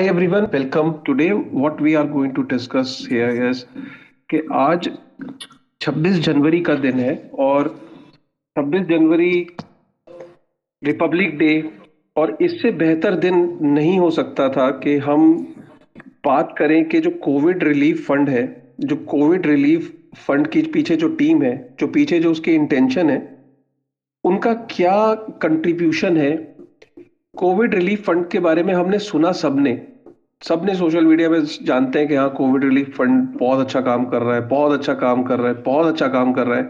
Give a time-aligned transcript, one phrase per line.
[0.00, 1.04] Hi everyone, welcome.
[1.04, 3.58] Today what we are going to discuss here is
[4.30, 4.90] कि आज
[5.80, 7.88] 26 जनवरी का दिन है और
[8.58, 9.46] 26 जनवरी
[10.84, 11.72] रिपब्लिक डे
[12.16, 15.34] और इससे बेहतर दिन नहीं हो सकता था कि हम
[16.24, 21.08] बात करें कि जो कोविड रिलीफ फंड है जो कोविड रिलीफ फंड के पीछे जो
[21.08, 23.38] टीम है जो पीछे जो उसकी इंटेंशन है
[24.24, 26.50] उनका क्या कंट्रीब्यूशन है?
[27.36, 29.89] कोविड रिलीफ फंड के बारे में हमने सुना सबने।
[30.42, 34.22] सबने सोशल मीडिया में जानते हैं कि हाँ कोविड रिलीफ फंड बहुत अच्छा काम कर
[34.22, 36.64] रहा है, बहुत अच्छा काम कर रहा है, बहुत अच्छा काम कर रहा है।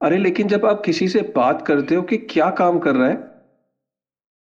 [0.00, 3.30] अरे, लेकिन जब आप किसी से बात करते हो कि क्या काम कर रहा है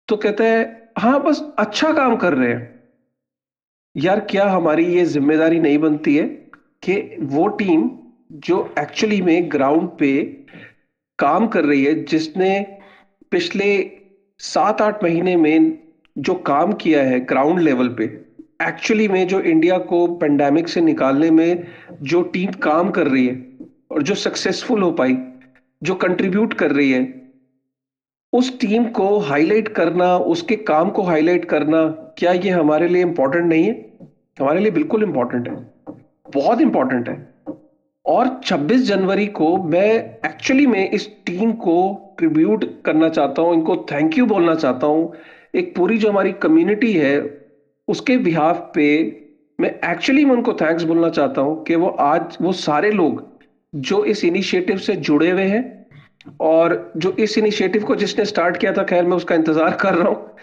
[0.08, 0.66] तो कहते हैं
[0.98, 2.74] हाँ बस अच्छा काम कर रहे हैं।
[3.94, 6.24] यार, क्या हमारी ये ज़िम्मेदारी नहीं बनती है
[6.82, 7.88] कि वो टीम
[8.44, 10.22] जो एक्चुअली में ग्राउंड पे
[11.18, 12.60] काम कर रही है, जिसने
[13.32, 13.68] पिछले
[14.40, 15.72] सात आठ महीने में
[16.16, 18.25] जो काम किया है, ग्राउंड लेवल पे
[18.62, 21.64] एक्चुअली में जो इंडिया को पेंडेमिक से निकालने में
[22.02, 23.46] जो टीम काम कर रही है
[23.90, 25.18] और जो सक्सेसफुल हो पाई,
[25.82, 27.30] जो कंट्रीब्यूट कर रही है,
[28.32, 31.86] उस टीम को हाईलाइट करना, उसके काम को हाईलाइट करना,
[32.18, 33.98] क्या ये हमारे लिए इंपॉर्टेंट नहीं है?
[34.40, 35.54] हमारे लिए बिल्कुल इंपॉर्टेंट है।
[36.34, 37.32] बहुत इंपॉर्टेंट है।
[38.06, 39.94] और 26 जनवरी को मैं
[40.26, 45.14] एक्चुअली में इस टीम को ट्रिब्यूट करना चाहता हूँ, इनको थैंक यू बोलना चाहता हूँ।
[45.54, 47.45] एक पूरी जो हमारी कम्युनिटी है
[47.88, 48.88] उसके बिहाफ पे
[49.58, 53.24] मैं एक्चुअली मैं उनको थैंक्स बोलना चाहता हूँ कि वो आज, वो सारे लोग
[53.72, 55.64] जो इस इनिशिएटिव से जुड़े हुए हैं
[56.40, 60.08] और जो इस इनिशिएटिव को जिसने स्टार्ट किया था, खैर मैं उसका इंतज़ार कर रहा
[60.08, 60.36] हूँ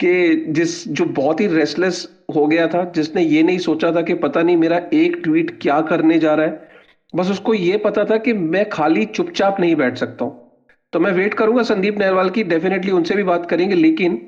[0.00, 4.14] कि जिस, जो बहुत ही रेस्टलेस हो गया था, जिसने ये नहीं सोचा था कि
[4.16, 6.68] पता नहीं मेरा एक ट्वीट क्या करने जा रहा है।
[7.14, 11.12] बस उसको ये पता था कि मैं खाली चुपचाप नहीं बैठ सकता हूँ। तो मैं
[11.12, 14.20] वेट करूँगा संदीप नहरवाल की डेफिनेटली उनसे भी बात करेंगे, लेकिन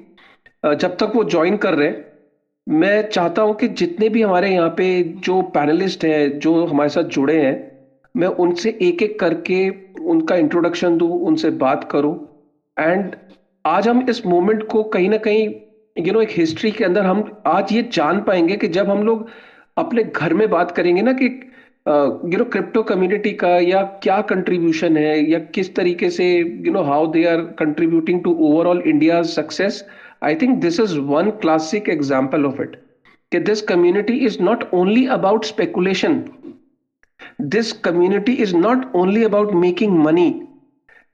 [0.65, 2.05] जब तक वो ज्वाइन कर रहे हैं
[2.67, 7.03] मैं चाहता हूँ कि जितने भी हमारे यहाँ पे जो पैनलिस्ट हैं, जो हमारे साथ
[7.17, 7.55] जुड़े हैं,
[8.15, 9.69] मैं उनसे एक एक करके
[10.05, 12.15] उनका इंट्रोडक्शन दूँ, उनसे बात करूँ।
[12.77, 13.15] एंड
[13.65, 15.49] आज हम इस मोमेंट को कहीं ना कहीं
[15.97, 19.29] यू नो एक हिस्ट्री के अंदर हम आज ये जान पाएँगे कि जब हम लोग
[19.77, 24.97] अपने घर में बात करेंगे ना कि यू नो क्रिप्टो कम्युनिटी का या क्या कंट्रीब्यूशन
[24.97, 29.85] है या किस तरीके से you know how they are contributing to overall India success
[30.27, 32.77] I think this is one classic example of it.
[33.29, 36.57] Okay, this community is not only about speculation.
[37.39, 40.43] This community is not only about making money.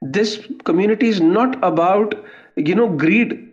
[0.01, 2.15] This community is not about,
[2.55, 3.49] you know, greed.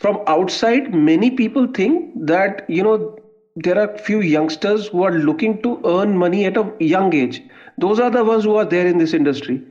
[0.00, 3.16] From outside, many people think that, you know,
[3.54, 7.40] there are few youngsters who are looking to earn money at a young age.
[7.78, 9.62] Those are the ones who are there in this industry.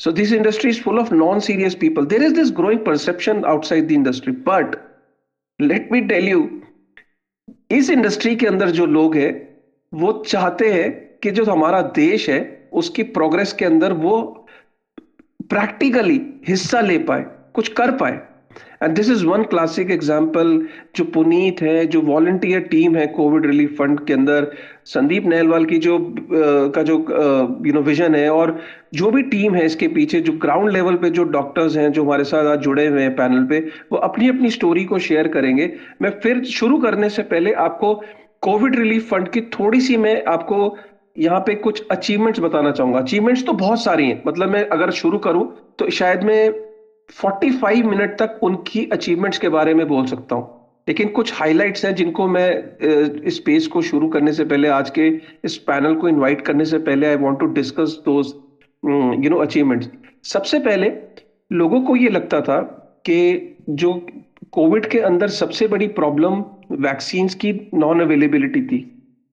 [0.00, 2.06] So this industry is full of non-serious people.
[2.06, 4.32] There is this growing perception outside the industry.
[4.32, 4.76] But
[5.58, 6.40] let me tell you,
[7.70, 9.32] इस industry के अंदर जो लोग हैं
[9.92, 10.88] वो चाहते हैं
[11.22, 12.40] कि जो हमारा देश है
[12.80, 14.16] उसकी प्रोग्रेस के अंदर वो
[15.50, 17.24] प्रैक्टिकली हिस्सा ले पाए
[17.54, 18.20] कुछ कर पाए
[18.82, 20.58] and this is one classic example
[20.96, 24.50] जो पुनीत है जो वॉलंटियर टीम है कोविड रिलीफ फंड के अंदर
[24.84, 26.94] संदीप नहलवाल की जो uh, का जो
[27.66, 28.58] यू नो विजन है और
[28.94, 32.24] जो भी टीम है इसके पीछे जो ग्राउंड लेवल पे जो डॉक्टर्स हैं जो हमारे
[32.24, 33.58] साथ आज जुड़े हुए हैं पैनल पे
[33.92, 37.94] वो अपनी अपनी स्टोरी को शेयर करेंगे। मैं फिर शुरू करने से पहले आपको
[38.42, 40.76] कोविड रिलीफ फंड की थोड़ी सी मैं आपको
[41.18, 45.18] यहाँ पे कुछ अचीवमेंट्स बताना चाहूँगा। अचीवमेंट्स तो बहुत सारी हैं मतलब मैं अगर शुरू
[45.18, 45.46] करूँ
[45.78, 46.69] तो शायद मैं
[47.10, 51.94] 45 मिनट तक उनकी अचीवमेंट्स के बारे में बोल सकता हूँ। लेकिन कुछ हाइलाइट्स हैं
[51.94, 52.50] जिनको मैं
[53.22, 55.08] इस पेज को शुरू करने से पहले, आज के
[55.44, 58.32] इस पैनल को इनवाइट करने से पहले I want to discuss those
[59.24, 59.90] you know achievements
[60.24, 60.92] सबसे पहले,
[61.50, 62.60] लोगों को ये लगता था
[63.06, 63.92] कि जो
[64.52, 66.42] कोविड के अंदर सबसे बड़ी प्रॉब्लम
[66.82, 68.78] वैक्सीन की नॉन अवेलेबिलिटी थी।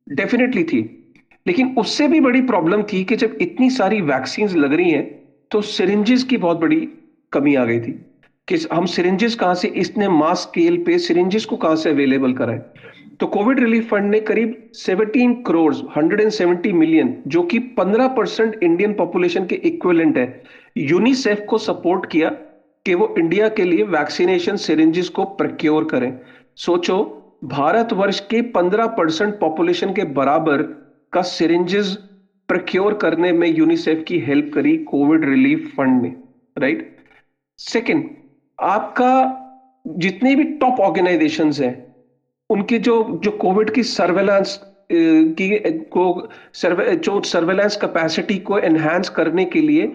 [0.08, 0.82] डेफिनेटली थी।
[1.48, 5.06] लेकिन उससे भी बड़ी प्रॉब्लम थी कि जब इतनी सारी वैक्सीन लग रही हैं
[5.52, 6.88] तो सिरिंजेस की बहुत बड़ी
[7.32, 7.92] कमी आ गई थी
[8.48, 12.62] कि हम सिरिंजेस कहाँ से, इसने मास स्केल पे सिरिंजेस को कहाँ से अवेलेबल कराए?
[13.20, 18.94] तो कोविड रिलीफ फंड ने करीब 17 करोड़ 170 मिलियन जो कि 15 परसेंट इंडियन
[18.94, 20.44] पॉपुलेशन के इक्विवेलेंट है
[20.78, 22.30] यूनिसेफ को सपोर्ट किया
[22.86, 26.20] कि वो इंडिया के लिए वैक्सीनेशन सिरिंजेस को प्रक्योर करें।
[26.56, 26.98] सोचो,
[27.44, 30.62] भारत वर्ष के 15 परसेंट पॉपुलेशन के बराबर
[31.14, 31.98] का सिरिंजेस
[32.50, 36.14] प्रक्योर करने में यूनिसेफ की हेल्प करी कोविड रिलीफ फंड ने
[36.58, 36.97] राइट
[37.60, 38.10] सेकंड
[38.60, 39.12] आपका
[39.86, 41.74] जितने भी टॉप ऑर्गेनाइजेशन हैं,
[42.50, 44.60] उनके जो जो कोविड की सर्वेलेंस
[44.92, 49.88] की, को सर्वे जो सर्वेलेंस कैपेसिटी को एनहांस करने के लिए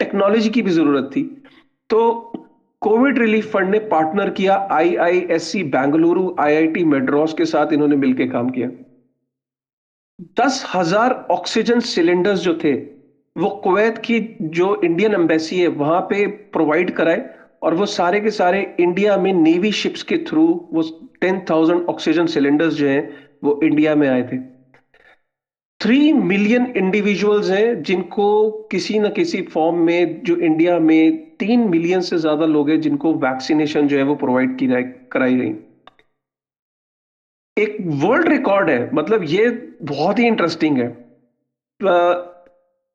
[0.00, 1.22] टेक्नोलॉजी की भी ज़रूरत थी।
[1.90, 2.32] तो
[2.82, 8.50] कोविड रिलीफ फंड ने पार्टनर किया आईआईएससी बेंगलुरु आईआईटी मेड्रॉस के साथ इन्होंने मिलकर काम
[8.50, 8.68] किया।
[10.38, 12.74] दस हज़ार ऑक्सीजन सिलेंडर्स जो थे
[13.38, 17.22] वो कुवैत की जो इंडियन एम्बेसी है, वहाँ पे प्रोवाइड कराए
[17.62, 20.82] और वो सारे के सारे इंडिया में नेवी शिप्स के थ्रू वो
[21.20, 23.08] टेन थाउज़ेंड ऑक्सीजन सिलेंडर्स जो हैं,
[23.44, 24.38] वो इंडिया में आए थे।
[25.80, 32.00] थ्री मिलियन इंडिविजुअल्स हैं, जिनको किसी न किसी फॉर्म में, जो इंडिया में तीन मिलियन
[32.00, 34.82] से ज़्यादा लोग हैं, जिनको वैक्सीनेशन जो है वो प्रोवाइड की जाए
[35.12, 35.52] कराई गई
[37.56, 39.48] एक वर्ल्ड रिकॉर्ड है मतलब ये
[39.82, 40.88] बहुत ही इंटरेस्टिंग है।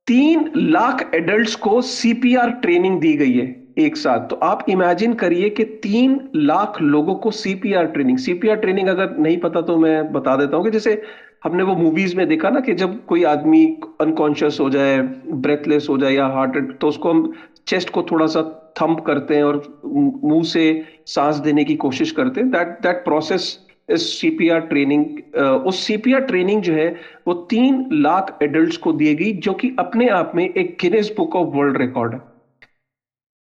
[0.08, 3.46] तीन लाख एडल्ट्स को सीपीआर ट्रेनिंग दी गई है
[3.80, 8.88] एक साथ। तो आप इमेजिन करिए कि तीन लाख लोगों को सीपीआर ट्रेनिंग सीपीआर ट्रेनिंग
[8.88, 11.02] अगर नहीं पता तो मैं बता देता हूँ कि जैसे
[11.44, 13.66] हमने वो मूवीज़ में देखा ना कि जब कोई आदमी
[14.02, 17.34] अनकॉन्शियस हो जाए ब्रेथलेस हो जाए या हार्ट तो उसको हम
[17.68, 18.42] चेस्ट को थोड़ा सा
[18.82, 20.66] थंप करते हैं और मुँह से
[21.08, 23.58] सांस देने की कोशिश करते हैं। That that process
[23.89, 25.35] CPR training
[25.68, 26.88] उस सीपीआर ट्रेनिंग जो है
[27.27, 31.35] वो तीन लाख एडल्ट्स को दी गई जो कि अपने आप में एक Guinness book
[31.35, 32.19] of world record है।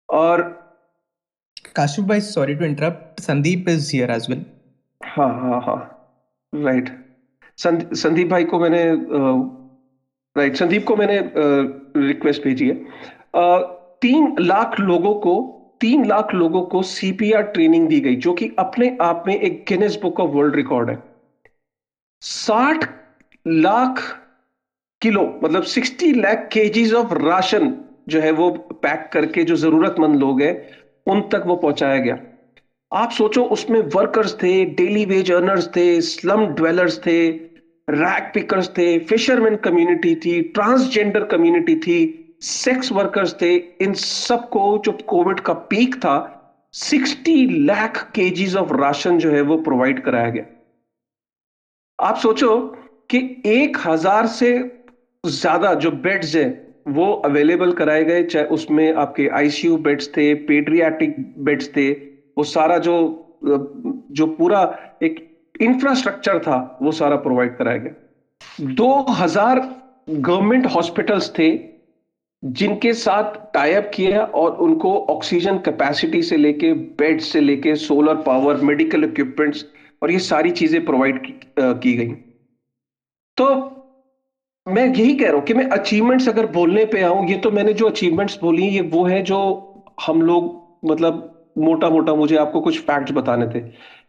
[0.09, 0.41] और
[1.75, 4.45] काशिफ भाई sorry to interrupt Sandeep is here as well
[5.01, 5.79] हाँ हाँ हाँ
[6.53, 6.89] राइट
[7.57, 8.83] संदीप भाई को मैंने
[10.35, 11.19] राइट संदीप को मैंने
[12.07, 12.75] रिक्वेस्ट भेजी है।
[14.01, 15.35] तीन लाख लोगों को
[15.81, 19.99] तीन लाख लोगों को सीपीआर ट्रेनिंग दी गई, जो कि अपने आप में एक Guinness
[20.01, 20.97] book of world record है।
[22.21, 22.89] साठ
[23.47, 24.01] लाख
[25.01, 27.73] किलो मतलब sixty lakh KGs of ration
[28.09, 30.55] जो है वो पैक करके जो जरूरतमंद लोग हैं,
[31.07, 32.17] उन तक वो पहुँचाया गया।
[32.91, 37.29] आप सोचो, उसमें वर्कर्स थे डेली वेज अर्नर्स थे स्लम ड्वेलर्स थे
[37.87, 41.97] रैक पिकर्स थे फिशरमैन कम्युनिटी थी ट्रांसजेंडर कम्युनिटी थी
[42.41, 46.15] सेक्स वर्कर्स थे इन सबको जो कोविड का पीक था
[46.73, 50.45] 60 लाख केजीज ऑफ़ राशन जो है वो प्रोवाइड कराया गया।
[51.99, 52.57] आप सोचो
[53.09, 54.49] कि एक हज़ार से
[55.23, 56.45] ज़्यादा जो बेड्स है,
[56.87, 62.77] वो अवेलेबल कराए गए, चाहे उसमें आपके आईसीयू बेड्स थे पेड्रियाटिक बेड्स थे, वो सारा
[62.79, 63.23] जो
[64.11, 64.61] जो पूरा
[65.03, 65.23] एक
[65.61, 69.59] इंफ्रास्ट्रक्चर था, वो सारा प्रोवाइड कराया गया। दो हज़ार
[70.09, 71.49] गवर्नमेंट हॉस्पिटल्स थे
[72.43, 78.61] जिनके साथ टाइप किया और उनको ऑक्सीजन कैपेसिटी से लेके बेड से लेके सोलर पावर
[78.61, 79.65] मेडिकल इक्विपमेंट्स
[80.01, 82.09] और ये सारी चीज़ें प्रोवाइड की, की गई।
[83.37, 83.47] तो
[84.67, 87.73] मैं यही कह रहा हूँ कि मैं अचीवमेंट्स अगर बोलने पे आऊँ ये तो मैंने
[87.73, 89.39] जो अचीवमेंट्स बोली ये वो है जो
[90.05, 90.55] हम लोग
[90.85, 91.23] मतलब
[91.57, 93.63] मोटा मोटा मुझे आपको कुछ फैक्ट्स बताने थे।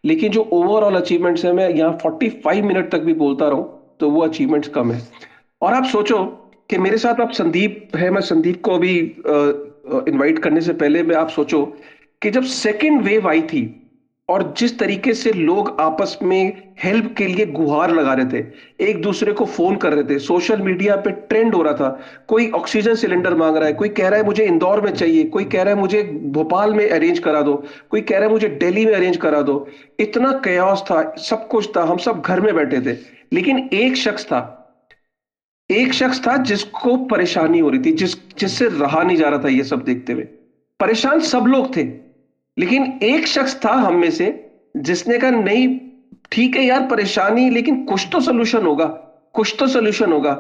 [0.05, 4.21] लेकिन जो ओवरऑल अचीवमेंट्स है मैं यहाँ 45 मिनट तक भी बोलता रहूँ तो वो
[4.21, 5.01] अचीवमेंट्स कम है।
[5.63, 6.19] और आप सोचो
[6.71, 8.97] कि मेरे साथ आप संदीप है, मैं संदीप को अभी
[10.09, 11.65] इनवाइट करने से पहले मैं आप सोचो
[12.23, 13.75] कि जब सेकेंड वेव आई थी
[14.29, 18.45] और जिस तरीके से लोग आपस में हेल्प के लिए गुहार लगा रहे थे,
[18.81, 22.51] एक दूसरे को फ़ोन कर रहे थे सोशल मीडिया पे ट्रेंड हो रहा था, कोई
[22.51, 25.63] ऑक्सीजन सिलेंडर मांग रहा है, कोई कह रहा है मुझे इंदौर में चाहिए, कोई कह
[25.63, 27.55] रहा है मुझे भोपाल में अरेंज करा दो,
[27.91, 29.67] कोई कह रहा है मुझे दिल्ली में अरेंज करा दो,
[30.01, 32.97] इतना कयास था, सब कुछ था, हम सब घर में बैठे थे,
[33.33, 34.58] लेकिन एक शख्स था
[35.71, 39.49] एक शख्स था जिसको परेशानी हो रही थी, जिस, जिससे रहा नहीं जा रहा था
[39.49, 40.23] ये सब देखते हुए।
[40.81, 41.83] परेशान सब लोग थे,
[42.59, 45.81] लेकिन एक शख्स था हम में से, जिसने कहा, नहीं,
[46.33, 48.85] ठीक है यार, परेशानी, लेकिन कुछ तो सोल्यूशन होगा,
[49.35, 50.33] कुछ तो सोल्यूशन होगा।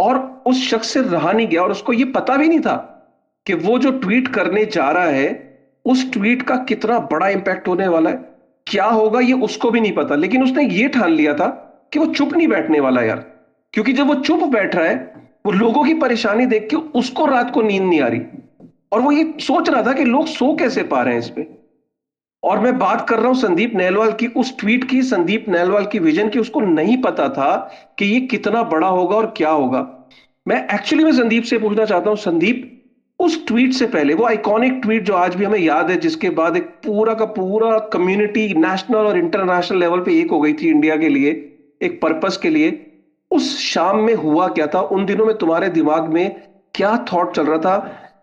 [0.00, 2.76] और उस शख्स से रहा नहीं गया, और उसको यह पता भी नहीं था
[3.46, 7.88] कि वो जो ट्वीट करने जा रहा है, उस ट्वीट का कितना बड़ा इंपैक्ट होने
[7.88, 8.16] वाला है।
[8.66, 11.48] क्या होगा ये उसको भी नहीं पता, लेकिन उसने ये ठान लिया था
[11.92, 13.35] कि वो चुप नहीं बैठने वाला यार।
[13.76, 15.12] क्योंकि जब वो चुप बैठ रहा है,
[15.46, 18.20] वो लोगों की परेशानी देख के उसको रात को नींद नहीं आ रही।
[18.92, 21.48] और वो ये सोच रहा था कि लोग सो कैसे पा रहे हैं इस पे।
[22.42, 25.98] और मैं बात कर रहा हूँ संदीप नहलवाल की, उस ट्वीट की, संदीप नहलवाल की
[25.98, 30.08] विजन की, उसको नहीं पता था कि ये कितना बड़ा होगा और क्या होगा।
[30.48, 32.84] मैं एक्चुअली मैं संदीप से पूछना चाहता हूँ, संदीप,
[33.18, 36.56] उस ट्वीट से पहले, वो आइकॉनिक ट्वीट जो आज भी हमें याद है, जिसके बाद
[36.56, 40.96] एक पूरा का पूरा कम्युनिटी नेशनल और इंटरनेशनल लेवल पे एक हो गई थी इंडिया
[40.96, 41.30] के लिए,
[41.82, 42.85] एक पर्पस के लिए
[43.36, 44.80] उस शाम में हुआ क्या था?
[44.80, 46.42] उन दिनों में तुम्हारे दिमाग में
[46.74, 47.76] क्या थॉट चल रहा था?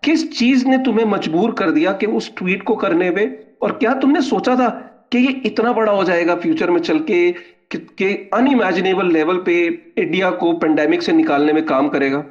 [0.04, 3.38] किस चीज़ ने तुम्हें मजबूर कर दिया कि उस ट्वीट को करने में?
[3.62, 4.70] और क्या तुमने सोचा था
[5.12, 7.32] कि ये इतना बड़ा हो जाएगा फ्यूचर में चल के,
[7.72, 9.56] कि अनइमेजिनेबल लेवल पे
[9.98, 12.24] इंडिया को पेंडेमिक से निकालने में काम करेगा?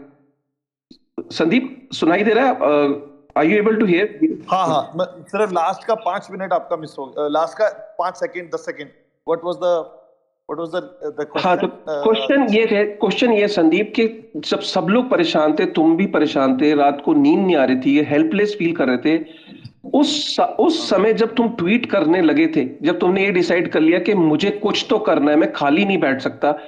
[1.33, 2.53] संदीप, सुनाई दे रहा है?
[3.39, 7.29] Are you able to hear हाँ हाँ सिर्फ़ लास्ट का पाँच मिनट आपका मिस हो
[7.31, 8.89] लास्ट का पाँच सेकंड दस second
[9.27, 9.71] what was the
[10.51, 15.53] the हाँ तो क्वेश्चन uh, ये है क्वेश्चन ये संदीप कि जब सब लोग परेशान
[15.53, 18.89] थे तुम भी परेशान थे रात को नींद नहीं आ रही थी हेल्पलेस फील कर
[18.89, 19.25] रहे थे
[19.95, 23.99] उस उस समय जब तुम ट्वीट करने लगे थे जब तुमने ये डिसाइड कर लिया
[23.99, 26.59] कि मुझे कुछ तो करना है मैं खाली नहीं बैठ सकता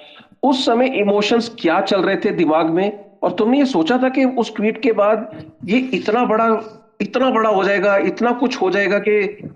[0.43, 3.05] उस समय इमोशंस क्या चल रहे थे दिमाग में?
[3.23, 6.61] और तुमने ये सोचा था कि उस ट्वीट के बाद ये इतना बड़ा
[7.01, 9.49] इतना बड़ा हो जाएगा इतना कुछ हो जाएगा कि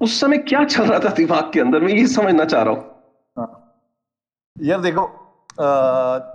[0.00, 1.80] उस समय क्या चल रहा था दिमाग के अंदर?
[1.80, 2.95] मैं ये समझना चाह रहा हूँ हाँ।
[4.69, 5.07] यार देखो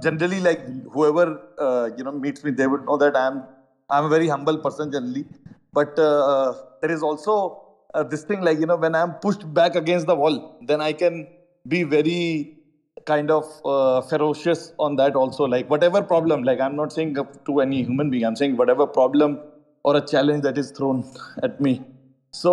[0.05, 1.27] generally like whoever
[1.67, 3.39] uh, you know meets me they would know that i'm
[3.91, 5.25] i'm a very humble person generally
[5.79, 7.35] but uh, there is also
[7.95, 10.39] uh, this thing like you know when i'm pushed back against the wall
[10.71, 11.27] then i can
[11.75, 12.21] be very
[13.13, 17.15] kind of uh, ferocious on that also like whatever problem like i'm not saying
[17.51, 19.39] to any human being i'm saying whatever problem
[19.85, 21.05] or a challenge that is thrown
[21.43, 21.75] at me
[22.43, 22.53] so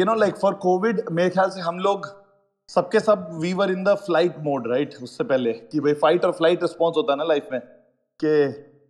[0.00, 2.06] you know like for covid मेरे ख्याल से हम लोग
[2.69, 6.31] सबके सब we were in the flight mode right उससे पहले कि भाई फाइट और
[6.31, 7.59] फ़्लाइट रिस्पॉन्स होता है ना लाइफ में
[8.19, 8.31] कि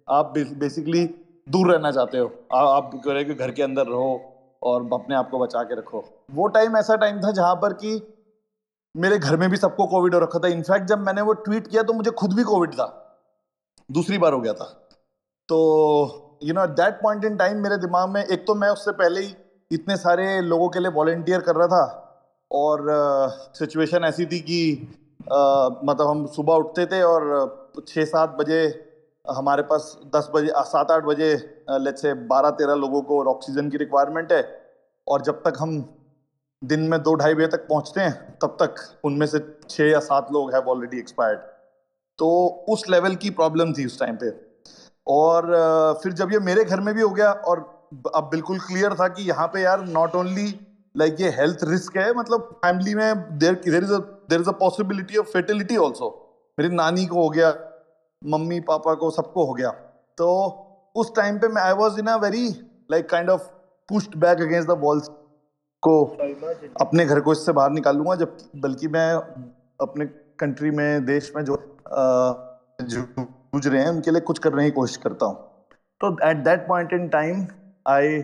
[0.07, 1.03] आप बेसिकली
[1.49, 4.21] दूर रहना चाहते हो। आ, आप कि घर के अंदर रहो
[4.61, 8.01] और अपने आप को बचा के रखो। वो टाइम ऐसा टाइम था जहाँ पर कि
[8.95, 11.83] मेरे घर में भी सबको कोविड हो रखा था। इनफैक्ट जब मैंने वो ट्वीट किया
[11.83, 12.87] तो मुझे खुद भी कोविड था।
[13.89, 14.65] दूसरी बार हो गया था।
[15.49, 19.21] तो you know that point in time मेरे दिमाग में एक तो मैं उससे पहले
[19.21, 19.35] ही
[19.71, 22.03] इतने सारे लोगों के लिए वॉलेंटियर कर रहा था
[22.51, 22.85] और
[23.55, 24.61] सिचुएशन ऐसी थी कि
[25.21, 27.25] मतलब हम सुबह उठते थे और
[27.87, 28.61] छः सात बजे
[29.25, 31.33] हमारे पास दस बजे सात आठ बजे
[31.69, 34.41] लेट से बारह तेरह लोगों को और ऑक्सीजन की रिक्वायरमेंट है
[35.07, 35.77] और जब तक हम
[36.61, 38.75] दिन में दो ढाई बजे तक पहुँचते हैं, तब तक
[39.05, 39.39] उनमें से
[39.69, 41.39] छः या सात लोग हैव ऑलरेडी एक्सपायर्ड
[42.19, 42.29] तो
[42.69, 44.29] उस लेवल की प्रॉब्लम थी उस टाइम पे।
[45.07, 47.59] और फिर जब ये मेरे घर में भी हो गया और
[48.15, 50.47] अब बिल्कुल क्लियर था कि यहाँ पे यार नॉट ओनली
[50.97, 53.93] लाइक ये हेल्थ रिस्क है मतलब फैमिली में there there is
[54.29, 56.09] there is a possibility of fatality also
[56.57, 57.49] मेरी नानी को हो गया,
[58.21, 59.69] मम्मी, पापा को, सबको हो गया.
[60.17, 60.29] तो
[60.95, 62.47] उस टाइम पे मैं I was in a very
[62.91, 63.41] like kind of
[63.89, 65.07] pushed back against the walls
[65.83, 66.03] को
[66.81, 69.13] अपने घर को इससे बाहर निकालूँगा, जब, बल्कि मैं
[69.81, 70.05] अपने
[70.39, 71.55] कंट्री में, देश में जो
[72.81, 75.35] जूझ रहे हैं, उनके लिए कुछ करने की कोशिश करता हूँ.
[76.01, 77.45] तो at that point in time
[77.87, 78.21] I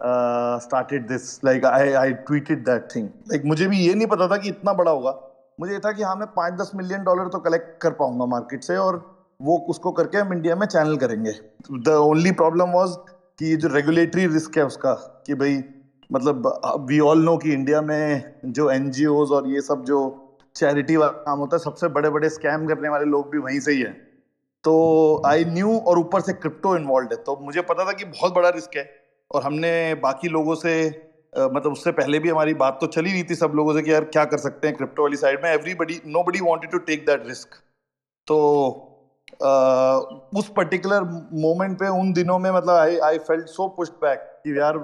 [0.00, 4.36] started this like I I tweeted that thing like मुझे भी ये नहीं पता था
[4.36, 5.18] कि इतना बड़ा होगा।
[5.60, 8.64] मुझे ये था कि हाँ मैं पाँच दस मिलियन डॉलर तो कलेक्ट कर पाऊँगा मार्केट
[8.64, 9.04] से और
[9.40, 11.32] वो उसको करके हम इंडिया में चैनल करेंगे।
[11.72, 12.96] द ओनली प्रॉब्लम वॉज़
[13.38, 14.92] कि जो रेगुलेटरी रिस्क है उसका,
[15.26, 15.62] कि भाई
[16.12, 19.98] मतलब वी ऑल नो कि इंडिया में जो एन और ये सब जो
[20.56, 23.72] चैरिटी वाला काम होता है, सबसे बड़े बड़े स्कैम करने वाले लोग भी वहीं से
[23.72, 23.92] ही हैं।
[24.64, 28.34] तो आई न्यू और ऊपर से क्रिप्टो इन्वॉल्व है। तो मुझे पता था कि बहुत
[28.34, 28.84] बड़ा रिस्क है।
[29.30, 30.74] और हमने बाकी लोगों से
[31.34, 34.04] मतलब उससे पहले भी हमारी बात तो चली रही थी सब लोगों से कि यार
[34.12, 37.54] क्या कर सकते हैं क्रिप्टो वाली साइड में। Everybody nobody wanted to take that risk
[38.26, 38.36] तो
[39.44, 39.50] आ,
[40.38, 41.02] उस पर्टिकुलर
[41.40, 44.78] मोमेंट पे उन दिनों में मतलब I I felt so pushed back कि यार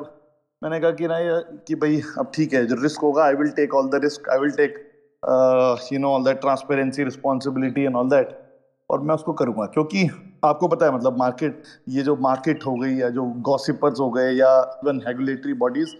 [0.63, 3.75] मैंने कहा कि नहीं कि भाई अब ठीक है जो रिस्क होगा I will take
[3.75, 4.75] all the risk I will take
[5.93, 8.39] you know all that transparency responsibility and all that
[8.91, 10.05] और मैं उसको करूँगा। क्योंकि
[10.45, 14.33] आपको पता है मतलब मार्केट ये जो मार्केट हो गई या जो गॉसिपर्स हो गए
[14.33, 14.51] या
[14.85, 15.95] even regulatory bodies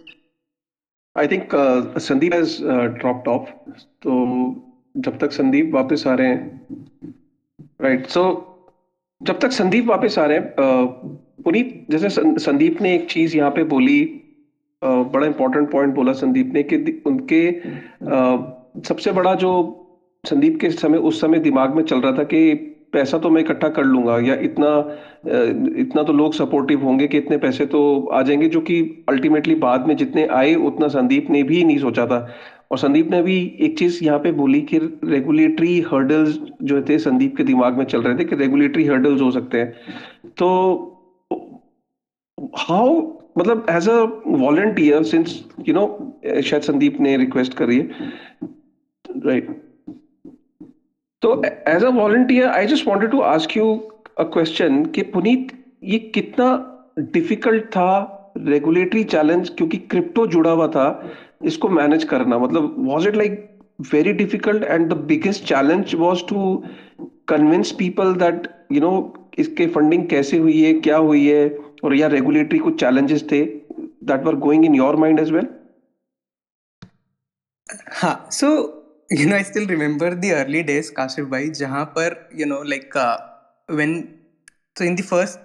[1.15, 1.55] I think
[2.01, 2.57] Sandeep has
[2.99, 3.49] dropped off
[4.01, 4.15] तो
[4.97, 7.13] जब तक संदीप वापस आ रहे हैं
[7.81, 8.23] राइट सो
[9.21, 12.09] जब तक संदीप वापस आ रहे हैं uh, पुनीत जैसे
[12.39, 14.01] संदीप ने एक चीज़ यहाँ पे बोली
[14.81, 17.41] बड़ा इंपॉर्टेंट पॉइंट बोला संदीप ने कि उनके
[18.87, 19.51] सबसे बड़ा जो
[20.23, 23.69] संदीप के समय उस समय दिमाग में चल रहा था कि पैसा तो मैं इकट्ठा
[23.69, 24.69] कर लूँगा, या इतना
[25.79, 29.87] इतना तो लोग सपोर्टिव होंगे कि इतने पैसे तो आ जाएँगे, जो कि अल्टीमेटली बाद
[29.87, 32.27] में जितने आए, उतना संदीप ने भी नहीं सोचा था।
[32.71, 37.35] और संदीप ने भी एक चीज़ यहाँ पे बोली कि रेगुलेटरी हर्डल्स जो थे संदीप
[37.37, 39.73] के दिमाग में चल रहे थे कि रेगुलेटरी हर्डल्स हो सकते हैं।
[40.37, 40.49] तो
[42.59, 43.01] हाउ
[43.37, 45.85] मतलब as a volunteer since you know
[46.41, 48.11] शायद संदीप ने रिक्वेस्ट करी है
[49.25, 49.47] राइट
[51.23, 53.65] तो as a volunteer I just wanted to ask you
[54.19, 55.51] a question कि पुनीत,
[55.83, 56.47] ये कितना
[56.99, 60.85] डिफ़िकल्ट था रेगुलेटरी चैलेंज क्योंकि क्रिप्टो जुड़ा हुआ था,
[61.43, 63.49] इसको मैनेज करना। मतलब was it like
[63.93, 66.63] very difficult and the biggest challenge was to
[67.27, 68.93] convince people that you know
[69.39, 71.49] इसके फंडिंग कैसे हुई है, क्या हुई है?
[71.83, 73.43] और या रेगुलेटरी कुछ चैलेंजेस थे
[74.09, 75.47] that were going in your mind as well
[78.01, 78.49] हाँ so
[79.19, 82.97] you know I still remember the early days Kashif भाई जहाँ पर you know like
[83.71, 84.19] when
[84.77, 85.39] so in the first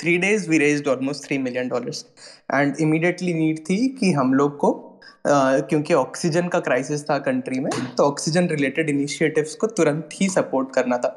[0.00, 2.06] three days we raised almost three million dollars
[2.54, 4.88] and immediately need थी कि हम लोग को
[5.28, 10.28] Uh, क्योंकि ऑक्सीजन का क्राइसिस था कंट्री में तो ऑक्सीजन रिलेटेड इनिशिएटिव्स को तुरंत ही
[10.28, 11.10] सपोर्ट करना था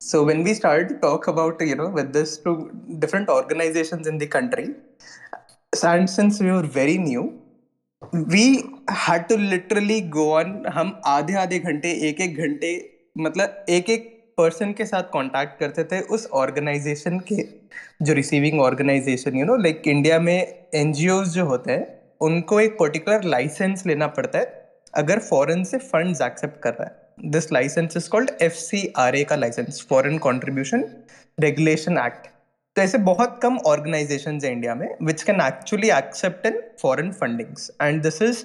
[0.00, 2.54] so when we start talk about about you know with this to
[2.98, 4.66] different organizations in the country,
[5.84, 6.96] and since we were very
[8.10, 12.70] we had to literally go on, हम आधे आधे घंटे, एक एक घंटे
[13.18, 17.42] मतलब एक एक पर्सन के साथ कांटेक्ट करते थे उस ऑर्गेनाइजेशन के,
[18.02, 21.86] जो receiving organisation you know like India में एनजीओ जो होते हैं,
[22.20, 24.44] उनको एक पर्टिकुलर लाइसेंस लेना पड़ता है,
[24.94, 28.56] अगर फॉरेन से फंड्स एक्सेप्ट कर रहा है। This licence is called F
[29.28, 30.84] का licence foreign contribution
[31.38, 32.26] regulation act
[32.76, 37.70] तो ऐसे बहुत कम ऑर्गेनाइजेशन है इंडिया में which can actually accept in foreign fundings
[37.82, 38.44] and this is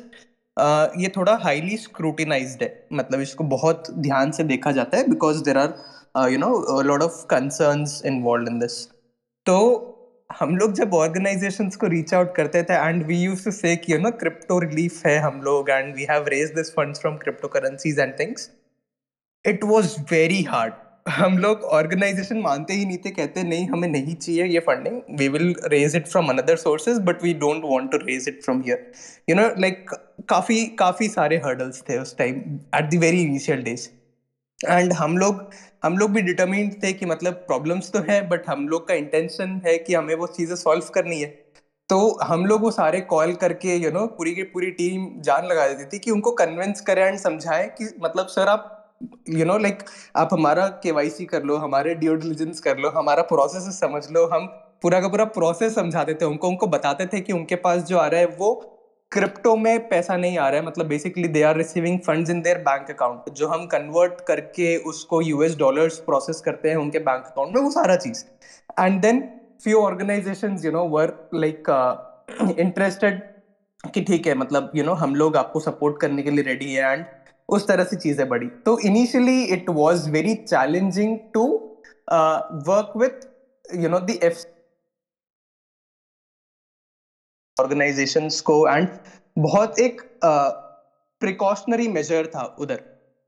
[1.02, 2.88] ये थोड़ा हाईली स्क्रूटिनाइज्ड है.
[2.94, 7.26] मतलब इसको बहुत ध्यान से देखा जाता है because there are you know lot of
[7.30, 8.84] concerns involve in this
[9.46, 9.56] तो
[10.30, 13.98] हम लोग जब ऑर्गेनाइजेशंस को रीच आउट करते थे and we use to say you
[14.00, 18.00] know crypto relief है हम लोग and we have raise this funds from crypto currencies
[18.00, 18.50] and things
[19.46, 20.74] it was very hard
[21.08, 25.28] हम लोग ऑर्गेनाइजेशन मानते ही नहीं थे कहते नहीं हमें नहीं चाहिए ये funding we
[25.28, 28.92] will raise it from another sources but we don't want to raise it from here
[29.30, 29.90] you know like
[30.30, 33.88] काफ़ी काफ़ी सारे हर्डल्स थे उस time at the very initial days
[34.70, 35.50] and हम लोग
[35.84, 39.62] हम लोग भी डिटर्मिंड थे कि मतलब प्रॉब्लम्स तो है बट हम लोग का इंटेंशन
[39.66, 41.28] है कि हमें वो चीज़ें सॉल्व करनी है.
[41.90, 45.22] तो हम लोग वो सारे कॉल करके यू you नो know, पूरी की पूरी टीम
[45.22, 48.74] जान लगा देती थी कि उनको कन्विंस करें एंड समझाएँ कि मतलब सर आप
[49.30, 49.84] यू नो लाइक
[50.16, 54.46] आप हमारा के कर लो हमारे ड्यू डिलीजेंस कर लो हमारा प्रोसेस समझ लो हम
[54.82, 58.08] पूरा का पूरा प्रोसेस समझाते थे उनको उनको बताते थे कि उनके पास जो आ
[58.08, 58.54] रहा है वो
[59.12, 62.58] क्रिप्टो में पैसा नहीं आ रहा है। मतलब basically they are receiving funds in their
[62.58, 67.56] bank account जो हम कन्वर्ट करके उसको यूएस डॉलर्स प्रोसेस करते हैं उनके बैंक अकाउंट
[67.56, 68.24] में वो सारा चीज़।
[68.80, 69.22] And then
[69.64, 71.64] few organisation you know were like
[72.60, 73.22] interested
[73.94, 76.44] कि ठीक है मतलब यू you नो know, हम लोग आपको सपोर्ट करने के लिए
[76.44, 77.06] रेडी है। एंड
[77.50, 81.46] उस तरह से चीज़ें बढ़ी। तो initially it was very challenging to
[82.68, 83.28] work with
[83.76, 84.46] you know the F
[87.62, 88.88] organisations को एंड
[89.40, 92.82] बहुत एक प्रिकॉशनरी uh, मेजर था उधर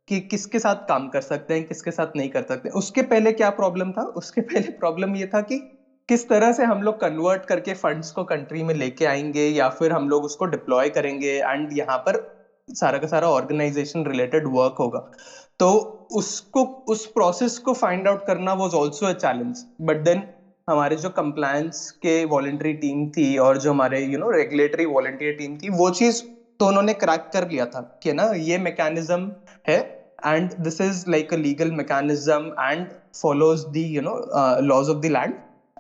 [0.08, 3.50] कि किसके साथ काम कर सकते हैं किसके साथ नहीं कर सकते उसके पहले क्या
[3.50, 4.02] प्रॉब्लम था?
[4.02, 5.58] उसके पहले प्रॉब्लम ये था कि
[6.10, 9.92] किस तरह से हम लोग कन्वर्ट करके फंड्स को कंट्री में लेके आएँगे या फिर
[9.92, 12.39] हम लोग उसको डिप्लॉय करेंगे एंड यहाँ पर
[12.72, 15.00] सारा का सारा ऑर्गेनाइजेशन रिलेटेड वर्क होगा।
[15.60, 15.70] तो
[16.12, 20.24] उसको, उस प्रोसेस को फाइंड आउट करना was also a challenge but then
[20.68, 25.56] हमारे जो कंप्लायंस के वॉलेंट्री टीम थी और जो हमारे you know regulatory volunteer team
[25.58, 26.22] थी, वो चीज़
[26.60, 29.32] तो उन्होंने क्रैक कर लिया था कि ना, ये मैकेनिज्म
[29.68, 29.78] है
[30.26, 32.88] and this is like a legal mechanism and
[33.22, 34.16] follows the you know
[34.64, 35.34] laws of the land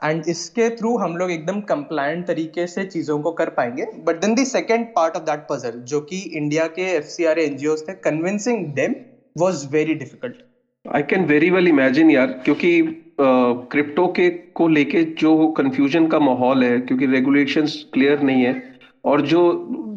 [0.04, 3.86] and इसके थ्रू हम लोग एकदम कंप्लायंट तरीके से चीज़ों को कर पाएँगे.
[4.06, 7.40] But then the second part of that puzzle जो कि इंडिया के एफ़ सी आर
[7.40, 8.96] एनजीओ थे convincing them
[9.36, 10.42] was very difficult
[10.86, 12.82] I can very well imagine यार क्योंकि
[13.22, 18.62] क्रिप्टो uh, के को लेके जो कंफ्यूजन का माहौल है क्योंकि रेगुलेशन क्लियर नहीं है
[19.06, 19.42] और जो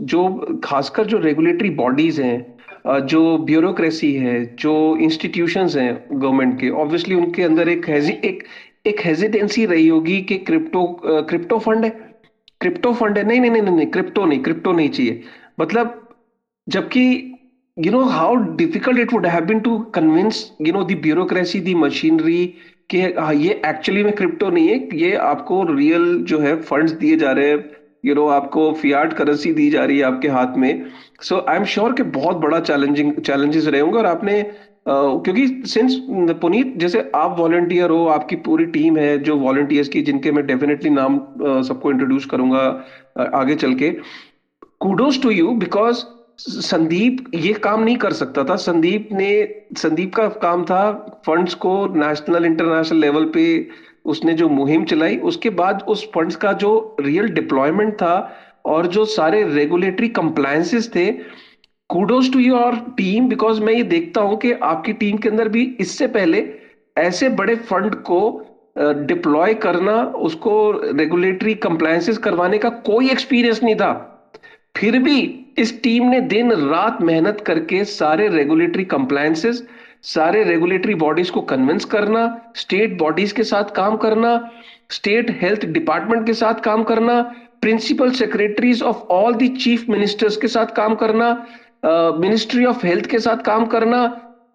[0.03, 7.15] जो खासकर जो रेगुलेटरी बॉडीज हैं जो ब्यूरोक्रेसी है जो इंस्टीट्यूशंस हैं गवर्नमेंट के ऑब्वियसली
[7.15, 7.88] उनके अंदर एक
[8.25, 8.43] एक
[8.87, 11.90] एक हेजिटेंसी रही होगी कि क्रिप्टो क्रिप्टो फंड है।
[12.61, 15.23] क्रिप्टो फंड है। नहीं नहीं नहीं नहीं क्रिप्टो नहीं क्रिप्टो नहीं चाहिए।
[15.61, 15.99] मतलब
[16.66, 17.05] जबकि,
[17.77, 21.75] you know how difficult it would have been to convince, you know, the bureaucracy, the
[21.85, 22.47] machinery
[22.90, 27.16] कि हाँ ये एक्चुअली में क्रिप्टो नहीं है। ये आपको रियल जो है फंड्स दिए
[27.16, 27.64] जा रहे हैं।
[28.05, 30.85] यू नो आपको फियाट करेंसी दी जा रही है आपके हाथ में।
[31.23, 34.40] सो आई एम श्योर कि बहुत बड़ा चैलेंजिंग चैलेंजेस रहे होंगे और आपने
[34.87, 35.97] क्योंकि सिंस
[36.40, 40.90] पुनीत, जैसे आप वॉलंटियर हो, आपकी पूरी टीम है, जो वॉलंटियर्स की, जिनके मैं डेफिनेटली
[40.90, 41.18] नाम
[41.62, 42.62] सबको इंट्रोड्यूस करूँगा
[43.35, 43.90] आगे चल के।
[44.81, 46.05] Kudos to you because
[46.40, 49.31] Sandeep ये काम नहीं कर सकता था। संदीप ने,
[49.77, 50.90] संदीप का काम था
[51.27, 53.45] फंड्स को नेशनल इंटरनेशनल लेवल पे
[54.05, 58.16] उसने जो मुहिम चलाई। उसके बाद उस फंड्स का जो रियल डिप्लॉयमेंट था
[58.66, 61.07] और जो सारे रेगुलेटरी कंप्लायंसेस थे
[61.92, 65.64] kudos to your team because मैं ये देखता हूँ कि आपकी टीम के अंदर भी
[65.81, 66.38] इससे पहले
[66.96, 68.20] ऐसे बड़े फंड को
[68.78, 70.52] डिप्लॉय करना, उसको
[70.96, 73.92] रेगुलेटरी कंप्लायंसेस करवाने का कोई एक्सपीरियंस नहीं था।
[74.76, 75.18] फिर भी
[75.59, 79.62] इस टीम ने दिन रात मेहनत करके सारे रेगुलेटरी कंप्लायंसेस
[80.05, 82.24] सारे रेगुलेटरी बॉडीज को कन्विंस करना
[82.57, 84.31] स्टेट बॉडीज के साथ काम करना
[84.90, 87.20] स्टेट हेल्थ डिपार्टमेंट के साथ काम करना
[87.61, 91.28] principal secretaries of all the chief ministers के साथ काम करना
[91.83, 94.03] मिनिस्ट्री ऑफ़ हेल्थ के साथ काम करना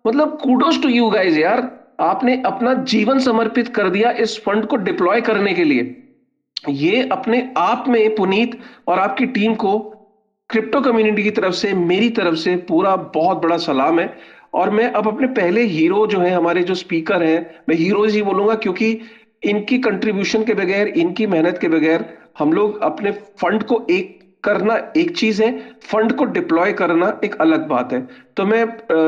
[0.06, 1.60] मतलब कूडोज टू यू गाइज़ यार।
[2.00, 5.96] आपने अपना जीवन समर्पित कर दिया इस फंड को डिप्लॉय करने के लिए।
[6.70, 9.78] ये अपने आप में पुनीत और आपकी टीम को
[10.50, 14.13] क्रिप्टो कम्युनिटी की तरफ़ से, मेरी तरफ़ से पूरा बहुत बड़ा सलाम है।
[14.54, 18.22] और मैं अब अपने पहले हीरो जो है, हमारे जो स्पीकर हैं, मैं हीरोज ही
[18.22, 19.00] बोलूँगा क्योंकि
[19.44, 22.06] इनकी कंट्रीब्यूशन के बगैर, इनकी मेहनत के बगैर
[22.40, 24.17] हम लोग अपने फंड को एक
[24.48, 25.52] करना एक चीज़ है,
[25.92, 28.00] फंड को डिप्लॉय करना एक अलग बात है।
[28.38, 28.66] तो मैं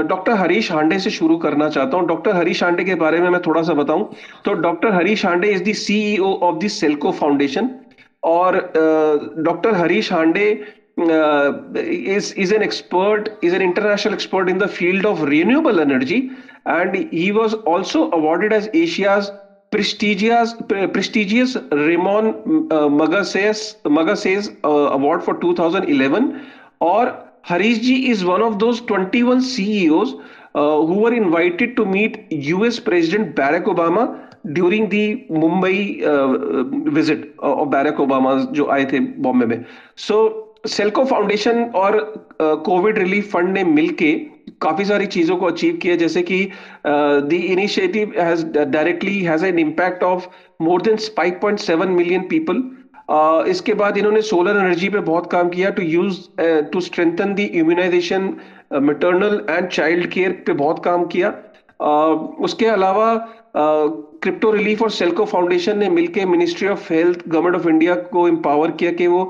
[0.07, 3.41] डॉक्टर हरीश हांडे से शुरू करना चाहता हूँ। डॉक्टर हरीश हांडे के बारे में मैं
[3.47, 4.09] थोड़ा सा बताऊँ।
[4.45, 7.69] तो doctor Harish Hande is the CEO of the Selco foundation
[8.23, 8.61] और
[9.45, 10.51] doctor Harish Hande
[10.99, 16.17] is is an expert is an international expert in the field of renewable energy
[16.77, 19.29] and he was also awarded as asia's
[19.71, 20.53] prestigious
[20.93, 22.29] prestigious Ramon
[22.71, 26.45] uh, Magases Magases uh, award for 2011
[26.79, 30.15] or Harish ji is one of those 21 CEOs
[30.55, 37.33] uh, who were invited to meet US President Barack Obama during the Mumbai uh, visit
[37.39, 39.63] of Barack Obama जो आए थे बॉम्बे में
[40.07, 40.17] सो
[40.67, 41.97] SELCO foundation और
[42.65, 44.11] COVID relief fund ने मिलके
[44.61, 46.43] काफ़ी सारी चीज़ों को अचीव किया, जैसे कि
[46.87, 50.27] the initiative has directly has an impact of
[50.61, 52.63] more than 5.7 million people
[53.49, 56.19] इसके बाद इन्होंने सोलर एनर्जी पे बहुत काम किया to use
[56.71, 58.33] to strengthen the immunisation
[58.83, 61.33] maternal and child care पे बहुत काम किया।
[61.79, 63.15] उसके अलावा
[63.55, 68.71] क्रिप्टो रिलीफ और सेल्को फाउंडेशन ने मिलकर ministry of health government of India को एम्पावर
[68.71, 69.21] किया कि वो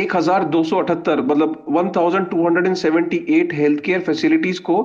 [0.00, 4.00] एक हज़ार दो सौ अठहत्तर मतलब one thousand two hundred and seventy eight health care
[4.00, 4.78] facilities को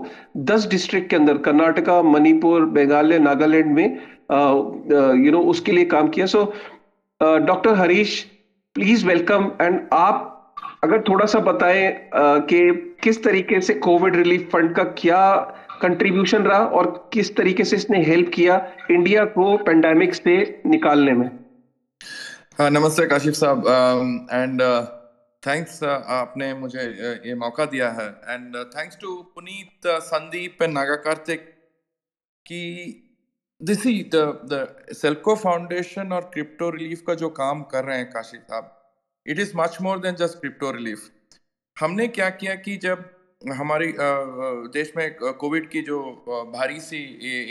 [0.52, 3.86] दस डिस्ट्रिक्ट के अंदर कर्नाटका मणिपुर मेघालय नागालैंड में
[5.26, 6.44] यू नो उसके लिए काम किया। So
[7.22, 8.20] doctor Harish
[8.76, 10.28] please welcome and आप
[10.84, 12.72] अगर थोड़ा सा बताएँ कि
[13.04, 15.24] किस तरीके से कोविड रिलीफ फंड का क्या
[15.82, 18.56] कंट्रीब्यूशन रहा और किस तरीके से इसने हेल्प किया
[18.92, 21.28] इंडिया को पेंडेमिक से निकालने में?
[22.60, 23.68] हाँ नमस्ते काशिफ साहब।
[24.32, 24.62] एंड
[25.44, 30.74] थैंक्स uh, आपने मुझे uh, ये मौका दिया है। And thanks to Puneet Sandeep and
[30.74, 31.48] Naga Karthik
[32.46, 32.62] कि
[33.62, 38.42] this he the Selco foundation और क्रिप्टो रिलीफ का जो काम कर रहे हैं काशिफ
[38.42, 38.78] साहब
[39.26, 41.10] it is much more than just crypto relief
[41.78, 43.04] हमने क्या किया कि जब
[43.42, 43.94] हमारी
[44.74, 46.00] देश में कोविड की जो
[46.54, 46.98] भारी सी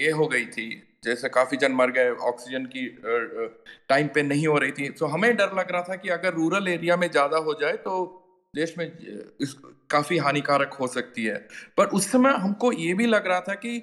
[0.01, 0.69] ये हो गई थी,
[1.05, 2.87] जैसे काफ़ी जन मर गए, ऑक्सीजन की
[3.89, 6.69] टाइम पे नहीं हो रही थी। तो हमें डर लग रहा था कि अगर रूरल
[6.69, 8.17] एरिया में ज़्यादा हो जाए तो
[8.55, 9.55] देश में इस,
[9.91, 11.35] काफ़ी हानिकारक हो सकती है।
[11.77, 13.81] पर उस समय हमको ये भी लग रहा था कि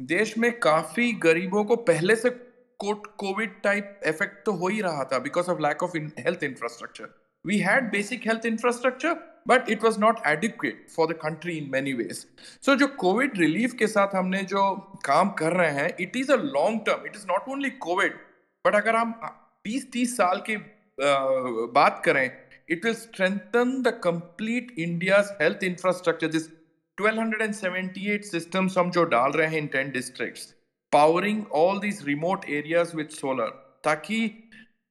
[0.00, 5.04] देश में काफ़ी गरीबों को पहले से कोट, कोविड टाइप इफ़ेक्ट तो हो ही रहा
[5.04, 7.14] था, because of lack of health infrastructure.
[7.44, 9.14] We had basic health infrastructure
[9.47, 12.25] but it was not adequate for the country in many ways
[12.65, 14.63] so जो कोविड रिलीफ के साथ हमने जो
[15.05, 18.15] काम कर रहे हैं it is a long term it is not only covid
[18.65, 19.13] but अगर हम
[19.67, 20.57] 20-30 साल की
[21.75, 26.49] बात करें it will strengthen the complete India health infrastructure this
[26.97, 30.45] 1278 systems हम जो डाल रहे हैं इन 10 districts
[30.93, 33.49] powering all these remote areas with solar
[33.85, 34.17] ताकि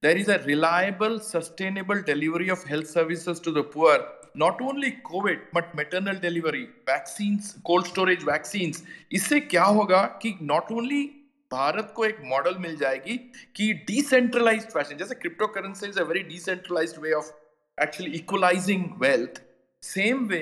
[0.02, 3.96] there is a reliable sustainable delivery of health services to the poor
[4.37, 10.71] Not only COVID but maternal delivery vaccines cold storage vaccines इससे क्या होगा कि नॉट
[10.71, 11.03] ओनली
[11.51, 13.17] भारत को एक model मिल जाएगी
[13.55, 17.31] कि डिसेंट्रलाइज्ड फ़ैशन जैसे crypto currency is a very decentralised way of
[17.77, 19.41] actually equalising wealth
[19.83, 20.41] same way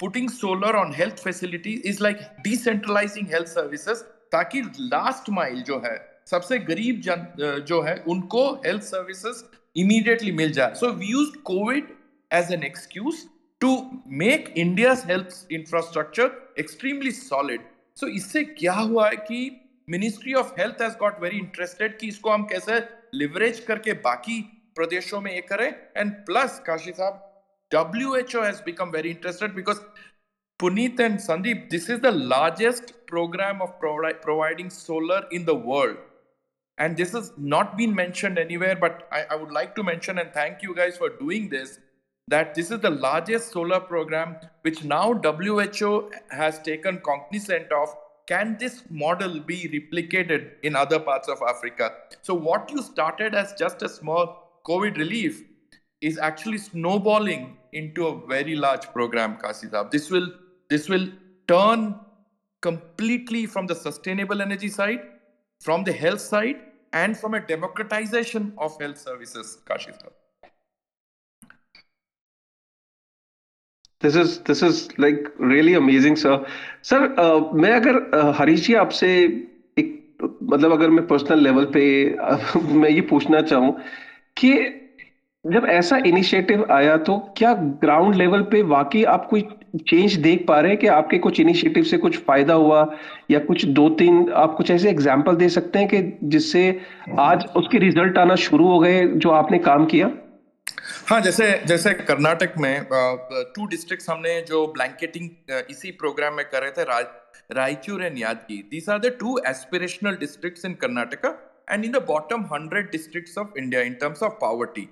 [0.00, 5.96] putting solar on health facility is like decentralising health services ताकि लास्ट माइल जो है,
[6.26, 9.42] सबसे गरीब जन जो है, उनको हेल्थ सर्विसेज़
[9.76, 11.88] इमीडिएटली मिल जाए। So we use COVID
[12.30, 13.22] as an excuse
[13.61, 17.61] to make India's health infrastructure extremely solid.
[17.95, 19.39] So इससे क्या हुआ है कि
[19.89, 22.79] ministry of health has got very interested कि इसको हम कैसे
[23.17, 24.41] लिवरेज करके बाकी
[24.75, 27.21] प्रदेशों में ये करें एंड प्लस काशी साहब
[27.71, 29.79] WHO has become very interested because
[30.59, 35.97] Puneet and Sandeep, this is the largest program of provi- providing solar in the world.
[36.77, 40.31] And this has not been mentioned anywhere, but I, I would like to mention and
[40.31, 41.79] thank you guys for doing this
[42.28, 47.94] that this is the largest solar program which now WHO has taken cognizant of.
[48.26, 51.92] Can this model be replicated in other parts of Africa?
[52.22, 55.42] So, what you started as just a small COVID relief
[56.00, 59.90] is actually snowballing into a very large program, Kasizab.
[59.90, 60.28] This will
[60.68, 61.08] this will
[61.48, 61.96] turn
[62.62, 65.00] completely from the sustainable energy side,
[65.60, 66.56] from the health side,
[66.92, 70.12] and from a democratization of health services, Kashisab.
[74.02, 76.44] This is this is like really amazing sir
[76.82, 77.00] sir
[77.54, 79.08] मैं अगर uh, Harish जी आपसे
[79.78, 79.96] एक
[80.42, 81.84] मतलब अगर मैं personal level पे
[82.30, 83.76] uh, मैं ये पूछना चाहूँ
[84.36, 84.52] कि
[85.46, 89.48] जब ऐसा इनिशिएटिव आया तो क्या ग्राउंड लेवल पे वाकई आप कोई
[89.88, 92.96] चेंज देख पा रहे हैं कि आपके कुछ इनिशिएटिव से कुछ फ़ायदा हुआ
[93.30, 96.80] या कुछ दो तीन आप कुछ ऐसे एग्जांपल दे सकते हैं कि जिससे
[97.18, 100.10] आज उसके रिज़ल्ट आना शुरू हो गए जो आपने काम किया?
[101.08, 102.86] हाँ जैसे जैसे कर्नाटक में
[103.54, 105.28] टू डिस्ट्रिक्ट्स हमने जो ब्लैंकेटिंग
[105.70, 106.84] इसी प्रोग्राम में कर रहे थे
[107.54, 111.28] Raichur and यादगी। These are the two aspirational districts in Karnataka
[111.70, 114.88] and in the bottom hundred districts of India in terms of poverty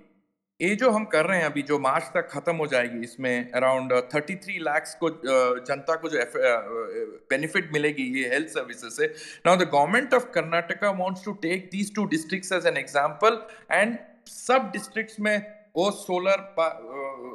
[0.61, 3.93] ये जो हम कर रहे हैं अभी, जो मार्च तक खत्म हो जाएगी, इसमें अराउंड
[4.15, 5.11] थर्टी थ्री लैक्स को
[5.67, 6.19] जनता को जो
[7.31, 9.07] बेनिफिट मिलेगी ये हेल्थ सर्विसेज़ से।
[9.47, 13.39] Now the government of Karnataka wants to take these two districts as an example
[13.73, 13.97] and
[14.29, 15.37] सब डिस्ट्रिक्ट्स में
[15.79, 16.71] Both solar uh,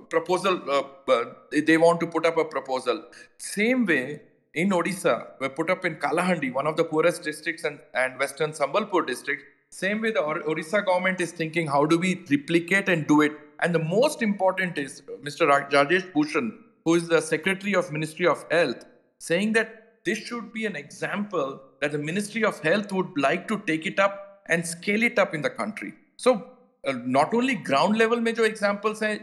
[0.10, 1.25] proposal, uh, uh,
[1.65, 3.06] they want to put up a proposal.
[3.38, 4.21] Same way
[4.53, 8.51] in Odisha, we put up in Kalahandi, one of the poorest districts and, and western
[8.51, 9.43] Sambalpur district.
[9.69, 13.32] Same way the Odisha government is thinking, how do we replicate and do it?
[13.62, 15.47] And the most important is uh, Mr.
[15.51, 16.51] Rajesh Bhushan,
[16.84, 18.84] who is the Secretary of Ministry of Health,
[19.19, 23.60] saying that this should be an example that the Ministry of Health would like to
[23.65, 25.93] take it up and scale it up in the country.
[26.17, 26.53] So
[26.86, 29.17] uh, not only ground level major examples uh,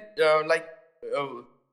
[0.46, 0.66] like
[1.16, 1.26] uh,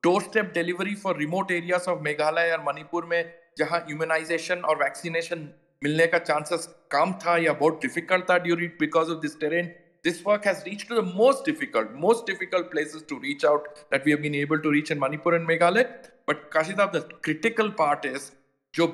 [0.04, 3.26] doorstep delivery for remote areas of Meghalaya or Manipur, mein,
[3.60, 5.48] जहाँ immunization or vaccination
[5.84, 9.74] मिलने का chances कम था या बहुत difficult था during because of this terrain
[10.08, 14.06] this work has reached to the most difficult, most difficult places to reach out that
[14.06, 15.88] we have been able to reach in Manipur and Meghalaya.
[16.26, 18.32] But Kashidab, the critical part is
[18.74, 18.88] जो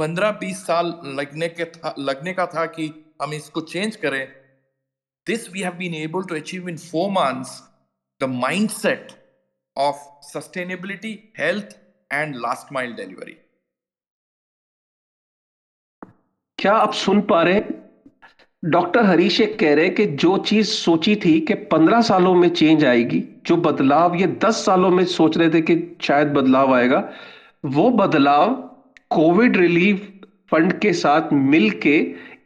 [0.00, 2.88] 15-20 साल लगने के था लगने का था कि
[3.22, 4.22] हम इसको चेंज करें
[5.26, 7.62] this we have been able to achieve in four months
[8.20, 9.14] the mindset
[9.76, 11.76] of sustainability, health,
[12.10, 13.36] and last mile delivery.
[16.58, 17.60] क्या आप सुन पा रहे
[18.62, 22.48] डॉक्टर हरीश एक कह रहे हैं कि जो चीज़ सोची थी कि पंद्रह सालों में
[22.48, 27.02] चेंज आएगी जो बदलाव ये दस सालों में सोच रहे थे कि शायद बदलाव आएगा
[27.76, 28.54] वो बदलाव
[29.10, 30.12] कोविड रिलीफ
[30.50, 31.98] फंड के साथ मिलके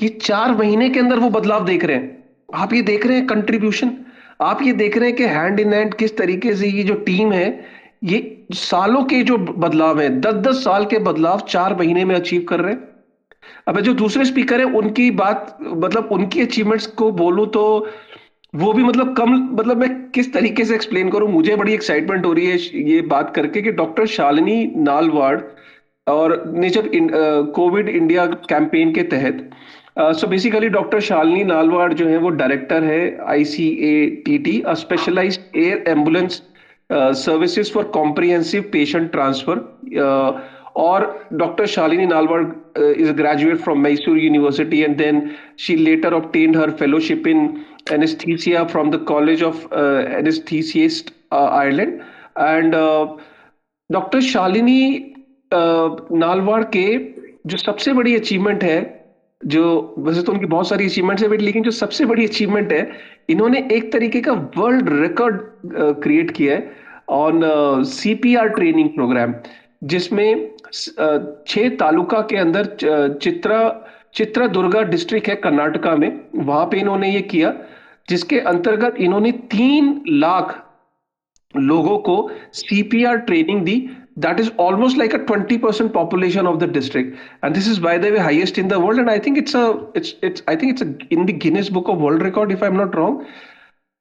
[0.03, 2.20] ये चार महीने के अंदर वो बदलाव देख रहे हैं
[2.55, 3.97] आप ये देख रहे हैं कंट्रीब्यूशन
[4.41, 7.33] आप ये देख रहे हैं कि हैंड इन हैंड किस तरीके से ये जो टीम
[7.33, 7.49] है,
[8.05, 12.45] ये सालों के जो बदलाव है दस दस साल के बदलाव चार महीने में अचीव
[12.49, 12.89] कर रहे हैं।
[13.69, 17.65] अब जो दूसरे स्पीकर है, उनकी बात मतलब उनकी अचीवमेंट्स को बोलूँ तो
[18.55, 21.29] वो भी मतलब कम मतलब मैं किस तरीके से एक्सप्लेन करूँ?
[21.29, 22.57] मुझे बड़ी एक्साइटमेंट हो रही है
[22.91, 25.41] ये बात करके कि डॉक्टर शालिनी नालवाड़
[26.07, 26.91] और ने जब
[27.55, 29.51] कोविड इंडिया कैंपेन के तहत
[30.01, 35.39] so basically doctor Shalini Nalwad जो है, वो डायरेक्टर है I C ICATT T specialise
[35.57, 36.43] air ambulance
[36.93, 39.59] services for comprehensive patient transfer
[40.77, 46.71] और doctor Shalini Nalwar is graduate from Mysore university and then she later obtain her
[46.81, 47.43] fellowship in
[47.93, 51.99] anaesthesia from the college of anaesthetist Ireland
[52.39, 52.75] and
[53.91, 54.81] doctor Shalini
[55.53, 56.87] Nalwar के
[57.47, 59.00] जो सबसे बड़ी achievement है
[59.41, 62.91] जो, वैसे तो उनकी बहुत सारी अचीवमेंट्स है लेकिन जो सबसे बड़ी अचीवमेंट है,
[63.29, 65.41] इन्होंने एक तरीके का वर्ल्ड रिकॉर्ड
[66.03, 66.71] क्रिएट किया है
[67.11, 67.43] ऑन
[67.87, 69.35] सीपीआर ट्रेनिंग प्रोग्राम
[69.85, 72.77] जिसमें छह तालुका के अंदर
[73.23, 73.61] चित्रा
[74.15, 77.53] चित्रा दुर्गा डिस्ट्रिक्ट है कर्नाटका में, वहाँ पे इन्होंने ये किया,
[78.09, 80.55] जिसके अंतर्गत इन्होंने तीन लाख
[81.55, 82.17] लोगों को
[82.53, 83.77] सीपीआर ट्रेनिंग दी
[84.23, 87.19] that is almost like a 20% population of the district.
[87.43, 88.99] And this is by the way highest in the world.
[88.99, 91.89] And i think it's a it's it's i think it's a in the guinness book
[91.89, 93.27] of world record if i'm not wrong.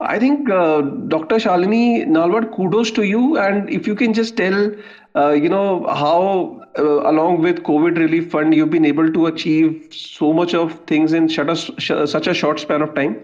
[0.01, 0.81] I think uh,
[1.13, 3.37] dr shalini nalwad kudos to you.
[3.37, 4.71] And if you can just tell
[5.15, 9.73] uh, you know how uh, along with covid relief fund you've been able to achieve
[9.91, 11.49] so much of things in such
[11.89, 13.19] a, such a short span of time.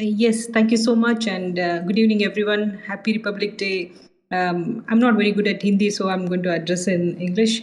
[0.00, 1.26] Uh, yes thank you so much.
[1.26, 2.78] And uh, good evening everyone.
[2.86, 3.92] Happy republic day
[4.30, 7.62] um, i'm not very good at hindi so i'm going to address in english.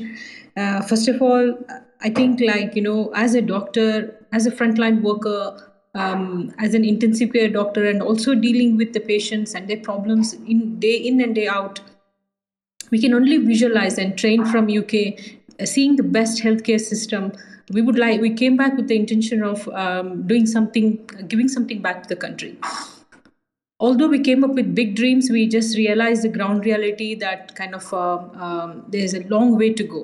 [0.58, 1.58] Uh, first of all
[2.02, 6.86] i think like you know as a doctor as a frontline worker um, as an
[6.86, 11.21] intensive care doctor and also dealing with the patients and their problems in day in
[11.21, 11.80] and day out
[12.91, 14.93] we can only visualize and train from uk
[15.62, 17.32] uh, seeing the best healthcare system.
[17.71, 21.82] We would like we came back with the intention of um, doing something giving something
[21.82, 22.58] back to the country
[23.82, 27.76] although we came up with big dreams we just realized the ground reality that kind
[27.76, 28.17] of uh,
[28.48, 30.04] um, there's a long way to go.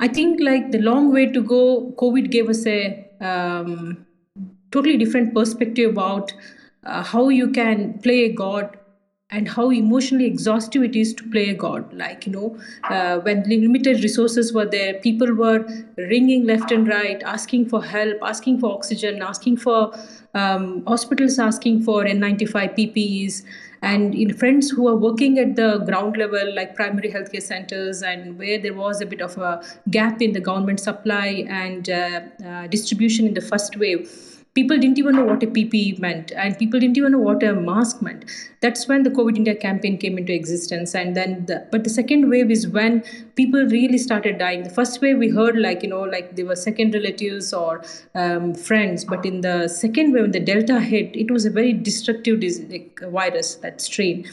[0.00, 2.80] I think like the long way to go covid gave us a
[3.20, 4.06] um,
[4.70, 6.32] totally different perspective about
[6.84, 8.77] uh, how you can play a god
[9.30, 11.92] and how emotionally exhaustive it is to play a God.
[11.92, 17.22] Like, you know, uh, when limited resources were there, people were ringing left and right,
[17.22, 19.92] asking for help, asking for oxygen, asking for
[20.34, 23.42] um, hospitals asking for N95 PPEs,
[23.82, 28.38] and in friends who are working at the ground level, like primary healthcare centers, and
[28.38, 32.66] where there was a bit of a gap in the government supply and uh, uh,
[32.66, 36.80] distribution in the first wave people didn't even know what a PPE meant, and people
[36.80, 38.24] didn't even know what a mask meant.
[38.60, 42.28] That's when the COVID India campaign came into existence, and then the, but the second
[42.28, 43.02] wave is when
[43.36, 44.64] people really started dying.
[44.64, 47.84] The first wave we heard like you know like they were second relatives or
[48.14, 51.72] um, friends, but in the second wave, when the Delta hit, it was a very
[51.72, 54.26] destructive disease, like, virus that strain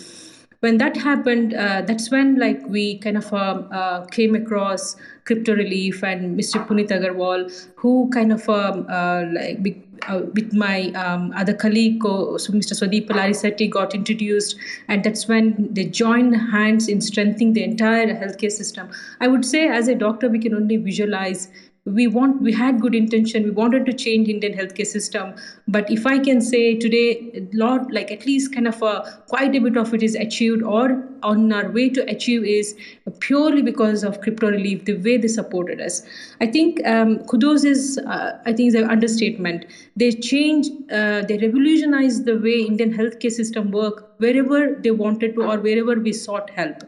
[0.66, 5.54] when that happened, uh, that's when like we kind of uh, uh, came across Crypto
[5.54, 6.66] Relief and Mr.
[6.68, 7.44] Puneet Agarwal,
[7.76, 12.74] who kind of um, uh, like uh, with my um, other colleague, so Mr.
[12.80, 18.52] Swadeep Pallari got introduced, and that's when they joined hands in strengthening the entire healthcare
[18.52, 18.90] system.
[19.22, 21.48] I would say, as a doctor, we can only visualize
[21.86, 23.44] we want we had good intention.
[23.44, 25.36] We wanted to change indian healthcare system.
[25.68, 29.60] But if i can say today lot like at least kind of a quite a
[29.60, 32.76] bit of it is achieved or on our way to achieve is
[33.20, 36.02] purely because of crypto relief the way they supported us.
[36.42, 39.68] I think um, kudos is uh, i think is an understatement.
[39.96, 45.44] They change uh, they revolutionized the way indian healthcare system work wherever they wanted to
[45.44, 46.84] or wherever we sought help.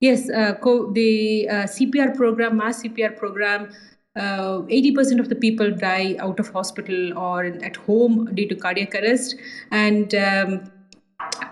[0.00, 0.54] Yes uh,
[0.92, 3.68] the uh, cpr program mass cpr program
[4.16, 8.94] uh, 80% of the people die out of hospital or at home due to cardiac
[8.94, 9.36] arrest.
[9.70, 10.70] And um,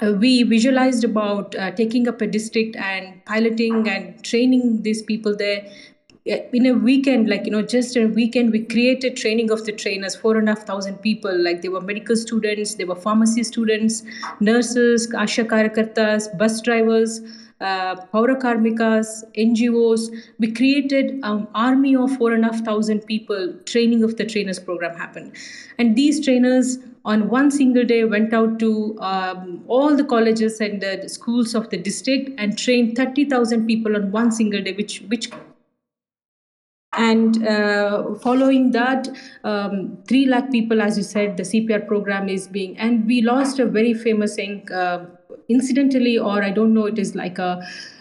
[0.03, 5.37] uh, we visualized about uh, taking up a district and piloting and training these people
[5.37, 5.67] there.
[6.27, 10.15] In a weekend like you know just a weekend we created training of the trainers
[10.15, 11.35] four and a half thousand people.
[11.43, 14.03] Like they were medical students they were pharmacy students
[14.39, 17.23] nurses asha karyakartas bus drivers
[17.61, 20.11] uh, Karmikas, NGOs.
[20.39, 23.55] We created an army of four and a half thousand people.
[23.65, 25.33] Training of the trainers program happened,
[25.79, 30.83] and these trainers on one single day went out to um, all the colleges and
[30.83, 35.31] the schools of the district and trained 30,000 people on one single day, which which
[36.93, 39.09] and uh, following that
[39.45, 43.61] um, 3 lakh people as you said the cpr program is being and we lost
[43.61, 44.37] a very famous
[44.73, 45.05] uh,
[45.55, 47.51] incidentally or i don't know it is like a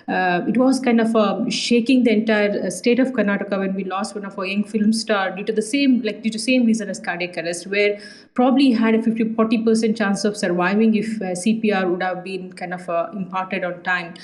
[0.10, 3.84] uh, it was kind of uh, shaking the entire uh, state of Karnataka when we
[3.84, 6.66] lost one of our young film star due to the same like due to same
[6.66, 8.00] reason as cardiac arrest, where
[8.34, 12.52] probably had a 50 40 percent chance of surviving if uh, CPR would have been
[12.54, 14.16] kind of uh, imparted on time.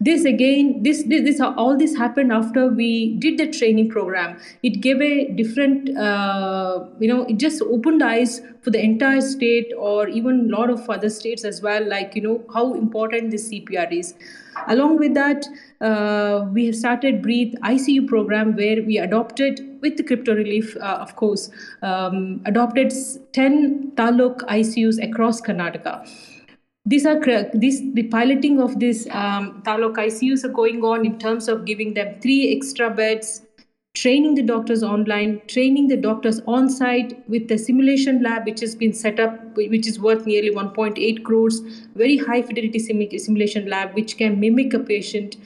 [0.00, 4.38] This again, this, this this all this happened after we did the training program.
[4.62, 10.08] It gave a different, you know, it just opened eyes for the entire state or
[10.08, 11.86] even a lot of other states as well.
[11.86, 14.14] Like you know how important this CPR is.
[14.68, 15.46] Along with that,
[15.80, 20.98] uh, we have started Breathe ICU program where we adopted with the crypto relief, uh,
[21.00, 21.50] of course,
[21.82, 22.92] um, adopted
[23.32, 26.08] 10 taluk ICUs across Karnataka.
[26.86, 27.18] These are
[27.54, 31.94] this the piloting of these um, taluk ICUs are going on in terms of giving
[31.94, 33.40] them three extra beds,
[33.94, 38.74] training the doctors online, training the doctors on site with the simulation lab, which has
[38.74, 41.60] been set up, which is worth nearly 1.8 crores,
[41.94, 45.36] very high fidelity simulation lab, which can mimic a patient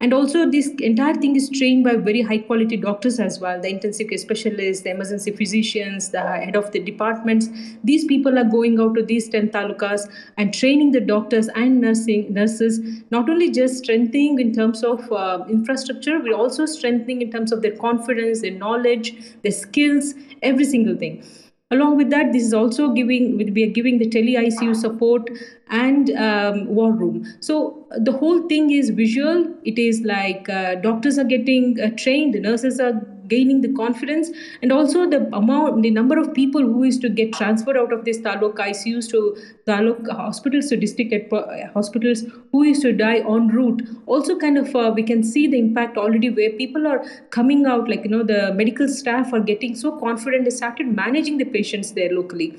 [0.00, 3.68] and also this entire thing is trained by very high quality doctors as well the
[3.68, 7.48] intensive care specialists the emergency physicians the head of the departments.
[7.82, 12.32] These people are going out to these 10 talukas and training the doctors and nursing
[12.32, 12.78] nurses
[13.10, 17.62] not only just strengthening in terms of uh, infrastructure we're also strengthening in terms of
[17.62, 21.22] their confidence their knowledge their skills every single thing
[21.70, 25.30] along with that this is also giving we are giving the tele icu support
[25.70, 27.26] and um, war room.
[27.40, 29.46] So the whole thing is visual.
[29.64, 32.94] It is like uh, doctors are getting uh, trained nurses are
[33.28, 34.30] gaining the confidence
[34.62, 38.04] and also the amount the number of people who is to get transferred out of
[38.04, 39.36] this taluk ICUs to
[39.66, 41.32] taluk hospitals to district
[41.74, 43.82] hospitals who is to die en route.
[44.06, 47.88] Also kind of uh, we can see the impact already where people are coming out
[47.88, 51.92] like you know the medical staff are getting so confident they started managing the patients
[51.92, 52.56] there locally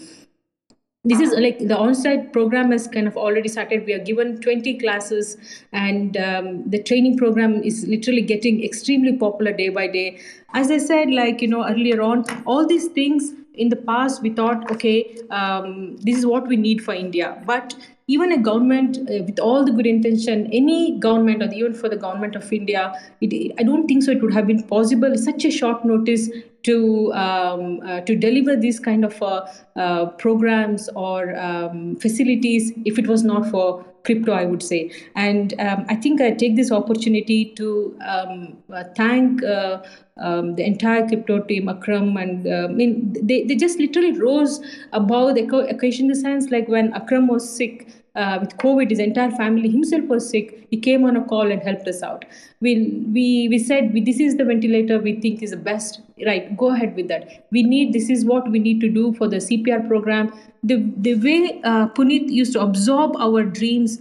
[1.05, 3.85] this is like the on-site program has kind of already started.
[3.85, 5.37] We are given 20 classes
[5.71, 10.19] and um, the training program is literally getting extremely popular day by day.
[10.53, 14.29] As i said like you know earlier on all these things in the past we
[14.31, 17.41] thought okay um, this is what we need for india.
[17.45, 17.75] But
[18.16, 21.99] even a government uh, with all the good intention any government or even for the
[22.05, 22.84] government of india
[23.22, 26.30] it, i don't think so it would have been possible such a short notice
[26.64, 29.45] to um, uh, to deliver these kind of uh,
[29.76, 34.91] uh, programs or um, facilities if it was not for crypto, I would say.
[35.16, 39.84] And um, I think I take this opportunity to um, uh, thank uh,
[40.18, 44.62] um, the entire crypto team, Akram, and uh, I mean, they, they just literally rose
[44.93, 47.88] above the occasion the sense like when Akram was sick.
[48.20, 50.67] Uh, with COVID, his entire family himself was sick.
[50.70, 52.26] He came on a call and helped us out.
[52.59, 52.72] We
[53.17, 56.01] we we said we, this is the ventilator we think is the best.
[56.26, 57.47] Right, go ahead with that.
[57.57, 60.34] We need this is what we need to do for the CPR program.
[60.63, 63.99] The the way uh, Puneet used to absorb our dreams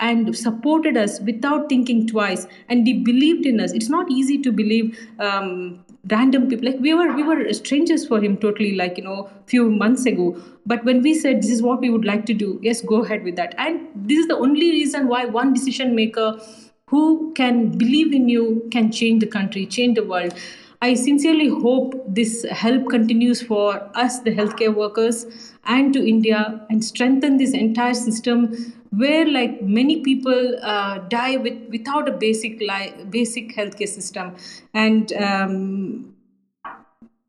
[0.00, 4.52] and supported us without thinking twice and they believed in us it's not easy to
[4.52, 9.04] believe um, random people like we were we were strangers for him totally like you
[9.04, 10.36] know few months ago.
[10.66, 13.24] But when we said this is what we would like to do yes go ahead
[13.24, 13.54] with that.
[13.58, 16.38] And this is the only reason why one decision maker
[16.86, 20.34] who can believe in you can change the country change the world.
[20.80, 25.26] I sincerely hope this help continues for us, the healthcare workers,
[25.64, 31.58] and to India, and strengthen this entire system where, like many people, uh, die with
[31.70, 34.36] without a basic li- basic healthcare system.
[34.74, 36.14] And um,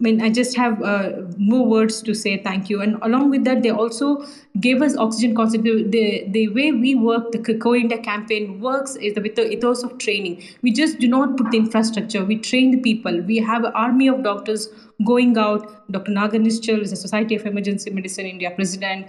[0.01, 2.81] I mean, I just have uh, more words to say thank you.
[2.81, 4.25] And along with that, they also
[4.61, 5.65] gave us oxygen concept.
[5.65, 9.97] The, the way we work, the Co India campaign works is with the ethos of
[9.97, 10.41] training.
[10.61, 13.19] We just do not put the infrastructure, we train the people.
[13.21, 14.69] We have an army of doctors
[15.05, 15.89] going out.
[15.91, 16.11] Dr.
[16.11, 19.07] Naga Nischal is the Society of Emergency Medicine India president,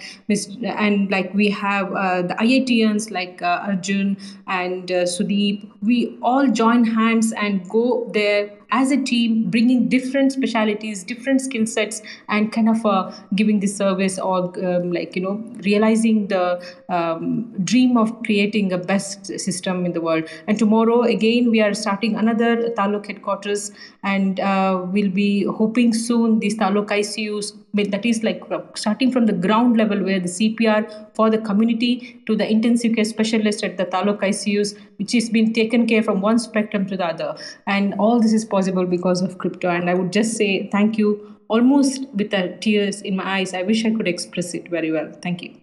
[0.65, 4.17] and like we have uh, the IITians like uh, Arjun
[4.47, 5.69] and uh, Sudeep.
[5.83, 11.67] We all join hands and go there as a team, bringing different specialities, different skill
[11.67, 16.63] sets, and kind of uh, giving the service or um, like you know realizing the
[16.89, 20.29] um, dream of creating a best system in the world.
[20.47, 26.39] And tomorrow again we are starting another Taluk headquarters, and uh, we'll be hoping soon
[26.41, 28.43] these Taluk ICUs that is like
[28.75, 33.05] starting from the ground level where the CPR for the community to the intensive care
[33.05, 37.07] specialist at the Taluk ICUs, which is being taken care from one spectrum to the
[37.07, 37.37] other.
[37.67, 39.71] And all this is possible because of crypto.
[39.71, 43.55] And I would just say thank you almost with the tears in my eyes.
[43.55, 45.13] I wish I could express it very well.
[45.23, 45.55] Thank you.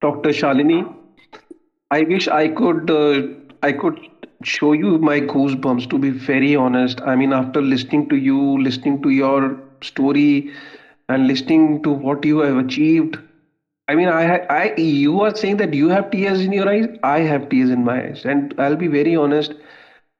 [0.00, 0.30] Dr.
[0.30, 0.94] Shalini,
[1.90, 3.22] I wish I could uh,
[3.62, 3.98] I could
[4.42, 7.00] show you my goosebumps to be very honest.
[7.00, 10.50] I mean, after listening to you, listening to your story,
[11.08, 13.18] and listening to what you have achieved,
[13.88, 16.86] I mean, I, I, you are saying that you have tears in your eyes.
[17.02, 19.54] I have tears in my eyes, and I'll be very honest.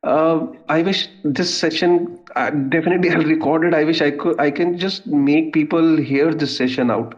[0.03, 3.75] Uh, I wish this session uh, definitely I'll record it.
[3.75, 4.39] I wish I could.
[4.41, 7.15] I can just make people hear this session out.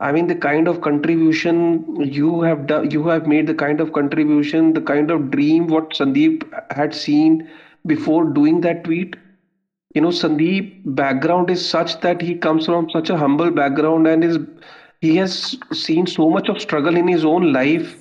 [0.00, 3.92] I mean, the kind of contribution you have done, you have made the kind of
[3.92, 7.48] contribution, the kind of dream what Sandeep had seen
[7.86, 9.16] before doing that tweet.
[9.94, 14.24] You know, Sandeep background is such that he comes from such a humble background and
[14.24, 14.38] is
[15.00, 17.96] he has seen so much of struggle in his own life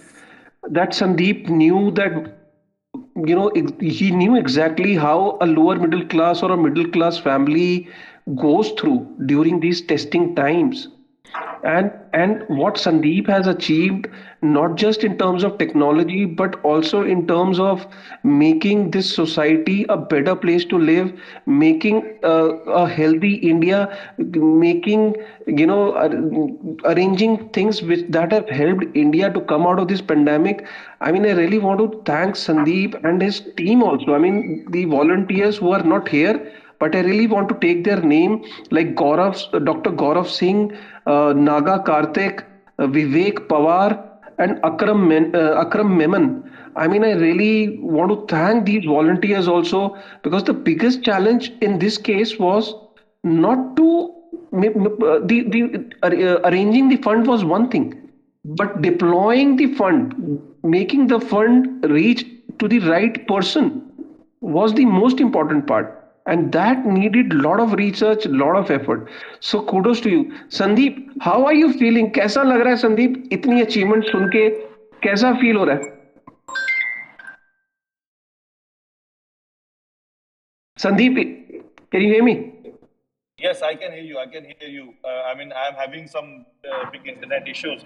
[0.70, 2.40] that Sandeep knew that
[3.28, 7.88] you know he knew exactly how a lower middle class or a middle class family
[8.36, 10.88] goes through during these testing times
[11.64, 14.08] and and what sandeep has achieved
[14.42, 17.86] not just in terms of technology but also in terms of
[18.24, 21.12] making this society a better place to live
[21.46, 22.50] making uh,
[22.84, 23.82] a healthy india
[24.18, 25.16] making
[25.48, 26.10] you know uh,
[26.92, 30.66] arranging things which that have helped india to come out of this pandemic.
[31.02, 34.14] I mean i really want to thank sandeep and his team also.
[34.14, 36.36] I mean the volunteers who are not here
[36.84, 39.92] but I really want to take their name like Gaurav, Dr.
[39.92, 40.72] Gaurav Singh,
[41.06, 42.44] uh, Naga Karthik,
[42.80, 43.90] uh, Vivek Pawar,
[44.38, 46.44] and Akram, Men, uh, Akram Memon.
[46.76, 51.80] I mean, I really want to thank these volunteers also because the biggest challenge in
[51.80, 52.74] this case was
[53.24, 53.88] not to
[54.54, 55.62] uh, the the
[56.04, 57.90] uh, arranging the fund was one thing,
[58.44, 62.26] but deploying the fund, making the fund reach
[62.60, 63.84] to the right person
[64.42, 69.07] was the most important part and that needed a lot of research lot of effort
[69.51, 70.25] so kudos to you
[70.57, 70.99] sandeep
[71.29, 74.49] how are you feeling कैसा लग रहा है संदीप इतनी achievement सुन के
[75.07, 75.97] कैसा feel हो रहा है
[80.79, 81.17] Sandeep,
[81.91, 82.53] can you hear me?
[83.39, 84.19] Yes, I can hear you.
[84.19, 84.95] I can hear you.
[85.05, 87.83] Uh, I mean, I am having some uh, big internet issues,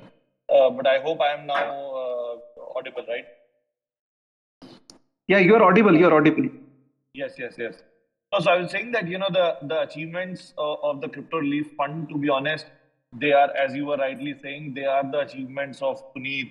[0.49, 1.71] uh, but I hope I am now
[2.01, 2.35] uh,
[2.77, 3.25] audible, right?
[5.29, 5.97] Yeah, you are audible.
[5.97, 6.51] You are audible.
[7.15, 7.83] Yes, yes, yes.
[8.34, 11.68] so I was saying that you know the the achievements uh, of the crypto relief
[11.78, 12.10] fund.
[12.10, 12.66] To be honest,
[13.14, 16.50] they are, as you were rightly saying, they are the achievements of Puneet,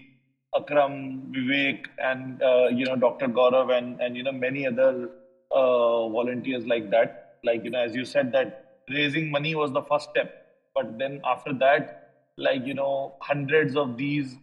[0.56, 3.28] Akram, Vivek, and uh, you know Dr.
[3.28, 5.10] Gaurav and and you know many other
[5.52, 7.12] uh, volunteers like that.
[7.44, 8.48] Like you know, as you said that
[8.88, 10.28] raising money was the first step,
[10.74, 11.90] but then after that,
[12.38, 14.38] like you know, hundreds of these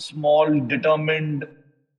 [0.00, 1.44] small determined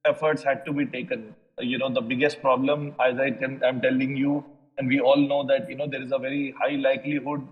[0.05, 3.31] efforts had to be taken you know the biggest problem as i
[3.63, 4.43] am telling you
[4.77, 7.47] and we all know that you know there is a very high likelihood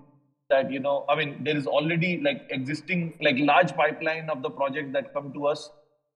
[0.49, 4.49] that you know i mean there is already like existing like large pipeline of the
[4.49, 5.69] projects that come to us.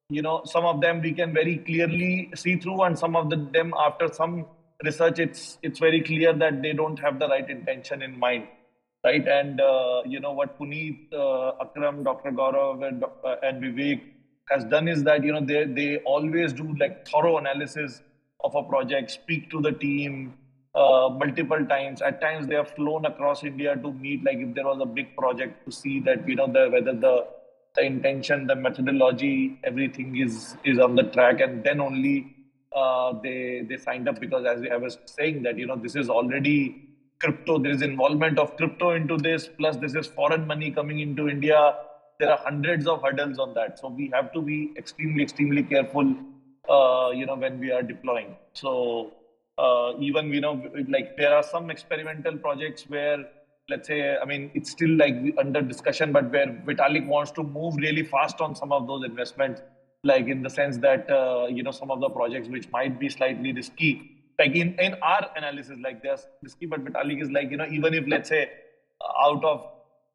[0.10, 3.38] You know some of them we can very clearly see through and some of the,
[3.54, 4.46] them after some
[4.84, 8.48] research it's it's very clear that they don't have the right intention in mind
[9.06, 9.28] right?
[9.28, 14.02] And uh, you know what puneet uh, akram dr gaurav and, uh, and vivek
[14.50, 18.02] has done is that you know they they always do like thorough analysis
[18.44, 20.34] of a project speak to the team
[20.76, 24.66] uh, multiple times at times they have flown across india to meet like if there
[24.66, 27.16] was a big project to see that you know the whether the
[27.76, 32.36] the intention, the methodology, everything is is on the track, and then only
[32.74, 36.10] uh, they they signed up because as I was saying that you know this is
[36.10, 37.58] already crypto.
[37.60, 39.50] There is involvement of crypto into this.
[39.58, 41.76] Plus, this is foreign money coming into India.
[42.20, 46.16] There are hundreds of hurdles on that, so we have to be extremely extremely careful.
[46.70, 48.36] Uh, you know when we are deploying.
[48.54, 49.12] So
[49.58, 53.26] uh, even you know like there are some experimental projects where
[53.70, 57.76] let's say, I mean, it's still like under discussion, but where Vitalik wants to move
[57.78, 59.62] really fast on some of those investments,
[60.04, 63.10] like in the sense that, uh, you know, some of the projects which might be
[63.10, 67.58] slightly risky, like in, in our analysis, like they're risky, but Vitalik is like, you
[67.58, 68.50] know, even if, let's say,
[69.20, 69.68] out of,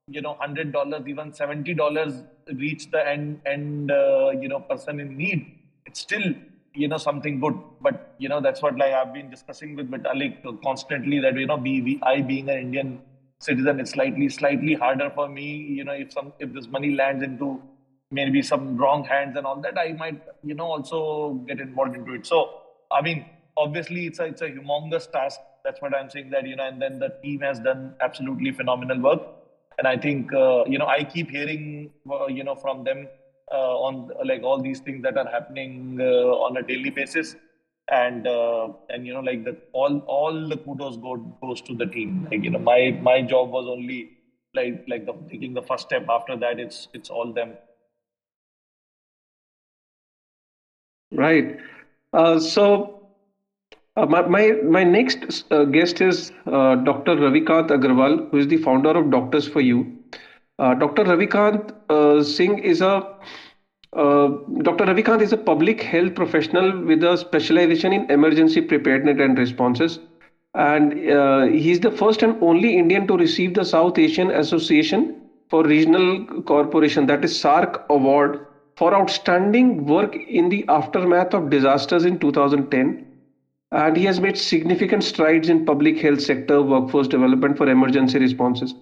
[0.07, 5.59] you know, $100, even $70 reach the end, end uh, you know, person in need,
[5.87, 6.35] it's still,
[6.75, 7.55] you know, something good.
[7.81, 11.57] But, you know, that's what like I've been discussing with Vitalik constantly that, you know,
[11.57, 13.03] we I being an Indian
[13.41, 15.47] citizen, it's slightly slightly harder for me.
[15.79, 17.61] You know, if some if this money lands into
[18.11, 22.15] maybe some wrong hands and all that, I might you know also get involved into
[22.15, 22.27] it.
[22.27, 22.49] So
[22.91, 23.25] I mean,
[23.57, 25.41] obviously, it's a it's a humongous task.
[25.65, 26.31] That's what I'm saying.
[26.31, 29.21] That you know, and then the team has done absolutely phenomenal work.
[29.79, 33.09] And I think uh, you know I keep hearing uh, you know from them
[33.57, 37.37] on like all these things that are happening uh, on a daily basis
[37.91, 41.87] and uh, and you know like the all all the kudos go goes to the
[41.87, 44.09] team like you know my my job was only
[44.55, 47.57] like like the taking the first step after that it's it's all them
[51.13, 51.59] right
[52.13, 53.01] uh, so
[53.97, 57.17] uh, my, my my next uh, guest is uh, Dr.
[57.17, 60.00] Ravikant Agarwal, who is the founder of Doctors for You.
[60.61, 61.05] Uh, Dr.
[61.05, 61.73] Ravikant
[62.23, 63.17] Singh is a
[63.95, 64.29] uh,
[64.63, 64.85] Dr.
[64.85, 69.99] Ravikant is a public health professional with a specialization in emergency preparedness and responses.
[70.55, 75.65] And uh, he's the first and only Indian to receive the South Asian Association for
[75.65, 78.47] Regional Corporation, that is SARC Award,
[78.77, 83.07] for outstanding work in the aftermath of disasters in 2010.
[83.73, 88.75] And he has made significant strides in public health sector workforce development for emergency responses.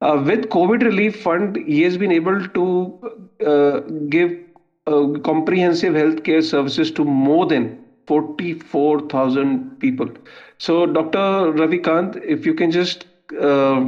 [0.00, 2.66] Uh, with COVID Relief Fund, he has been able to
[3.46, 4.32] uh, give
[4.86, 10.08] uh, comprehensive healthcare services to more than 44,000 people.
[10.58, 11.52] So, Dr.
[11.60, 13.06] Ravikant, if you can just
[13.40, 13.80] uh,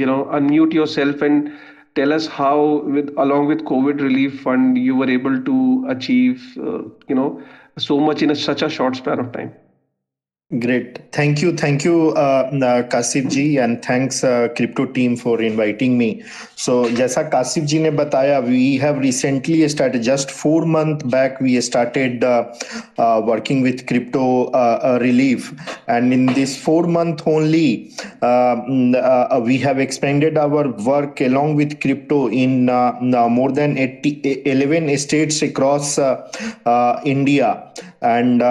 [0.00, 1.52] you know unmute yourself and
[1.94, 6.82] tell us how, with along with COVID Relief Fund, you were able to achieve uh,
[7.08, 7.42] you know
[7.76, 9.52] so much in a, such a short span of time.
[10.59, 11.11] Great.
[11.11, 11.55] Thank you.
[11.57, 16.21] Thank you, uh, uh, Kasif ji, and thanks uh, crypto team for inviting me.
[16.55, 21.39] So, जैसा कासिफ जी ने बताया, we have recently started just four months back.
[21.41, 22.53] We started uh,
[22.99, 25.51] uh, working with crypto uh, uh, relief,
[25.87, 27.91] and in this four month only,
[28.21, 33.79] uh, mm, uh, we have expanded our work along with crypto in uh, more than
[33.79, 36.29] 80, 11 states across uh,
[36.67, 37.73] uh, India.
[38.04, 38.42] And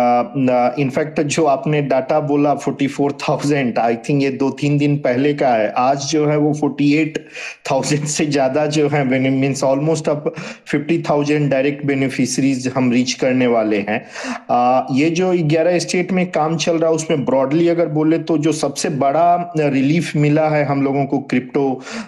[0.79, 5.69] in fact जो आपने data बोला 44,000 I think ये दो तीन दिन पहले का है।
[5.77, 10.33] आज जो है वो 48,000 से ज़्यादा जो है मीन्स ऑलमोस्ट अब
[10.73, 13.99] 50,000 डायरेक्ट बेनिफिशरीज हम रीच करने वाले हैं।
[14.51, 18.37] Uh, ये जो 11 स्टेट में काम चल रहा है उसमें ब्रॉडली अगर बोले तो
[18.37, 21.65] जो सबसे बड़ा रिलीफ मिला है हम लोगों को क्रिप्टो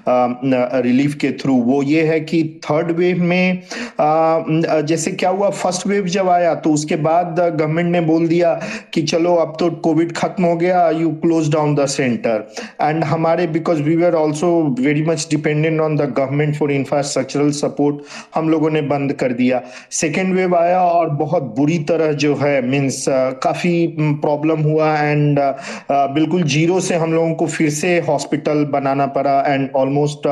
[0.08, 5.88] रिलीफ के थ्रू वो ये है कि थर्ड वेव में uh, जैसे क्या हुआ फ़र्स्ट
[5.88, 8.54] वेव जब आया तो उसके बाद बाद गवर्नमेंट ने बोल दिया
[8.94, 12.48] कि चलो अब तो कोविड खत्म हो गया you close down the centre
[12.82, 17.98] and हमारे because we are also very much dependent on the government for infrastructural support
[18.36, 19.62] हम लोगों ने बंद कर दिया।
[19.92, 23.06] सेकेंड वेव आया और बहुत बुरी तरह जो है मीन्स
[23.44, 28.66] काफ़ी प्रॉब्लम हुआ एंड uh, uh, बिल्कुल ज़ीरो से हम लोगों को फिर से हॉस्पिटल
[28.66, 30.28] बनाना पड़ा and almost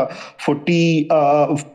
[0.45, 1.07] forty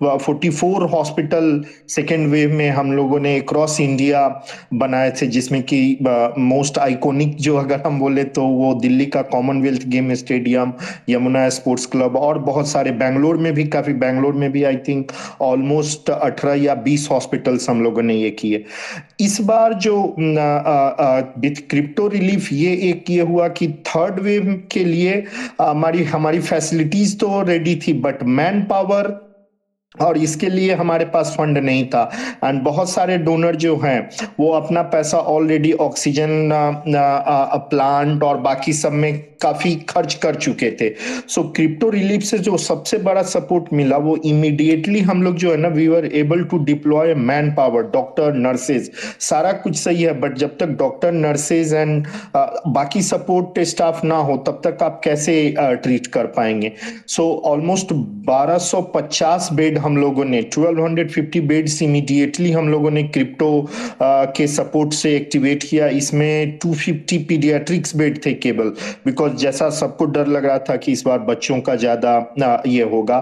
[0.03, 4.43] forty four hospital second wave में हम लोगों ने क्रॉस इंडिया
[4.75, 5.99] बनाए मैच है जिसमें कि
[6.39, 10.73] मोस्ट आइकॉनिक जो अगर हम बोले तो वो दिल्ली का commonwealth game stadium
[11.09, 15.13] Yamuna sports club और बहुत सारे बैंगलोर में भी, काफ़ी बैंगलोर में भी आई थिंक
[15.41, 18.65] ऑलमोस्ट अठारह या बीस हॉस्पिटल्स हम लोगों ने ये किए।
[19.21, 19.97] इस बार जो
[21.41, 25.23] विथ क्रिप्टो रिलीफ ये एक ये हुआ कि थर्ड वेव के लिए
[25.61, 29.11] हमारी हमारी फैसिलिटीज़ तो रेडी थी बट मैन पावर
[30.01, 32.11] और इसके लिए हमारे पास फंड नहीं था।
[32.45, 34.09] एंड बहुत सारे डोनर जो हैं,
[34.41, 36.51] वो अपना पैसा ऑलरेडी ऑक्सीजन
[37.71, 39.13] प्लांट और बाकी सब में
[39.43, 40.91] काफ़ी खर्च कर चुके थे।
[41.29, 45.57] सो क्रिप्टो रिलीफ से जो सबसे बड़ा सपोर्ट मिला वो इमीडिएटली हम लोग जो है
[45.57, 48.91] ना we were able to deploy man power doctor nurses
[49.21, 54.37] सारा कुछ सही है बट जब तक डॉक्टर नर्सेज एंड बाकी सपोर्ट स्टाफ ना हो,
[54.39, 56.73] तब तक आप कैसे ट्रीट कर पाएँगे?
[57.07, 57.93] सो ऑलमोस्ट
[58.29, 63.51] 1250 बेड हम लोगों ने 1250 बेड्स इमीडिएटली हम लोगों ने क्रिप्टो
[64.03, 68.73] के सपोर्ट से एक्टिवेट किया। इसमें 250 पीडियाट्रिक्स बेड थे केवल
[69.05, 73.19] बिकॉज़ जैसा सबको डर लग रहा था कि इस बार बच्चों का ज़्यादा ये होगा।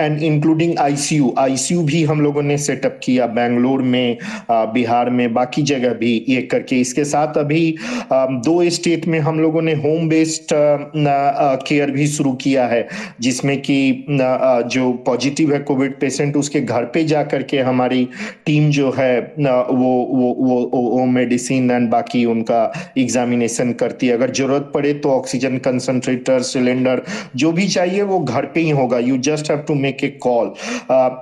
[0.00, 4.16] एंड इंक्लूडिंग आईसीयू आईसीयू भी हम लोगों ने सेटअप किया बेंगलोर में
[4.50, 7.74] बिहार में, बाकी जगह भी ये करके। इसके साथ अभी
[8.12, 12.86] दो स्टेट में हम लोगों ने होम बेस्ड केयर भी शुरू किया है,
[13.20, 18.08] जिसमें कि जो पॉजिटिव है कोविड कोविड पेशेंट उसके घर पे जा करके हमारी
[18.46, 22.60] टीम जो है वो वो वो वो वो मेडिसिन एंड बाकी उनका
[22.98, 27.02] एग्जामिनेशन करती है। अगर ज़रूरत पड़े तो ऑक्सीजन कंसंट्रेटर सिलेंडर
[27.36, 30.52] जो भी चाहिए वो घर पे ही होगा। You just have to make a call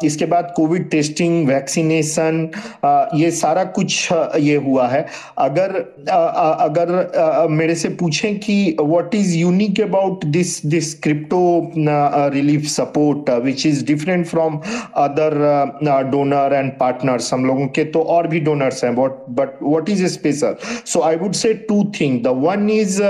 [0.06, 2.48] इसके बाद कोविड टेस्टिंग वैक्सीनेशन
[3.14, 4.08] ये सारा कुछ
[4.40, 5.06] ये हुआ है।
[5.38, 5.78] अगर
[6.60, 11.42] अगर मेरे से पूछें कि what is unique about this this crypto
[12.34, 14.60] relief support which is different from
[14.98, 15.38] other
[16.10, 20.54] donor and partners हम लोगों के तो और भी डोनर्स हैं but what is special
[20.86, 23.02] so I would say two thing the one is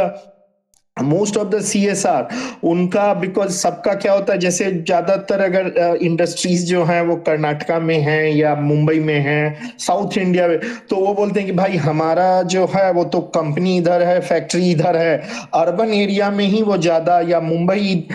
[0.97, 2.28] most of the C S R
[2.64, 7.99] उनका because सबका क्या होता है, जैसे ज़्यादातर अगर इंडस्ट्रीज़ जो हैं, वो कर्नाटका में
[7.99, 10.59] हैं या मुंबई में हैं साउथ इंडिया में
[10.91, 14.70] तो वो बोलते हैं कि भाई हमारा जो है, वो तो कंपनी इधर है फैक्ट्री
[14.70, 15.16] इधर है।
[15.55, 18.09] अर्बन एरिया में ही वो ज़्यादा, या मुंबई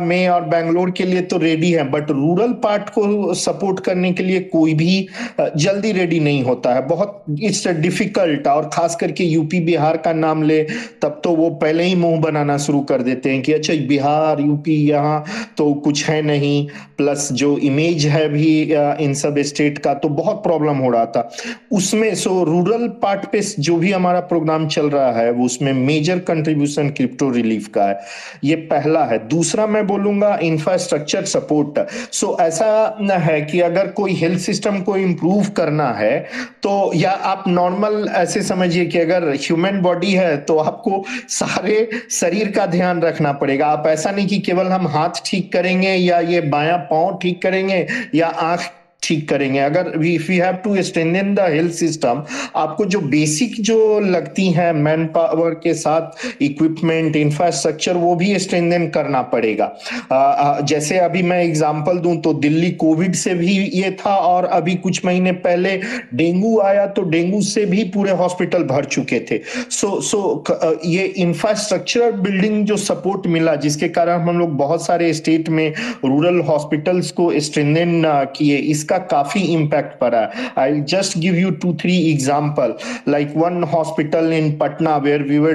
[0.00, 4.22] में और बैंगलोर के लिए तो रेडी है बट रूरल पार्ट को सपोर्ट करने के
[4.22, 5.06] लिए कोई भी
[5.40, 10.42] जल्दी रेडी नहीं होता है। बहुत इट्स डिफ़िकल्ट और खास करके यूपी बिहार का नाम
[10.42, 10.62] ले,
[11.02, 14.74] तब तो वो पहले ही मुँह बनाना शुरू कर देते हैं कि अच्छा बिहार, यूपी
[14.88, 15.24] यहाँ
[15.56, 16.66] तो कुछ है नहीं
[16.96, 18.50] प्लस जो इमेज है भी
[19.04, 21.30] इन सब स्टेट का तो बहुत प्रॉब्लम हो रहा था।
[21.72, 26.18] उसमें सो रूरल पार्ट पे जो भी हमारा प्रोग्राम चल रहा है, वो उसमें मेजर
[26.20, 27.98] कंट्रीब्यूशन क्रिप्टो रिलीफ का है।
[28.44, 31.78] ये पहला है। दूसरा मैं बोलूँगा इंफ्रास्ट्रक्चर सपोर्ट
[32.12, 36.18] सो ऐसा है कि अगर कोई हेल्थ सिस्टम को इम्प्रूव करना है
[36.62, 42.50] तो या आप नॉर्मल ऐसे समझिए कि अगर ह्यूमन बॉडी है तो आपको सारे शरीर
[42.50, 46.40] का ध्यान रखना पड़ेगा। आप ऐसा नहीं कि केवल हम हाथ ठीक करेंगे या ये
[46.50, 48.70] बायां पाँव ठीक करेंगे या आँख
[49.02, 52.22] ठीक करेंगे। अगर if you have to strengthen the health system
[52.56, 58.86] आपको जो बेसिक जो लगती है मैन पावर के साथ इक्विपमेंट इंफ्रास्ट्रक्चर वो भी स्ट्रेंथन
[58.94, 59.70] करना पड़ेगा।
[60.62, 65.04] जैसे अभी मैं एग्जांपल दूँ तो दिल्ली कोविड से भी ये था और अभी कुछ
[65.04, 65.76] महीने पहले
[66.14, 69.40] डेंगू आया तो डेंगू से भी पूरे हॉस्पिटल भर चुके थे।
[69.70, 70.44] सो सो
[70.84, 75.72] ये इंफ्रास्ट्रक्चर बिल्डिंग जो सपोर्ट मिला, जिसके कारण हम लोग बहुत सारे स्टेट में
[76.04, 78.02] रूरल हॉस्पिटल्स को स्ट्रेंथन
[78.36, 82.74] किए, इस इसका काफ़ी इम्पैक्ट पड़ा है। I just give you two three example
[83.08, 85.54] like one hospital in Patna where we were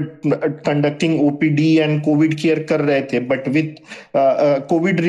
[0.66, 3.76] conducting OPD and COVID care कर रहे थे but with
[4.70, 5.02] COVID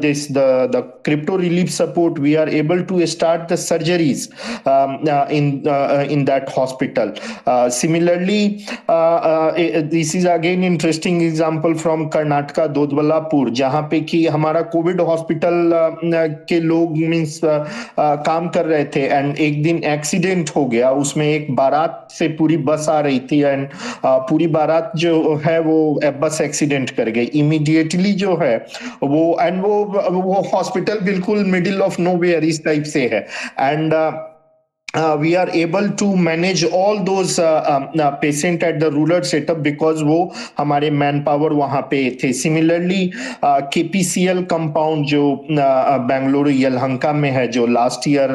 [0.00, 4.28] this the crypto relief support we are able to start the surgeries
[4.68, 5.50] in
[6.10, 7.12] in that hospital
[7.48, 8.42] similarly
[9.90, 16.26] this is again interesting example from Karnataka Doddaballapur जहाँ पे कि हमारा Covid hospital uh,
[16.48, 17.40] के लोग means
[17.98, 22.56] काम कर रहे थे एंड एक दिन एक्सीडेंट हो गया। उसमें एक बारात से पूरी
[22.66, 23.68] बस आ रही थी एंड
[24.06, 25.78] पूरी बारात जो है वो
[26.20, 28.56] बस एक्सीडेंट कर गई। इमिडिएटली जो है
[29.02, 33.26] वो एंड वो वो हॉस्पिटल बिल्कुल मिडिल ऑफ़ नो इस टाइप से है।
[33.60, 33.92] And
[34.96, 39.22] uh, we are able to manage all those uh, um, uh, patient at the rural
[39.22, 40.18] setup because वो
[40.58, 43.04] हमारे मैन पावर वहाँ पे थे। सिमिलरली
[43.44, 48.30] के केपीसीएल कंपाउंड जो बेंगलुरु यलहंका में है जो लास्ट ईयर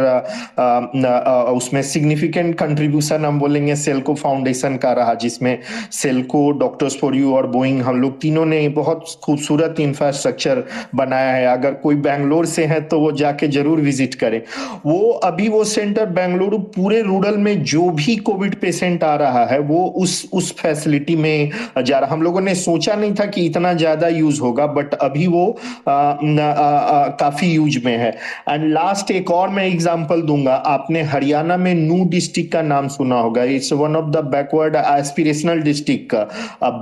[1.55, 5.57] उसमें सिग्निफिकेंट कंट्रीब्यूशन हम बोलेंगे सेल्को फाउंडेशन का रहा जिसमें
[5.91, 10.63] सेल्को डॉक्टर्स फॉर यू और बोइंग हम लोग तीनों ने बहुत खूबसूरत इंफ्रास्ट्रक्चर
[10.95, 14.41] बनाया है। अगर कोई बैंगलोर से है तो वो जाके ज़रूर विज़िट करें।
[14.85, 19.43] वो अभी वो सेंटर बैंगलोर स्वरूप पूरे रूरल में जो भी कोविड पेशेंट आ रहा
[19.45, 21.51] है वो उस उस फैसिलिटी में
[21.85, 25.27] जा रहा हम लोगों ने सोचा नहीं था कि इतना ज़्यादा यूज़ होगा बट अभी
[25.27, 25.45] वो
[25.87, 28.09] आ, आ, आ, काफ़ी यूज़ में है।
[28.49, 33.19] एंड लास्ट एक और मैं एग्जांपल दूँगा। आपने हरियाणा में नू डिस्ट्रिक्ट का नाम सुना
[33.19, 36.27] होगा। It's one of the backward aspirational district का।
[36.63, 36.81] अब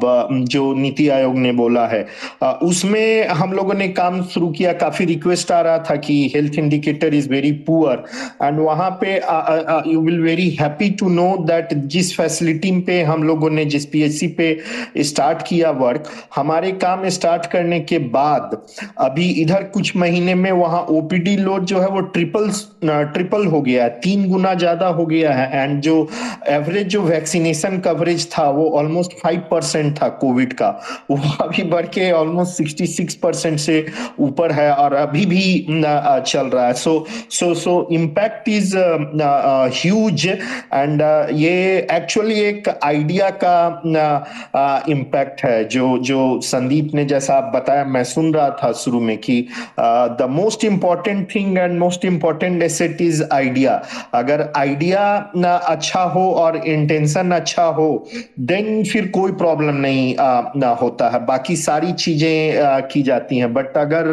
[0.49, 2.05] जो नीति आयोग ने बोला है।
[2.63, 7.13] उसमें हम लोगों ने काम शुरू किया। काफ़ी रिक्वेस्ट आ रहा था कि health indicator
[7.13, 8.03] is very poor
[8.43, 9.17] and वहाँ पे
[9.87, 14.27] you will very happy to know that जिस फैसिलिटी पे हम लोगों ने, जिस पीएचसी
[14.39, 18.57] पे स्टार्ट किया वर्क हमारे काम स्टार्ट करने के बाद,
[18.99, 22.49] अभी इधर कुछ महीने में वहाँ ओपीडी लोड जो है वो ट्रिपल
[22.83, 26.07] ट्रिपल हो गया है, तीन गुना ज़्यादा हो गया है एंड जो
[26.49, 30.69] एवरेज जो वैक्सीनेशन कवरेज था वो ऑलमोस्ट फाइव परसेंट था कोविड का,
[31.11, 33.85] वो अभी बढ़ के ऑलमोस्ट सिक्सटी सिक्स परसेंट से
[34.19, 38.75] ऊपर है, और अभी भी चल रहा है। So so so impact is
[39.73, 40.25] huge
[40.73, 41.01] and
[41.33, 41.53] ये
[41.91, 48.33] एक्चुअली एक आइडिया का इम्पैक्ट है जो जो संदीप ने जैसा आप बताया मैं सुन
[48.33, 49.47] रहा था शुरू में कि
[49.79, 53.81] the most important thing and most important asset is idea
[54.13, 55.07] अगर आइडिया
[55.45, 57.89] अच्छा हो और इंटेंशन अच्छा हो
[58.39, 63.53] देन फिर कोई प्रॉब्लम नहीं आ, ना होता है। बाकी सारी चीज़ें की जाती हैं।
[63.53, 64.07] बट अगर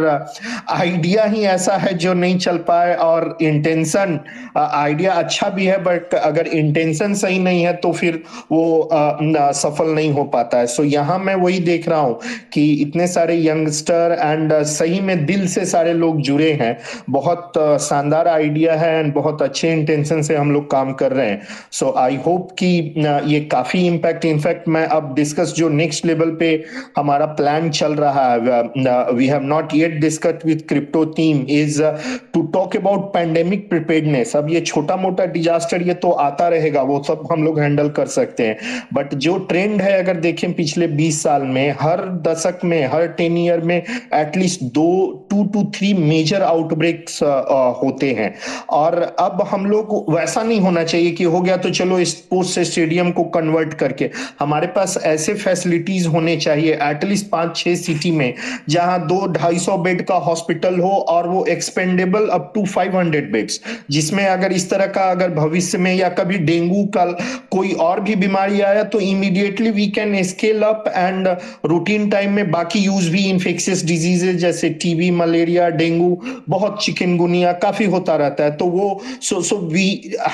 [0.70, 4.18] आइडिया ही ऐसा है जो नहीं चल पाए और इंटेंशन
[4.56, 9.90] आइडिया अच्छा भी है बट अगर इंटेंशन सही नहीं है तो फिर वो आ, सफल
[9.90, 12.18] नहीं हो पाता है। सो so, यहाँ मैं वही देख रहा हूँ
[12.52, 16.76] कि इतने सारे यंगस्टर एंड सही में दिल से सारे लोग जुड़े हैं।
[17.10, 17.52] बहुत
[17.82, 21.40] शानदार आइडिया है एंड बहुत अच्छे इंटेंशन से हम लोग काम कर रहे हैं।
[21.72, 22.66] सो आई होप कि
[23.32, 26.48] ये काफ़ी इम्पैक्ट इनफैक्ट मैं अब डिस्कस जो नेक्स्ट लेवल पे
[26.96, 28.62] हमारा प्लान चल रहा है
[29.12, 31.82] we have not yet discuss with crypto team is
[32.34, 37.02] to talk about pandemic preparedness अब ये छोटा मोटा डिजास्टर ये तो आता रहेगा, वो
[37.06, 38.56] सब हम लोग हैंडल कर सकते हैं।
[38.94, 43.36] बट जो ट्रेंड है, अगर देखें पिछले 20 साल में, हर दशक में, हर टेन
[43.38, 44.88] ईयर में एटलीस्ट दो
[45.30, 47.22] two two three major outbreaks
[47.82, 48.32] होते हैं।
[48.72, 53.10] और अब हम लोग, वैसा नहीं होना चाहिए कि हो गया तो चलो स्पोर्ट्स स्टेडियम
[53.10, 58.34] को कन्वर्ट करके। हमारे पास ऐसे फैसिलिटीज़ होने चाहिए एटलीस्ट पाँच, छह सिटी में,
[58.68, 63.30] जहाँ दो, ढाई सौ बेड का हॉस्पिटल हो और वो expendable up to five hundred
[63.32, 67.04] beds जिसमें अगर इस तरह का अगर भविष्य में या कभी डेंगू का
[67.50, 71.28] कोई और भी बीमारी आया तो immediately we can scale up and
[71.66, 76.10] routine time में बाकी यूज़ भी इन्फेक्शियस डिजीजेज जैसे टीबी मलेरिया डेंगू,
[76.48, 79.86] बहुत चिकनगुनिया काफ़ी होता रहता है। तो वो so so we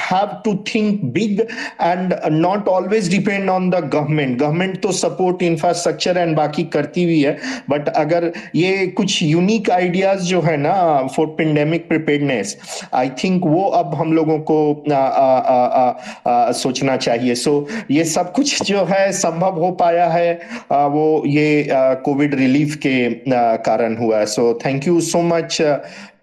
[0.02, 6.18] have to think big and not always depend on the government government तो सपोर्ट इंफ्रास्ट्रक्चर
[6.18, 7.36] एंड बाकी करती हुई है
[7.70, 10.74] बट अगर ये कुछ यूनिक आइडियाज़ जो है ना
[11.16, 12.56] for pandemic preparedness
[12.94, 14.51] I think वो अब हम लोगों को
[14.92, 15.92] आ, आ, आ, आ,
[16.30, 20.40] आ, सोचना चाहिए। सो ये सब कुछ जो है संभव हो पाया है
[20.72, 21.68] आ, वो ये
[22.06, 22.94] कोविड रिलीफ के
[23.34, 25.62] आ, कारण हुआ है। So thank you so much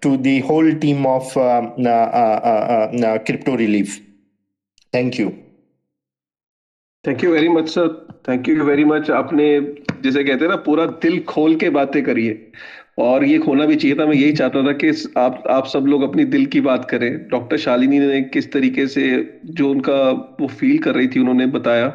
[0.04, 2.36] team of uh, uh,
[3.00, 3.88] uh, crypto relief.
[4.94, 5.30] Thank you.
[7.06, 7.88] Thank you very much sir
[8.28, 9.60] thank you very much आपने
[10.02, 12.52] जिसे कहते हैं ना पूरा दिल खोल के बातें करिए
[12.98, 16.02] और ये खोना भी चाहिए था। मैं यही चाहता था कि आप आप सब लोग
[16.02, 19.04] अपनी दिल की बात करें। डॉक्टर शालिनी ने किस तरीके से
[19.46, 20.02] जो उनका
[20.40, 21.86] वो फील कर रही थी, उन्होंने बताया।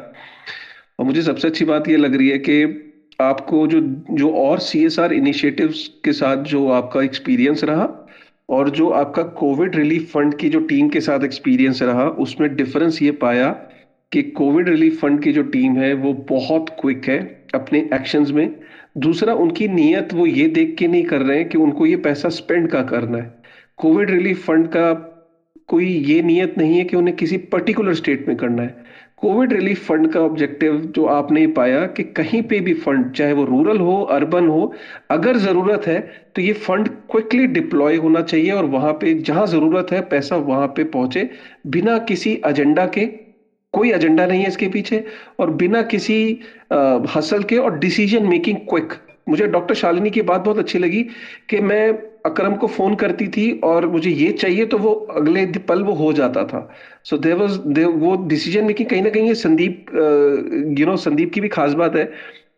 [0.98, 2.82] और मुझे सबसे अच्छी बात ये लग रही है कि
[3.20, 3.80] आपको जो
[4.10, 7.88] जो और सी एस आर इनिशिएटिव्स के साथ जो आपका एक्सपीरियंस रहा
[8.48, 13.02] और जो आपका कोविड रिलीफ फंड की जो टीम के साथ एक्सपीरियंस रहा, उसमें डिफरेंस
[13.02, 13.48] ये पाया
[14.12, 18.54] कि कोविड रिलीफ फंड की जो टीम है, वो बहुत क्विक है अपने एक्शंस में।
[18.96, 22.28] दूसरा, उनकी नीयत वो ये देख के नहीं कर रहे हैं कि उनको ये पैसा
[22.28, 23.34] स्पेंड का करना है।
[23.78, 24.92] कोविड रिलीफ फंड का
[25.68, 28.84] कोई ये नीयत नहीं है कि उन्हें किसी पर्टिकुलर स्टेट में करना है।
[29.18, 33.44] कोविड रिलीफ फंड का ऑब्जेक्टिव जो आपने पाया कि कहीं पे भी फंड चाहे वो
[33.44, 34.72] रूरल हो अर्बन हो,
[35.10, 35.98] अगर ज़रूरत है
[36.36, 40.66] तो ये फंड क्विकली डिप्लॉय होना चाहिए और वहाँ पे जहाँ ज़रूरत है, पैसा वहाँ
[40.66, 41.28] पे पहुँचे,
[41.66, 43.06] बिना किसी एजेंडा के।
[43.72, 45.04] कोई एजेंडा नहीं है इसके पीछे
[45.40, 46.18] और बिना किसी
[47.16, 48.92] हसल के और डिसीज़न मेकिंग क्विक
[49.28, 51.02] मुझे डॉक्टर शालिनी की बात बहुत अच्छी लगी
[51.50, 51.88] कि मैं
[52.26, 56.12] अकरम को फ़ोन करती थी और मुझे ये चाहिए तो वो अगले पल वो हो
[56.12, 56.68] जाता था।
[57.04, 59.86] सो देर वॉज़ वो डिसीज़न मेकिंग कहीं ना कहीं संदीप
[60.78, 62.10] यू नो संदीप की भी खास बात है।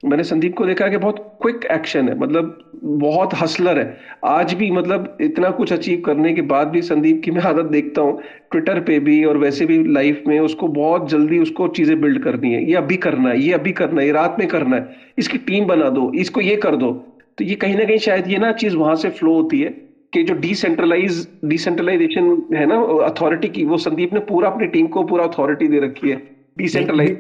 [0.03, 4.71] मैंने संदीप को देखा कि बहुत क्विक एक्शन है मतलब बहुत हसलर है। आज भी
[4.71, 8.21] मतलब इतना कुछ अचीव करने के बाद भी संदीप की मैं आदत देखता हूँ
[8.51, 12.53] ट्विटर पे भी और वैसे भी लाइफ में उसको बहुत जल्दी उसको चीज़ें बिल्ड करनी
[12.53, 14.87] है। ये अभी करना है ये अभी करना है ये रात में करना है।
[15.19, 16.93] इसकी टीम बना दो इसको ये कर दो।
[17.39, 19.71] तो ये कहीं ना कहीं शायद ये ना चीज़ वहाँ से फ्लो होती है
[20.13, 22.77] कि जो डिसेंट्रलाइज डिसेंट्रलाइजेशन है ना
[23.07, 26.19] अथॉरिटी की वो संदीप ने पूरा अपनी टीम को पूरा अथॉरिटी दे रखी है।
[26.57, 27.17] डिसेंट्रलाइज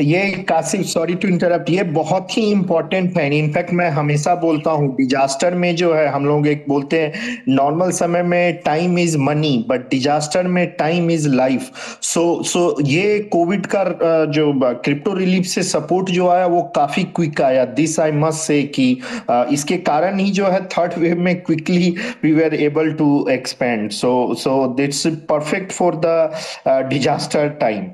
[0.00, 4.88] ये कासिफ सॉरी टू इंटरप्ट ये बहुत ही इंपॉर्टेंट है इनफैक्ट मैं हमेशा बोलता हूँ
[4.96, 9.64] डिजास्टर में जो है, हम लोग एक बोलते हैं नॉर्मल समय में time is money
[9.68, 11.70] but disaster में time is life
[12.02, 13.84] so so ये कोविड का
[14.26, 14.52] जो
[14.84, 17.64] क्रिप्टो रिलीफ से सपोर्ट जो आया, वो काफ़ी क्विक आया.
[17.64, 18.90] दिस आई मस्ट से कि
[19.30, 21.94] इसके कारण ही जो है थर्ड वेव में quickly
[22.24, 27.86] we were able to expand so so that's perfect for the disaster time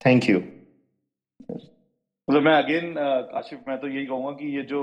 [0.00, 0.40] thank you
[2.28, 2.94] मतलब मैं अगेन
[3.32, 4.82] काशिफ मैं तो यही कहूँगा कि ये जो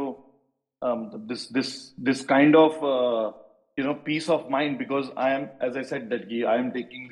[0.81, 1.69] this this
[1.99, 2.83] this kind of
[3.77, 7.09] you know peace of mind because I am as I said that I am taking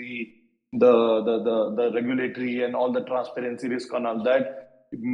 [0.74, 0.92] the
[1.28, 4.56] the the the regulatory and all the transparency risk on all that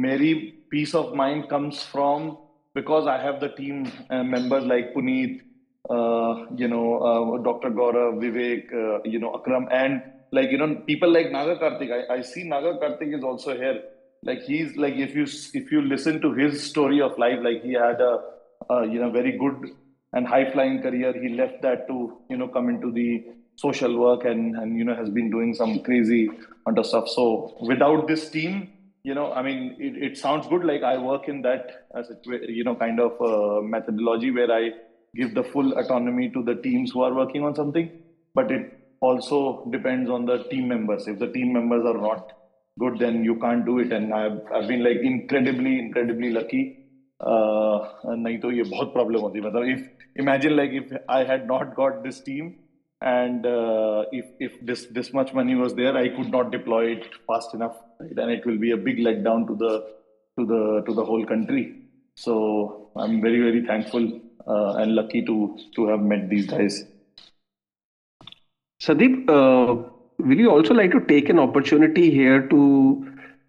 [0.02, 0.34] मेरी
[0.70, 2.28] peace of mind comes from
[2.76, 3.82] because I have the team
[4.32, 5.42] members like Puneet
[6.60, 10.00] you know doctor Gaurav Vivek you know Akram and
[10.34, 13.82] like you know people like Naga Karthik I see Naga Karthik is also here
[14.24, 15.24] like he's like if you
[15.60, 18.18] if you listen to his story of life like he had a,
[18.70, 19.70] a you know very good
[20.14, 21.12] and high flying career.
[21.12, 23.24] He left that to you know come into the
[23.56, 26.30] social work and and you know has been doing some crazy
[26.66, 27.08] under stuff.
[27.08, 28.70] So without this team
[29.06, 30.64] you know i mean it, it sounds good.
[30.64, 32.16] Like i work in that as a
[32.48, 34.70] you know kind of uh, methodology where i
[35.14, 37.90] give the full autonomy to the teams who are working on something.
[38.34, 41.06] But it also depends on the team members.
[41.06, 42.32] If the team members are not
[42.77, 43.91] good, then you can't do it.
[43.91, 46.75] And I've, I've been like incredibly, incredibly lucky.
[47.21, 51.95] नहीं तो ये बहुत problem होती मतलब if imagine like if I had not got
[52.03, 52.51] this team
[53.01, 57.05] and uh, if if this this much money was there i could not deploy it
[57.27, 58.17] fast enough right?
[58.17, 59.69] and it will be a big letdown to the
[60.37, 61.63] to the to the whole country
[62.17, 64.09] so i'm very very thankful
[64.47, 65.37] uh, and lucky to
[65.77, 66.83] to have met these guys
[68.81, 73.06] Sadeep, uh, will you also like to take an opportunity here to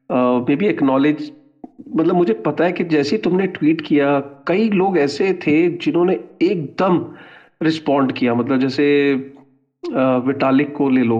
[0.09, 1.31] uh, maybe acknowledge
[1.95, 6.99] मतलब मुझे पता है कि जैसे तुमने tweet किया कई लोग ऐसे थे जिन्होंने एकदम
[7.63, 8.85] रिस्पॉन्ड किया। मतलब जैसे
[9.83, 11.19] uh, विटालिक को ले लो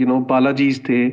[0.00, 1.04] यू नो बालाजीज थे।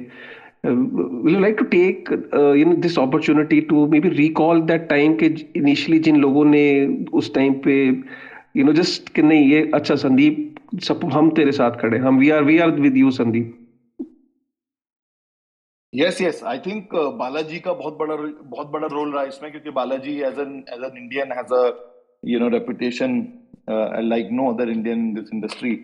[0.66, 2.10] Will you like to take
[2.58, 6.66] you know this opportunity to may be recall that time के इनिशियली जिन लोगों ने
[7.14, 7.76] उस टाइम पे
[8.58, 12.30] यू नो जस्ट कि नहीं ये अच्छा संदीप सब हम तेरे साथ खड़े हम we
[12.38, 13.60] are we are with you Sandeep
[15.94, 20.20] yes yes I think Balaji का बहुत बड़ा बहुत बड़ा रोल रहा इसमें क्योंकि Balaji
[20.30, 21.64] as an as an Indian has a
[22.28, 23.18] you know reputation
[23.70, 25.76] like no other Indian in this industry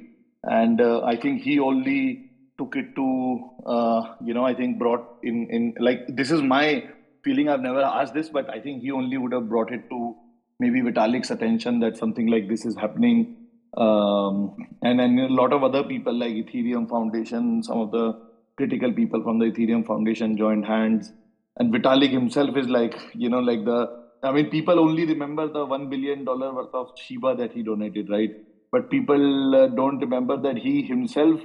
[0.43, 5.47] uh, I think he only took it to uh, you know I think brought in
[5.49, 6.83] in like this is my
[7.23, 10.15] feeling I've never asked this but I think he only would have brought it to
[10.59, 13.38] maybe Vitalik's attention that something like this is happening
[13.77, 18.91] um, and then a lot of other people like Ethereum Foundation some of the critical
[18.91, 21.11] people from the Ethereum Foundation joined hands.
[21.57, 23.87] And Vitalik himself is like, you know, like the,
[24.21, 28.31] I mean, people only remember the $1 billion worth of Shiba that he donated, right?
[28.71, 31.39] But people uh, don't remember that he himself,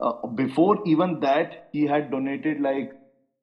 [0.00, 2.90] uh, before even that, he had donated like,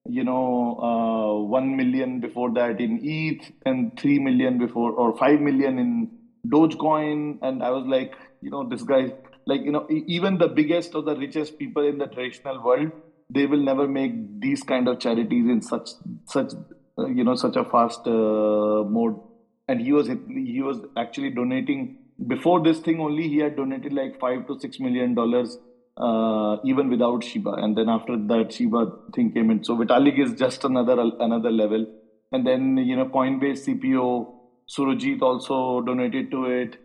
[0.05, 5.39] you know, uh, 1 million before that in ETH and 3 million before, or 5
[5.39, 6.11] million in
[6.47, 7.39] Dogecoin.
[7.41, 9.13] And I was like, you know, this guy,
[9.45, 12.91] like, you know, even the biggest or the richest people in the traditional world
[13.29, 15.89] they will never make these kind of charities in such
[16.25, 16.53] such
[16.99, 19.19] uh, you know such a fast uh, mode.
[19.67, 24.19] And he was he was actually donating before this thing only he had donated like
[24.19, 25.57] 5 to 6 million dollars
[25.97, 27.51] uh, even without shiba.
[27.51, 29.63] And then after that shiba thing came in.
[29.63, 31.85] So vitalik is just another another level.
[32.31, 34.33] And then you know coinbase cpo
[34.69, 36.77] surajit also donated to it.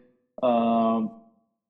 [0.43, 1.03] Uh,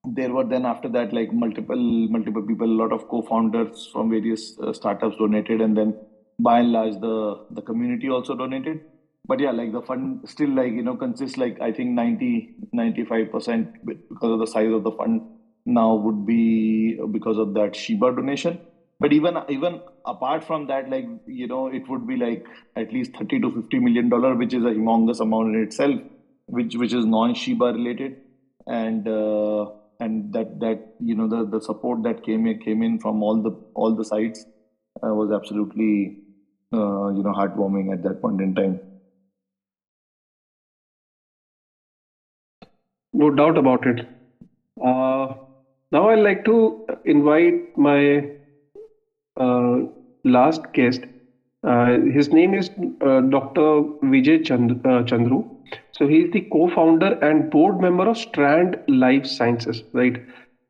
[0.04, 4.56] there were then after that like multiple multiple people a lot of co-founders from various
[4.62, 5.94] uh, startups donated and then
[6.40, 8.80] by and large the the community also donated.
[9.26, 13.30] But yeah like the fund still like you know consists like i think 90 95
[13.30, 15.20] percent because of the size of the fund
[15.66, 18.58] now would be because of that shiba donation
[19.00, 22.42] but even even apart from that like you know it would be like
[22.76, 26.00] at least 30 to 50 million dollar which is a humongous amount in itself
[26.46, 28.14] which which is non shiba related
[28.66, 29.66] and uh,
[30.00, 33.40] and that that you know the the support that came in, came in from all
[33.42, 34.46] the all the sides
[35.04, 36.12] uh, was absolutely
[36.72, 38.80] uh, you know heartwarming at that point in time.
[43.12, 44.00] No doubt about it.
[44.82, 45.34] Uh,
[45.92, 48.28] now I'd like to invite my
[49.38, 49.78] uh,
[50.24, 51.00] last guest.
[51.66, 52.70] Uh, his name is
[53.04, 53.82] uh, Dr.
[54.02, 55.44] Vijay Chand- Chandru.
[55.92, 60.16] So he is the co-founder and board member of Strand Life Sciences, right?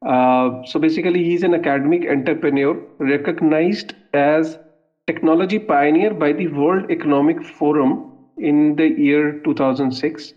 [0.05, 4.59] Uh, so basically, he's an academic entrepreneur recognized as
[5.07, 8.05] technology pioneer by the World Economic Forum
[8.37, 10.33] in the year 2006.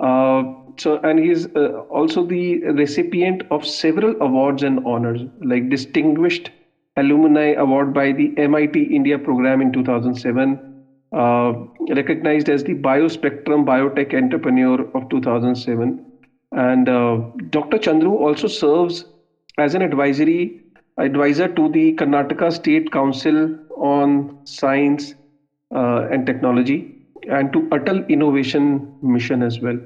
[0.00, 0.42] Uh,
[0.78, 6.50] so, and he's uh, also the recipient of several awards and honors, like Distinguished
[6.98, 11.52] Alumni Award by the MIT India program in 2007, uh,
[11.94, 16.04] recognized as the Biospectrum Biotech Entrepreneur of 2007.
[16.52, 17.20] And uh,
[17.50, 17.78] Dr.
[17.78, 19.04] Chandru also serves
[19.58, 20.60] as an advisory
[20.98, 25.14] advisor to the Karnataka State Council on Science
[25.74, 26.94] uh, and Technology
[27.30, 29.78] and to Atal Innovation Mission as well.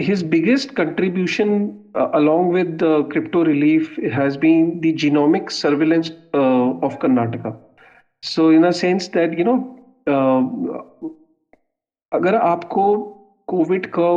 [0.00, 6.10] Uh, his biggest contribution, uh, along with the crypto relief, has been the genomic surveillance
[6.34, 7.56] uh, of Karnataka.
[8.22, 9.58] So, in a sense that you know,
[10.06, 11.10] uh,
[12.12, 12.84] अगर आपको
[13.48, 14.08] Covid को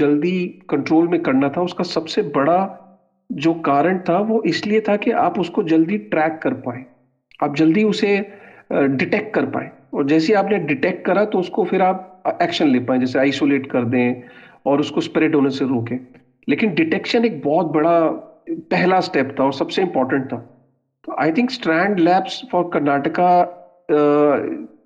[0.00, 0.38] जल्दी
[0.70, 2.58] control में करना था उसका सबसे बड़ा
[3.30, 6.84] जो कारण था वो इसलिए था कि आप उसको जल्दी ट्रैक कर पाए
[7.42, 8.16] आप जल्दी उसे
[8.72, 12.98] डिटेक्ट कर पाए और जैसे आपने डिटेक्ट करा तो उसको फिर आप एक्शन ले पाए
[12.98, 14.22] जैसे आइसोलेट कर दें
[14.66, 15.98] और उसको स्प्रेड होने से रोकें।
[16.48, 17.98] लेकिन डिटेक्शन एक बहुत बड़ा,
[18.50, 20.36] पहला स्टेप था और सबसे इंपॉर्टेंट था।
[21.04, 23.30] तो I think Strand Labs for Karnataka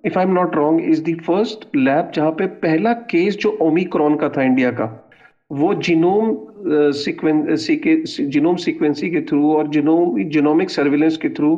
[0.05, 4.15] if I am not wrong is the first lab जहाँ पे पहला केस जो ओमिक्रॉन
[4.15, 4.85] का था इंडिया का,
[5.51, 6.35] वो जिनोम
[8.31, 11.55] जिनोम सीक्वेंसी के थ्रू और जिनोम जिनोमिक सर्विलेंस के थ्रू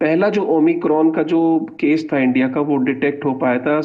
[0.00, 1.40] पहला जो ओमिक्रॉन का जो
[1.80, 3.80] केस था इंडिया का, वो डिटेक्ट हो पाया था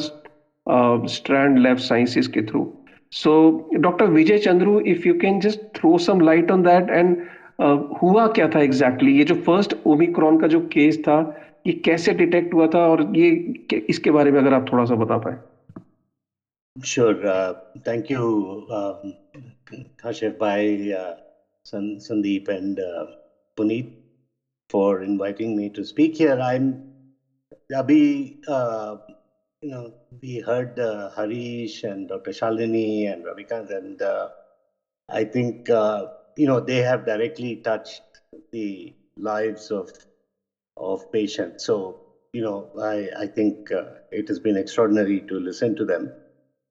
[1.08, 2.64] स्ट्रैंड लैब साइंसेस के through
[3.12, 3.34] so
[3.74, 7.16] doctor Vijay Chandru if you can just throw some light on that and
[8.02, 9.18] हुआ क्या था एग्जैक्टली exactly?
[9.18, 11.18] ये जो फ़र्स्ट ओमिक्रॉन का जो केस था
[11.66, 13.30] ये कैसे डिटेक्ट हुआ था और ये
[13.88, 15.38] इसके बारे में अगर आप थोड़ा सा बता पाए.
[16.76, 17.54] Uh,
[18.08, 19.14] you, um,
[20.02, 21.16] Kashif Bhai, uh,
[21.66, 23.06] Sandeep, and uh,
[23.56, 23.90] Puneet.
[24.70, 26.38] for inviting me to speak here.
[26.40, 26.66] I'm
[27.80, 28.96] Abhi, uh,
[29.62, 29.90] you know,
[30.22, 32.32] we heard uh, Harish and Dr.
[32.32, 34.28] Shalini and Ravikant, and uh,
[35.08, 36.06] I think, uh,
[36.36, 38.02] you know, they have directly touched
[38.52, 39.90] the lives of
[40.76, 41.64] of patients.
[41.64, 41.96] So,
[42.32, 46.12] you know, I, I think uh, it has been extraordinary to listen to them.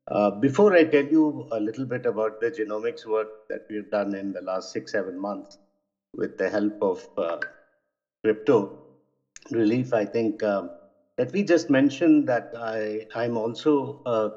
[0.10, 4.16] Uh, before I tell you a little bit about the genomics work that we've done
[4.16, 5.58] in the last six, seven months
[6.16, 7.08] with the help of
[8.24, 8.72] crypto
[9.52, 10.72] relief, I think um,
[11.22, 14.30] let me just mention that I, I'm also uh,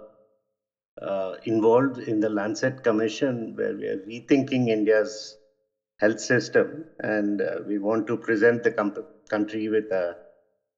[1.00, 5.36] uh, involved in the Lancet Commission where we are rethinking India's
[6.00, 8.72] health system and uh, we want to present the
[9.30, 10.16] country with a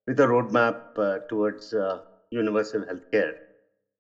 [0.07, 2.00] with a roadmap uh, towards uh,
[2.30, 3.34] universal healthcare.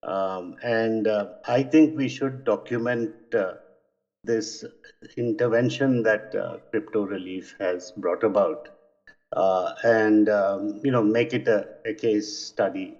[0.02, 3.12] Um, and uh, I think we should document
[4.24, 4.64] this
[5.16, 6.24] intervention that
[6.70, 8.68] crypto relief has brought about
[9.34, 12.94] uh, and um, you know make it a, a case study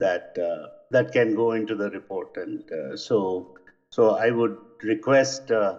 [0.00, 2.28] that uh, that can go into the report.
[2.36, 3.46] And uh, so
[3.90, 5.74] so I would request uh,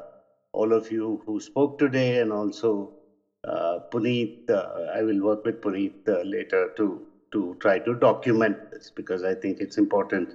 [0.53, 2.91] all of you who spoke today and also
[3.43, 4.31] uh, Puneet.
[4.49, 7.01] Uh, I will work with Puneet later to
[7.33, 10.33] to try to document this because I think it's important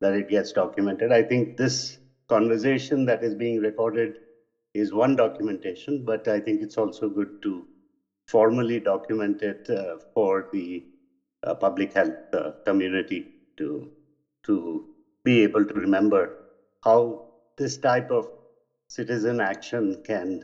[0.00, 1.12] that it gets documented.
[1.12, 1.98] I think this
[2.28, 4.18] conversation that is being recorded
[4.74, 7.66] is one documentation, but I think it's also good to
[8.28, 10.82] formally documented uh, for the
[11.44, 13.90] uh, public health uh, community to
[14.44, 14.84] to
[15.24, 16.30] be able to remember
[16.84, 17.18] how
[17.58, 18.26] this type of
[18.88, 20.40] citizen action can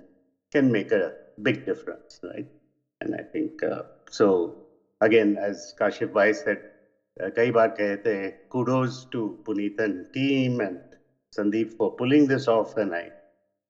[0.52, 1.12] can make a
[1.42, 2.46] big difference right?
[3.00, 4.52] And i think uh, so
[5.00, 6.58] again as kashif bhai said
[7.22, 7.50] uh, kai
[8.50, 10.80] kudos to puneet and team and
[11.36, 12.72] sandeep for pulling this off.
[12.76, 13.10] And i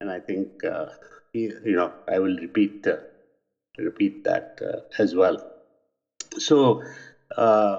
[0.01, 0.87] and i think uh,
[1.33, 2.73] you, you know i will repeat
[3.79, 5.37] repeat that uh, as well.
[6.39, 6.81] So,
[7.37, 7.79] uh,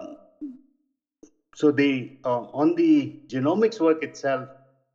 [1.56, 4.48] so the uh, on the genomics work itself,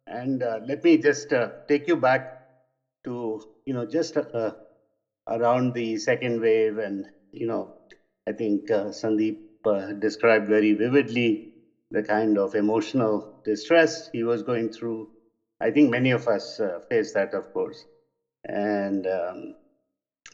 [0.07, 2.23] and uh, let me just uh, take you back
[3.05, 4.53] to you know just uh,
[5.29, 7.71] around the second wave, and you know
[8.29, 9.37] I think Sandeep
[10.01, 11.41] described very vividly
[11.91, 15.09] the kind of emotional distress he was going through.
[15.61, 17.85] I think many of us face that, of course,
[18.49, 19.55] and um,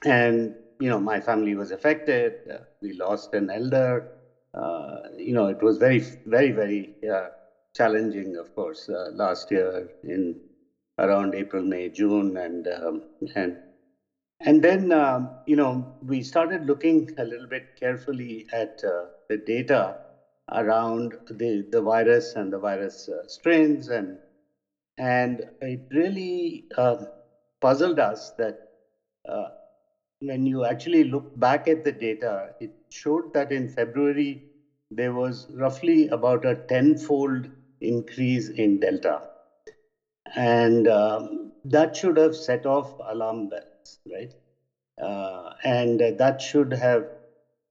[0.05, 4.05] and you know my family was affected uh, we lost an elder
[4.55, 7.29] uh, you know it was very very very uh,
[7.77, 10.37] challenging of course uh, last year in
[10.99, 13.03] around april may june and um,
[13.35, 13.57] and
[14.41, 19.39] and then um, you know we started looking a little bit carefully at uh, the
[19.39, 19.95] data
[20.53, 23.89] around the, the virus and the virus uh, strains.
[23.89, 24.19] And,
[24.99, 26.97] and it really uh,
[27.61, 28.57] puzzled us that
[30.27, 34.41] when you actually look back at the data, it showed that in February,
[34.91, 37.49] there was roughly about a tenfold
[37.81, 39.21] increase in Delta.
[40.37, 44.33] And um, that should have set off alarm bells, right?
[45.01, 47.07] Uh, and that should have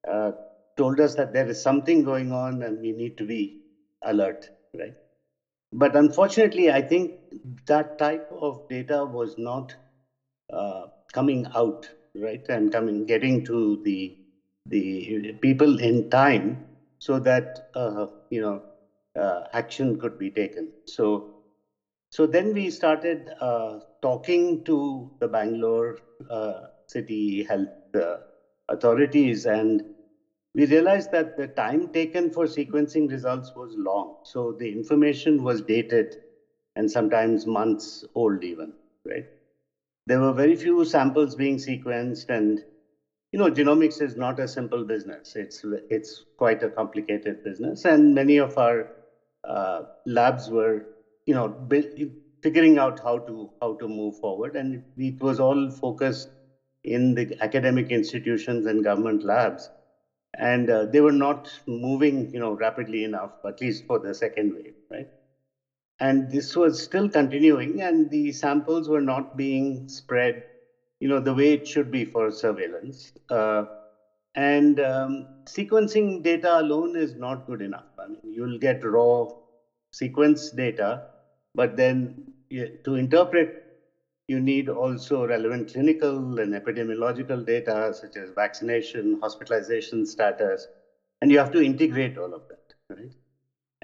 [0.08, 0.32] uh,
[0.78, 3.54] told us that there is something going on and we need to be
[4.04, 4.96] alert, right?
[5.74, 7.14] But unfortunately, I think
[7.68, 9.76] that type of data was not
[10.52, 14.12] uh, coming out, right, and coming getting to the
[14.68, 16.60] the people in time
[17.00, 18.62] so that uh, you know
[19.20, 20.70] uh, action could be taken.
[20.88, 21.26] So
[22.12, 25.98] so then we started uh, talking to the Bangalore
[26.30, 28.18] uh, city health uh,
[28.70, 29.84] authorities and
[30.56, 34.16] we realized that the time taken for sequencing results was long.
[34.24, 36.16] So the information was dated
[36.76, 38.74] and sometimes months old even,
[39.06, 39.26] right?
[40.06, 42.64] There were very few samples being sequenced and
[43.32, 45.36] you know genomics is not a simple business.
[45.36, 47.86] It's it's quite a complicated business.
[47.86, 48.88] And many of our
[49.44, 50.86] uh, labs were
[51.26, 51.56] you know
[52.44, 54.56] figuring out how to how to move forward.
[54.56, 56.30] And it, was all focused
[56.84, 59.70] in the academic institutions and government labs.
[60.38, 64.54] And uh, they were not moving you know rapidly enough at least for the second
[64.56, 65.08] wave right
[66.06, 70.44] and this was still continuing and the samples were not being spread
[71.00, 73.64] you know the way it should be for surveillance uh,
[74.36, 79.26] and um, sequencing data alone is not good enough i mean you'll get raw
[80.02, 80.90] sequence data
[81.56, 81.98] but then
[82.86, 83.50] to interpret
[84.28, 90.68] you need also relevant clinical and epidemiological data such as vaccination, hospitalization status,
[91.22, 93.12] and you have to integrate all of that, right?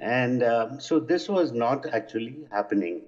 [0.00, 3.02] And um, so this was not actually happening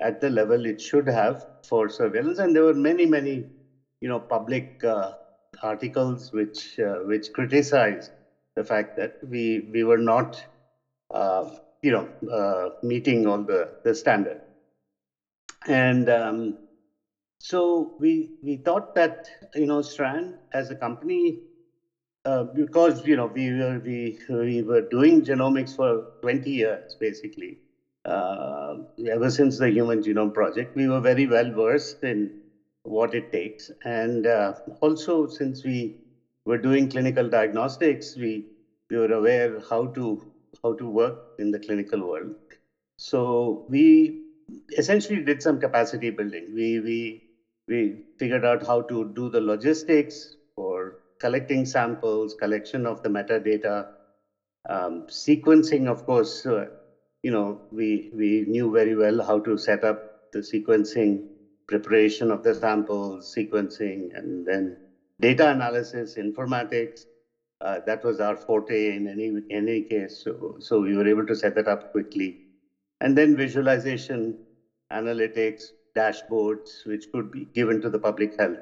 [0.00, 2.38] at the level it should have for surveillance.
[2.38, 3.46] And there were many, many,
[4.00, 5.12] you know, public uh,
[5.62, 8.10] articles which uh, which criticize
[8.56, 10.36] the fact that we we were not,
[11.12, 11.46] uh,
[11.82, 14.38] you know, uh, meeting all the the standard.
[15.66, 16.54] And um,
[17.40, 19.14] so we we thought that
[19.54, 21.38] you know Strand as a company,
[22.24, 27.58] uh, because you know we were we we were doing genomics for 20 years basically,
[28.04, 28.74] uh,
[29.10, 32.30] ever since the Human Genome Project, we were very well versed in
[32.84, 35.92] what it takes, and uh, also since we
[36.46, 38.44] were doing clinical diagnostics, we
[38.90, 40.18] we were aware how to
[40.62, 42.32] how to work in the clinical world.
[42.98, 44.14] So we
[44.76, 46.52] essentially did some capacity building.
[46.52, 47.18] We we
[47.68, 50.36] we figured out how to do the logistics
[51.20, 53.86] collecting samples, collection of the metadata,
[54.68, 55.88] um, sequencing.
[55.88, 56.66] Of course, uh,
[57.22, 59.98] you know we we knew very well how to set up
[60.32, 61.20] the sequencing
[61.68, 64.76] preparation of the samples, sequencing, and then
[65.20, 67.06] data analysis, informatics.
[67.60, 70.14] Uh, that was our forte in any any case.
[70.24, 72.36] So so we were able to set that up quickly
[73.00, 74.36] and then visualization,
[74.92, 78.58] analytics, dashboards, which could be given to the public health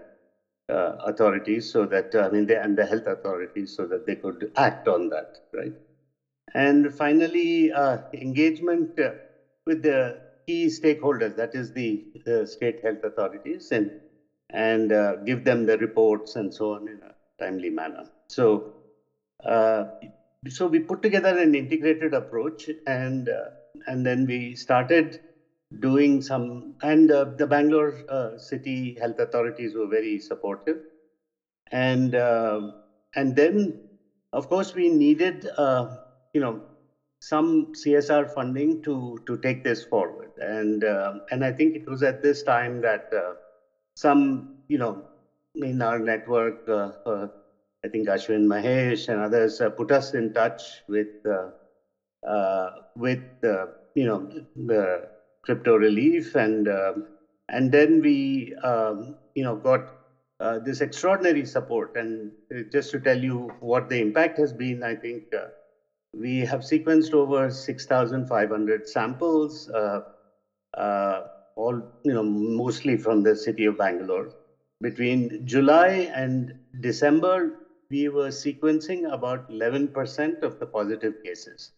[0.69, 4.47] uh, authorities so that, I mean, they, and the health authorities so that they could
[4.57, 5.73] act on that, right?
[6.55, 9.13] And finally, uh, engagement uh,
[9.67, 12.01] with the key stakeholders, that is the,
[12.47, 13.91] state health authorities, and,
[14.51, 18.05] and uh, give them the reports and so on in a timely manner.
[18.29, 18.63] So,
[19.45, 19.85] uh,
[20.49, 23.51] so we put together an integrated approach and uh,
[23.87, 25.19] and then we started
[25.81, 30.79] doing some, and uh, the Bangalore uh, city health authorities were very supportive.
[31.71, 32.61] And uh,
[33.15, 33.75] and then,
[34.33, 35.87] of course, we needed, uh,
[36.33, 36.63] you know,
[37.21, 40.33] some CSR funding to to take this forward.
[40.37, 43.35] And uh, and I think it was at this time that uh,
[43.97, 45.03] some, you know,
[45.55, 51.09] in our network, I think Ashwin Mahesh and others put us in touch with
[52.27, 53.21] uh, with
[53.95, 54.27] you know
[54.57, 55.07] the
[55.43, 56.93] crypto relief and uh,
[57.49, 59.81] and then we um, you know got
[60.41, 61.91] uh, this extraordinary support.
[61.97, 62.33] And
[62.71, 65.47] just to tell you what the impact has been i think uh,
[66.15, 70.01] we have sequenced over 6500 samples uh,
[70.77, 71.21] uh,
[71.57, 74.31] all you know mostly from the city of bangalore.
[74.81, 77.53] Between july and december
[77.91, 81.73] we were sequencing about 11% of the positive cases.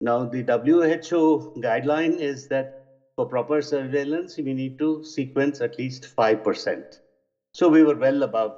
[0.00, 2.81] Now, the WHO guideline is that
[3.16, 7.00] for proper surveillance, we need to sequence at least 5%.
[7.54, 8.56] So we were well above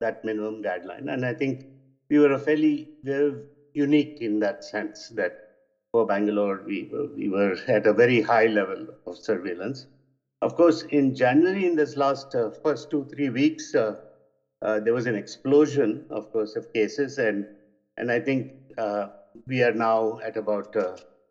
[0.00, 1.12] that minimum guideline.
[1.12, 1.64] And I think
[2.10, 5.32] we were a fairly, we were unique in that sense that
[5.92, 9.86] for Bangalore, we, we were at a very high level of surveillance.
[10.42, 13.94] Of course, in January, in this last uh, first two, three weeks, uh,
[14.62, 17.18] uh, there was an explosion, of course, of cases.
[17.18, 17.46] And,
[17.96, 19.06] and I think uh,
[19.46, 20.72] we are now at about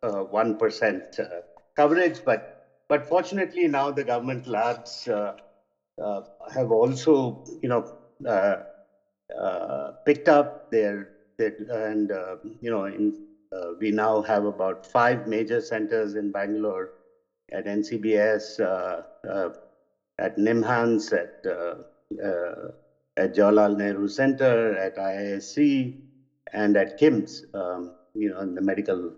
[0.02, 1.24] 1% uh,
[1.76, 2.22] coverage.
[2.24, 2.53] But,
[2.88, 7.84] but fortunately, now the government labs have also, you know,
[10.04, 11.08] picked up their,
[11.38, 12.10] their and,
[12.60, 13.12] you know, in
[13.54, 16.90] uh, we now have about five major centers in Bangalore
[17.52, 19.50] at NCBS, uh, uh,
[20.18, 21.28] at NIMHANS, at,
[23.16, 25.92] at Jawaharlal Nehru Center, at IISc,
[26.52, 29.12] and at KIMS, um, you know, in the Medical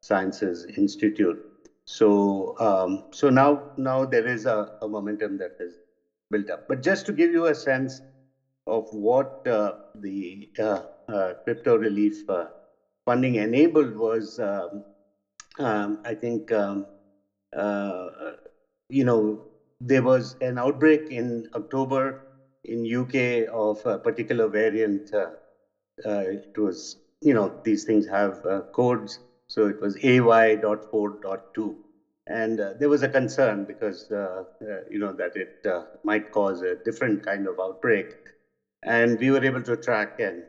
[0.00, 1.38] Sciences Institute.
[1.90, 5.74] So, um, so now, now there is a, a, momentum that is
[6.30, 6.62] built up.
[6.68, 8.00] But just to give you a sense
[8.68, 12.22] of what uh, the uh, uh, crypto relief
[13.04, 14.84] funding enabled was, um,
[15.58, 16.86] um, I think, um,
[17.56, 18.06] uh,
[18.88, 19.40] you know,
[19.80, 22.22] there was an outbreak in October
[22.64, 25.12] in UK of a particular variant.
[25.12, 25.30] Uh,
[26.06, 29.18] uh, it was, you know, these things have uh, codes.
[29.50, 31.76] So it was AY.4.2.
[32.26, 34.44] And uh, there was a concern because, uh,
[34.88, 35.50] you know, that it
[36.04, 38.06] might cause a different kind of outbreak.
[38.82, 40.44] And we were able to track and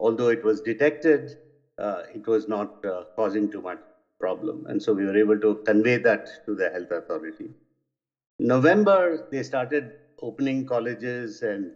[0.00, 1.34] although it was detected,
[1.78, 3.78] uh, it was not uh, causing too much
[4.20, 4.64] problem.
[4.66, 7.54] And so we were able to convey that to the health authority.
[8.40, 9.92] November, they started
[10.22, 11.72] opening colleges and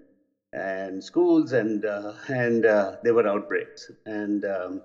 [0.53, 3.91] and schools, and uh, and uh, there were outbreaks.
[4.07, 4.83] And um,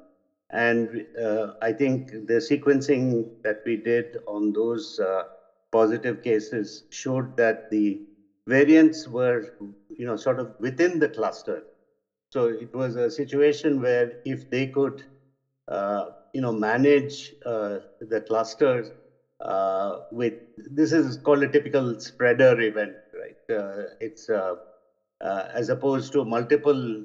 [0.52, 5.24] and uh, I think the sequencing that we did on those uh,
[5.72, 8.00] positive cases showed that the
[8.48, 9.44] variants were,
[9.90, 11.64] you know, sort of within the cluster.
[12.32, 15.02] So it was a situation where if they could,
[15.68, 18.92] uh, you know, manage uh, the clusters
[19.42, 23.56] uh, with this is called a typical spreader event, right?
[23.58, 24.30] Uh, it's
[25.22, 27.04] as opposed to multiple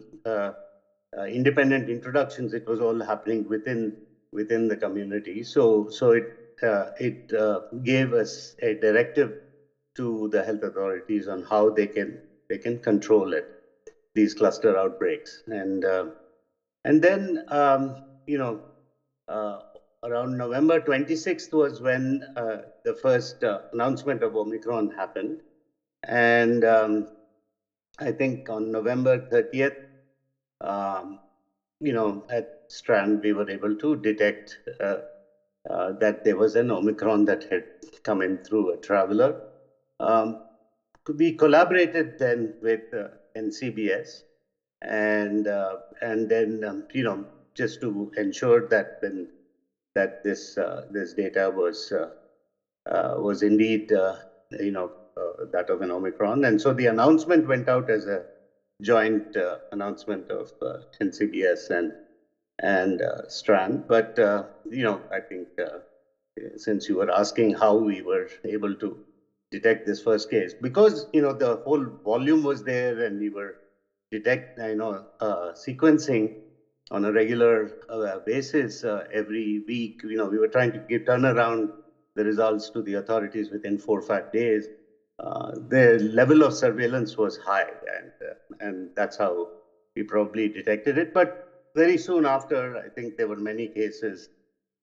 [1.21, 3.93] independent introductions, it was all happening within
[4.33, 5.43] within the community.
[5.43, 6.25] So so it
[6.99, 7.17] it
[7.83, 9.33] gave us a directive
[9.97, 13.47] to the health authorities on how they can they can control it
[14.15, 15.43] these cluster outbreaks.
[15.47, 16.07] And uh,
[16.85, 18.61] and then um, you know
[19.29, 19.59] uh,
[20.05, 25.41] around November 26th was when uh, the first uh, announcement of Omicron happened,
[26.05, 27.07] and um,
[27.99, 29.77] I think on November 30th,
[30.63, 31.19] um,
[31.81, 34.59] you know at Strand we were able to detect.
[34.81, 34.97] Uh,
[35.71, 37.63] uh, that there was an Omicron that had
[38.03, 39.37] come in through a traveler.
[40.01, 40.35] Um,
[41.17, 42.81] we collaborated then with
[43.37, 44.25] NCBS,
[44.83, 47.25] and uh, and then um, you know
[47.55, 49.29] just to ensure that when
[49.95, 52.09] that this uh, this data was uh,
[52.91, 54.15] uh was indeed uh,
[54.59, 58.25] you know uh, that of an Omicron, and so the announcement went out as a
[58.83, 59.25] joint
[59.73, 60.53] announcement of
[61.01, 61.93] NCBS and
[62.61, 63.85] and Strand.
[63.89, 65.49] But you know I think
[66.57, 68.99] since you were asking how we were able to
[69.51, 73.55] detect this first case because you know the whole volume was there and we were
[74.11, 76.31] detect you know uh, sequencing
[76.91, 81.05] on a regular uh, basis uh, every week you know we were trying to give
[81.05, 81.71] turn around
[82.17, 84.69] the results to the authorities within four or five days
[85.19, 89.47] uh, the level of surveillance was high and uh, and that's how
[89.97, 91.11] we probably detected it.
[91.13, 91.31] But
[91.77, 94.29] very soon after i think there were many cases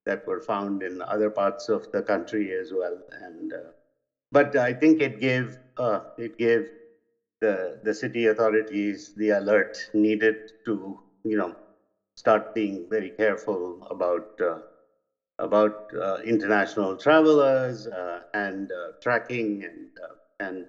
[0.05, 2.97] that were found in other parts of the country as well.
[3.11, 3.71] And uh,
[4.31, 6.69] but I think it gave uh, it gave
[7.41, 11.53] the the city authorities the alert needed to you know
[12.17, 14.59] start being very careful about uh,
[15.39, 19.89] about uh, international travelers uh, and uh, tracking and
[20.39, 20.67] and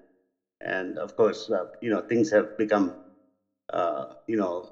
[0.61, 1.49] and of course
[1.81, 2.95] you know things have become
[3.73, 4.65] uh, you know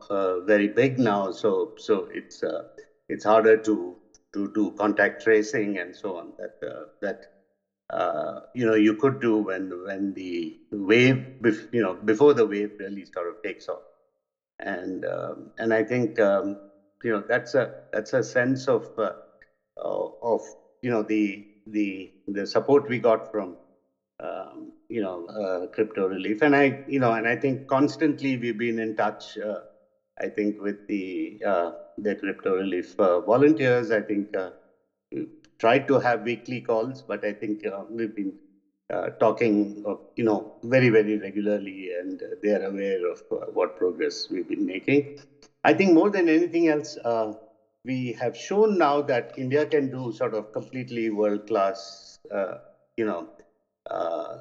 [0.45, 1.31] very big now.
[1.31, 2.43] So so it's
[3.09, 3.97] it's harder to
[4.35, 6.53] to do contact tracing and so on that
[7.03, 7.19] that
[7.91, 12.47] uh, you know you could do when when the wave bef- you know before the
[12.47, 13.83] wave really sort of takes off.
[14.61, 16.57] And um, and i think um,
[17.05, 19.11] you know that's a that's a sense of uh,
[20.23, 20.43] of
[20.83, 23.57] you know the the the support we got from
[24.21, 28.57] um, you know uh, crypto relief and i you know and i think constantly we've
[28.59, 29.61] been in touch uh,
[30.21, 34.29] i think with the uh, the crypto relief uh, volunteers i think
[35.59, 38.35] tried to have weekly calls, but I think uh, we've been
[38.93, 43.47] uh, talking, of, you know, very, very regularly, and uh, they are aware of uh,
[43.53, 45.05] what progress we've been making.
[45.65, 47.33] I think more than anything else, uh,
[47.85, 52.55] we have shown now that India can do sort of completely world class, uh,
[52.97, 53.29] you know,
[53.91, 54.39] uh,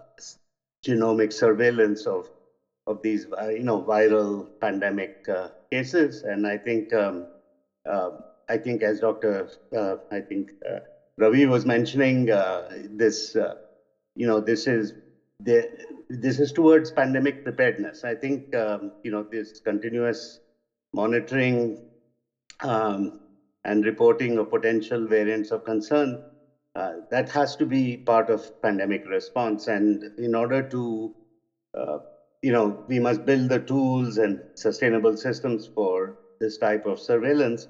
[0.85, 2.29] genomic surveillance of
[2.87, 6.23] of these, uh, you know, viral pandemic uh, cases.
[6.23, 7.27] And I think, um,
[7.87, 8.11] uh,
[8.49, 9.49] I think as Dr.
[10.09, 10.53] I think
[11.17, 13.35] Ravi was mentioning, this,
[14.15, 14.93] you know, this is
[15.41, 15.67] the,
[16.09, 18.05] this is towards pandemic preparedness.
[18.05, 20.39] I think, um, you know, this continuous
[20.93, 21.77] monitoring
[22.61, 23.19] um,
[23.65, 26.17] and reporting of potential variants of concern,
[26.77, 29.67] uh, that has to be part of pandemic response.
[29.67, 31.11] And in order to,
[31.77, 31.97] uh,
[32.43, 37.67] you know, we must build the tools and sustainable systems for this type of surveillance,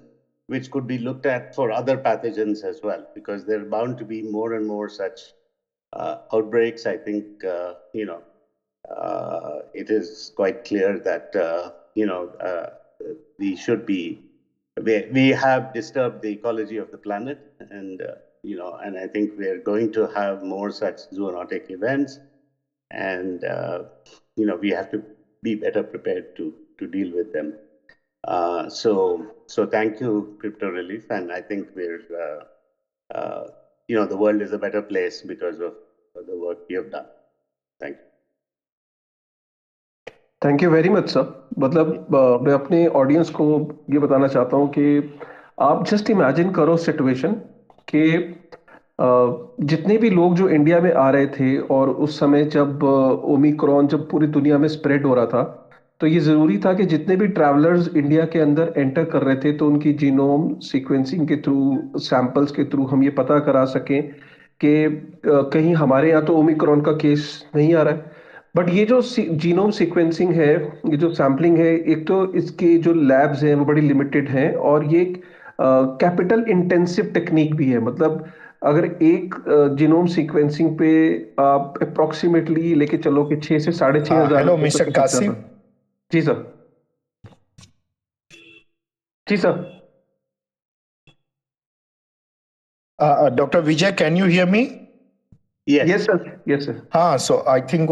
[0.47, 4.05] which could be looked at for other pathogens as well, because there are bound to
[4.05, 5.33] be more and more such
[5.93, 6.85] uh, outbreaks.
[6.85, 8.23] I think, uh, you know,
[8.93, 11.33] uh, it is quite clear that,
[11.95, 12.31] you know,
[13.39, 14.19] we should be
[14.81, 17.39] we, we have disturbed the ecology of the planet
[17.71, 18.15] and uh,
[18.46, 22.18] you know and i think we're going to have more such zoonotic events
[22.90, 23.78] and uh,
[24.36, 25.02] you know we have to
[25.42, 27.52] be better prepared to to deal with them
[28.24, 32.42] uh, so so thank you crypto relief and i think we're uh,
[33.18, 33.44] uh,
[33.88, 35.74] you know the world is a better place because of
[36.14, 37.08] the work you have done
[37.80, 38.08] thank you
[40.44, 41.24] thank you very much sir
[41.58, 42.06] मतलब
[42.46, 43.46] मैं अपने audience को
[43.92, 44.86] ये बताना चाहता हूँ कि
[45.62, 47.36] आप जस्ट इमेजिन करो सिचुएशन
[47.87, 48.33] कि
[49.65, 52.83] जितने भी लोग जो इंडिया में आ रहे थे और उस समय जब
[53.25, 55.43] ओमिक्रॉन जब पूरी दुनिया में स्प्रेड हो रहा था
[56.01, 59.51] तो ये ज़रूरी था कि जितने भी ट्रैवलर्स इंडिया के अंदर एंटर कर रहे थे
[59.57, 64.01] तो उनकी जीनोम सीक्वेंसिंग के थ्रू सैंपल्स के थ्रू हम ये पता करा सकें
[64.61, 64.73] कि
[65.25, 68.11] कहीं हमारे यहाँ तो ओमिक्रॉन का केस नहीं आ रहा है।
[68.55, 70.53] बट ये जो जीनोम सीक्वेंसिंग है,
[70.89, 74.85] ये जो सैम्पलिंग है, एक तो इसके जो लैब्स हैं, वो बड़ी लिमिटेड हैं और
[74.85, 75.03] ये
[75.59, 78.25] कैपिटल इंटेंसिव टेक्निक भी है। मतलब
[78.63, 79.35] अगर एक
[79.77, 80.89] जीनोम सीक्वेंसिंग पे
[81.39, 85.33] आप अप्रोक्सीमेटली लेके चलो कि छह से साढ़े छह हज़ार hello mister Qasim.
[86.11, 86.45] Ji sir.
[89.27, 89.65] Ji sir.
[93.35, 94.63] Doctor Vijay can you hear me
[95.67, 95.89] Yes.
[95.89, 96.39] Yes, sir.
[96.45, 96.81] Yes, sir.
[96.93, 97.89] Ah, so I think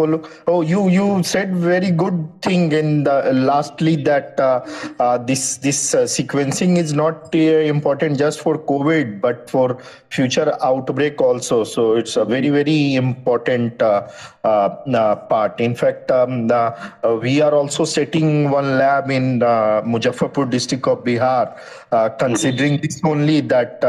[0.48, 4.66] oh, you you said very good thing in the lastly that uh,
[4.98, 7.38] uh, this this uh, sequencing is not uh,
[7.74, 9.78] important just for COVID but for
[10.10, 11.66] future outbreak also.
[11.66, 14.08] So it's a very very important uh,
[14.46, 15.60] uh, part.
[15.60, 16.48] In fact, um,
[17.20, 21.60] we are also setting one lab in Muzaffarpur district of Bihar,
[22.20, 23.82] considering this only that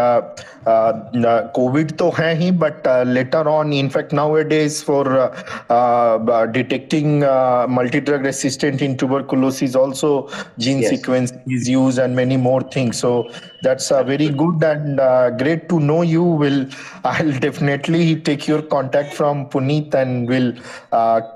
[0.64, 7.66] COVID to hai hi, but later on in fact, nowadays for uh, uh, detecting uh,
[7.68, 10.28] multi-drug resistant in tuberculosis, also
[10.58, 10.90] gene yes.
[10.90, 12.98] sequence is used and many more things.
[12.98, 13.30] So
[13.66, 14.98] that's very good and
[15.42, 16.22] great to know you.
[16.42, 16.60] Will
[17.04, 20.52] I'll definitely take your contact from Puneet and we'll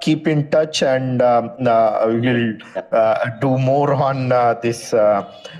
[0.00, 1.50] keep in touch and um,
[2.24, 2.52] will
[3.44, 4.28] do more on
[4.62, 4.92] this.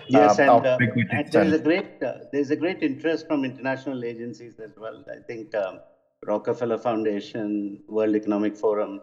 [0.08, 2.00] yes, and, and there's a great
[2.32, 5.04] there's a great interest from international agencies as well.
[5.16, 5.54] I think.
[5.54, 5.80] Um,
[6.26, 9.00] Rockefeller Foundation, World Economic Forum,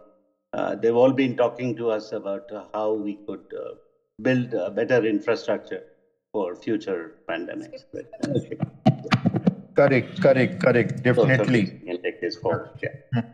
[0.52, 3.74] uh, they've all been talking to us about uh, how we could uh,
[4.22, 5.82] build a better infrastructure
[6.38, 7.00] for future
[7.30, 7.84] pandemics.
[7.92, 8.06] But,
[9.80, 11.02] correct, correct, correct.
[11.08, 11.64] Definitely.
[11.86, 12.86] So, take this forward.
[12.86, 12.96] Yeah.
[13.14, 13.26] Hmm.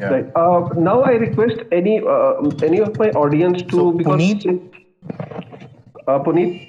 [0.00, 0.10] Yeah.
[0.10, 0.28] Right.
[0.34, 0.60] Uh,
[0.90, 4.46] now I request any uh, any of my audience to so, because Puneet,
[6.08, 6.60] uh, Puneet.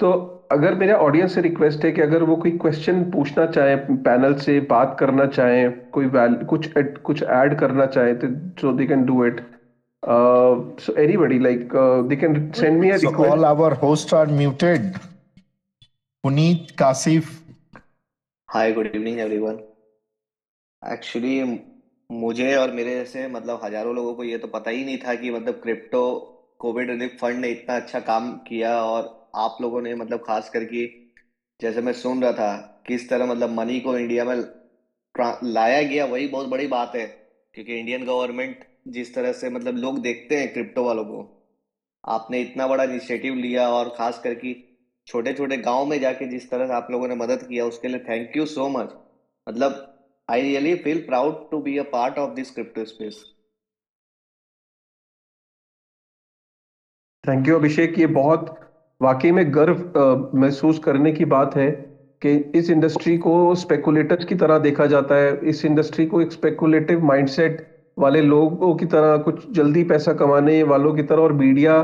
[0.00, 0.10] तो
[0.52, 3.74] अगर मेरे audience से request है कि अगर वो कोई question पूछना चाहे
[4.06, 6.08] पैनल से बात करना चाहे कोई
[6.52, 6.68] कुछ
[7.08, 8.28] कुछ ऐड करना चाहे तो
[8.60, 9.40] so they can do it
[10.04, 13.30] so anybody like uh, they can send me a so request.
[13.32, 14.98] all our hosts are muted.
[16.24, 17.40] Puneet kasif.
[18.48, 19.62] Hi good evening everyone.
[20.82, 21.66] Actually
[22.10, 25.30] मुझे और मेरे जैसे मतलब हज़ारों लोगों को ये तो पता ही नहीं था कि
[25.30, 26.02] मतलब क्रिप्टो
[26.58, 30.84] कोविड रिलीफ फंड ने इतना अच्छा काम किया और आप लोगों ने मतलब खास करके
[31.60, 34.36] जैसे मैं सुन रहा था किस तरह मतलब मनी को इंडिया में
[35.44, 37.06] लाया गया वही बहुत बड़ी बात है
[37.54, 41.22] क्योंकि इंडियन गवर्नमेंट जिस तरह से मतलब लोग देखते हैं क्रिप्टो वालों को।
[42.04, 44.54] आपने इतना बड़ा इनिशिएटिव लिया और खास करके
[45.06, 47.98] छोटे छोटे गाँव में जाके जिस तरह से आप लोगों ने मदद किया, उसके लिए
[48.00, 48.94] थैंक यू सो मच
[49.46, 49.84] मतलब
[50.28, 53.24] I really feel proud to be a part of this crypto space
[57.24, 58.54] thank you Abhishek ये बहुत
[59.00, 61.70] वाकई में गर्व महसूस करने की बात है
[62.22, 67.04] कि इस इंडस्ट्री को स्पेकुलेटर्स की तरह देखा जाता है। इस इंडस्ट्री को एक स्पेकुलेटिव
[67.04, 67.60] माइंडसेट
[68.00, 71.74] वाले लोगों की तरह कुछ जल्दी पैसा कमाने वालों की तरह और मीडिया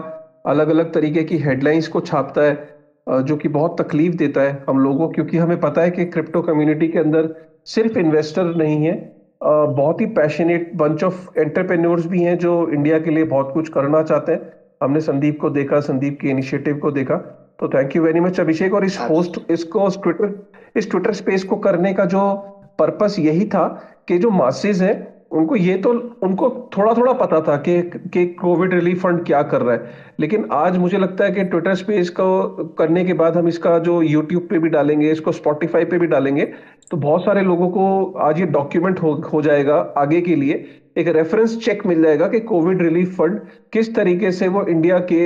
[0.46, 4.78] अलग अलग तरीके की हेडलाइंस को छापता है जो कि बहुत तकलीफ़ देता है हम
[4.78, 7.34] लोगों क्योंकि हमें पता है कि क्रिप्टो कम्युनिटी के अंदर
[7.64, 13.10] सिर्फ़ इन्वेस्टर नहीं है बहुत ही पैशनेट बंच ऑफ़ एंटरप्रेन्योर्स भी हैं जो इंडिया के
[13.10, 14.52] लिए बहुत कुछ करना चाहते हैं।
[14.82, 17.16] हमने संदीप को देखा संदीप के इनिशिएटिव को देखा
[17.60, 20.34] तो thank you very much Abhishek और इस होस्ट इसको ट्विटर
[20.76, 22.34] इस ट्विटर स्पेस को करने का जो
[22.78, 23.66] पर्पस यही था
[24.08, 25.90] कि जो मासेज है उनको ये तो
[26.22, 27.80] उनको थोड़ा थोड़ा पता था कि
[28.12, 29.90] कि कोविड रिलीफ फंड क्या कर रहा है।
[30.20, 32.48] लेकिन आज मुझे लगता है कि ट्विटर स्पेस को
[32.78, 36.44] करने के बाद हम इसका जो यूट्यूब पे भी डालेंगे इसको स्पॉटिफाई पे भी डालेंगे
[36.90, 40.64] तो बहुत सारे लोगों को आज ये डॉक्यूमेंट हो, हो जाएगा आगे के लिए।
[40.98, 43.40] एक रेफरेंस चेक मिल जाएगा कि कोविड रिलीफ फंड
[43.72, 45.18] किस तरीके से वो इंडिया के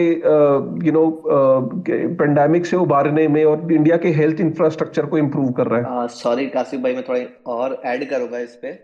[0.86, 6.00] यू नो पेंडेमिक से उबारने में और इंडिया के हेल्थ इंफ्रास्ट्रक्चर को इम्प्रूव कर रहा
[6.02, 8.78] है। सॉरी कासिफ भाई मैं थोड़ा और ऐड करूँगा इस पे।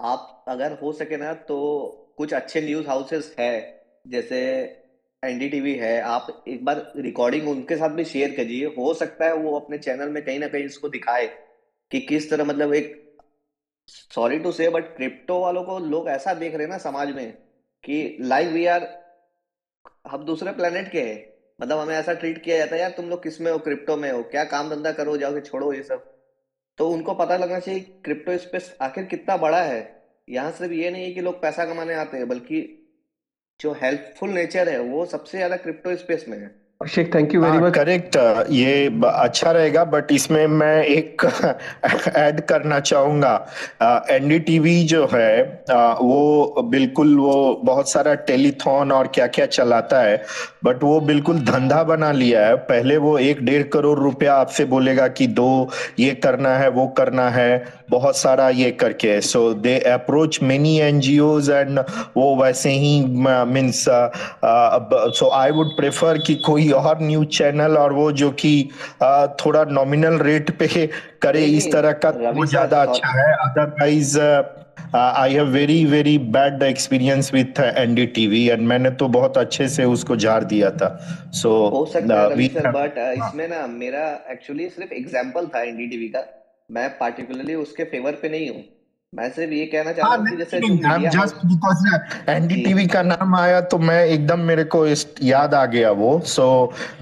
[0.00, 1.56] आप अगर हो सके ना तो
[2.16, 3.52] कुछ अच्छे न्यूज़ हाउसेस है,
[4.04, 4.38] जैसे
[5.22, 9.58] एनडीटीवी है, आप एक बार रिकॉर्डिंग उनके साथ भी शेयर कीजिए हो सकता है वो
[9.58, 11.26] अपने चैनल में कहीं ना कहीं इसको दिखाए
[11.90, 12.92] कि किस तरह मतलब एक
[13.88, 17.32] sorry to say but crypto वालों को लोग ऐसा देख रहे हैं ना समाज में
[17.84, 18.86] कि लाइक वी आर
[20.06, 21.18] हम दूसरे प्लेनेट के हैं।
[21.58, 23.58] मतलब हमें ऐसा ट्रीट किया जाता है, यार तुम लोग किसमें हो?
[23.58, 24.22] क्रिप्टो में हो?
[24.24, 25.16] क्या काम धंधा करो?
[25.16, 26.00] जाओगे छोड़ो ये सब।
[26.80, 29.80] तो उनको पता लगना चाहिए क्रिप्टो स्पेस आखिर कितना बड़ा है।
[30.28, 32.60] यहाँ सिर्फ़ ये नहीं है कि लोग पैसा कमाने आते हैं, बल्कि
[33.60, 37.58] जो हेल्पफुल नेचर है, वो सबसे ज़्यादा क्रिप्टो स्पेस में है। Abhishek thank you very
[37.58, 38.16] much correct
[38.50, 41.24] ये अच्छा रहेगा बट इसमें मैं एक
[42.16, 43.32] ऐड करना चाहूँगा।
[44.10, 50.00] एनडीटीवी uh, जो है uh, वो बिल्कुल वो बहुत सारा टेलीथॉन और क्या क्या चलाता
[50.00, 50.24] है
[50.64, 55.08] बट वो बिल्कुल धंधा बना लिया है। पहले वो एक डेढ़ करोड़ रुपया आपसे बोलेगा
[55.08, 60.42] कि दो ये करना है वो करना है बहुत सारा ये करके so they approach
[60.42, 61.78] many NGOs and
[62.16, 63.04] वो वैसे ही
[63.52, 63.84] means
[65.18, 68.52] so I would prefer कि कोई और न्यूज़ चैनल और वो जो कि
[69.40, 70.86] थोड़ा नॉमिनल रेट पे
[71.22, 74.18] करे इस तरह का वो ज़्यादा अच्छा है। Otherwise
[74.94, 80.16] I have very very bad experience with NDTV and मैंने तो बहुत अच्छे से उसको
[80.16, 80.88] जार दिया था।
[81.32, 81.84] सो so, हो
[82.56, 86.24] है बट uh, इसमें ना मेरा एक्चुअली सिर्फ़ एग्जांपल था एनडीटीवी का।
[86.70, 88.62] मैं पार्टिकुलरली उसके फेवर पे नहीं हूँ।
[89.12, 90.58] मैं सिर्फ़ ये कहना चाहता हूँ जैसे
[91.10, 94.84] जस्ट बिकॉज़ एनडीटीवी का नाम आया तो मैं एकदम मेरे को
[95.22, 96.44] याद आ गया वो। सो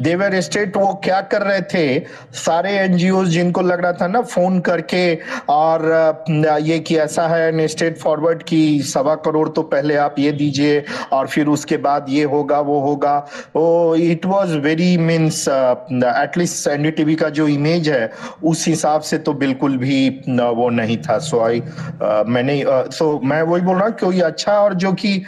[0.00, 1.98] देवर स्टेट वो क्या कर रहे थे?
[2.34, 5.02] सारे एनजीओ जिनको लग रहा था ना फ़ोन करके
[5.48, 5.84] और
[6.62, 10.82] ये कि ऐसा है स्टेट फॉरवर्ड की सवा करोड़ तो पहले आप ये दीजिए
[11.12, 13.16] और फिर उसके बाद ये होगा वो होगा।
[13.56, 18.10] वो it was very means at least NDTV का जो इमेज है
[18.44, 21.62] उस हिसाब से तो बिल्कुल भी वो नहीं था। सो आई
[22.02, 22.62] मैंने
[22.92, 25.18] सो मैं वही बोल रहा हूँ कोई अच्छा और जो कि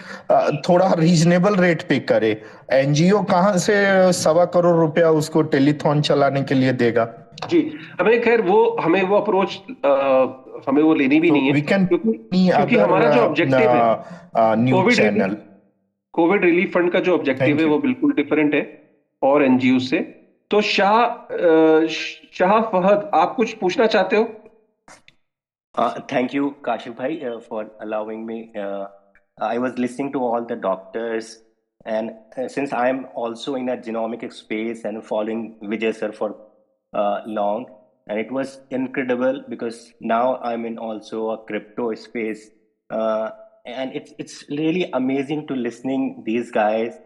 [0.68, 2.30] थोड़ा रीजनेबल रेट पे करे।
[2.72, 3.76] एनजीओ कहाँ से
[4.12, 7.09] सवा करोड़ रुपया उसको टेलीथॉन चलाने के लिए देगा?
[7.51, 7.60] जी
[8.01, 9.59] हमें खैर वो हमें वो अप्रोच
[10.68, 15.36] हमें वो लेनी भी so, नहीं है क्योंकि, क्योंकि हमारा जो ऑब्जेक्टिव है covid channel
[16.14, 18.62] covid relief fund का जो ऑब्जेक्टिव है वो बिल्कुल डिफरेंट है
[19.22, 19.98] और एनजीओ से।
[20.51, 21.01] तो शाह
[22.32, 24.22] शाह फहद आप कुछ पूछना चाहते हो?
[25.80, 28.53] Uh, thank you, Kashif Bhai, uh, for allowing me.
[28.57, 28.88] Uh,
[29.39, 31.39] I was listening to all the doctors,
[31.85, 36.35] and uh, since I'm also in a genomic space and following Vijay sir for
[36.93, 37.65] uh, long,
[38.07, 42.49] and it was incredible because now I'm in also a crypto space,
[42.89, 43.31] uh,
[43.65, 46.97] and it's it's really amazing to listening these guys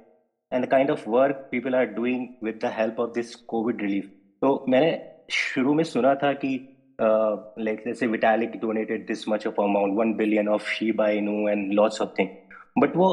[0.52, 4.06] and the kind of work people are doing with the help of this COVID relief.
[4.42, 4.92] So मैंने
[5.32, 6.52] शुरू में सुना था कि
[6.99, 11.53] Uh, like let's say Vitalik donated this much of amount, one billion of Shiba Inu
[11.53, 12.41] and lots of things.
[12.79, 13.09] But वो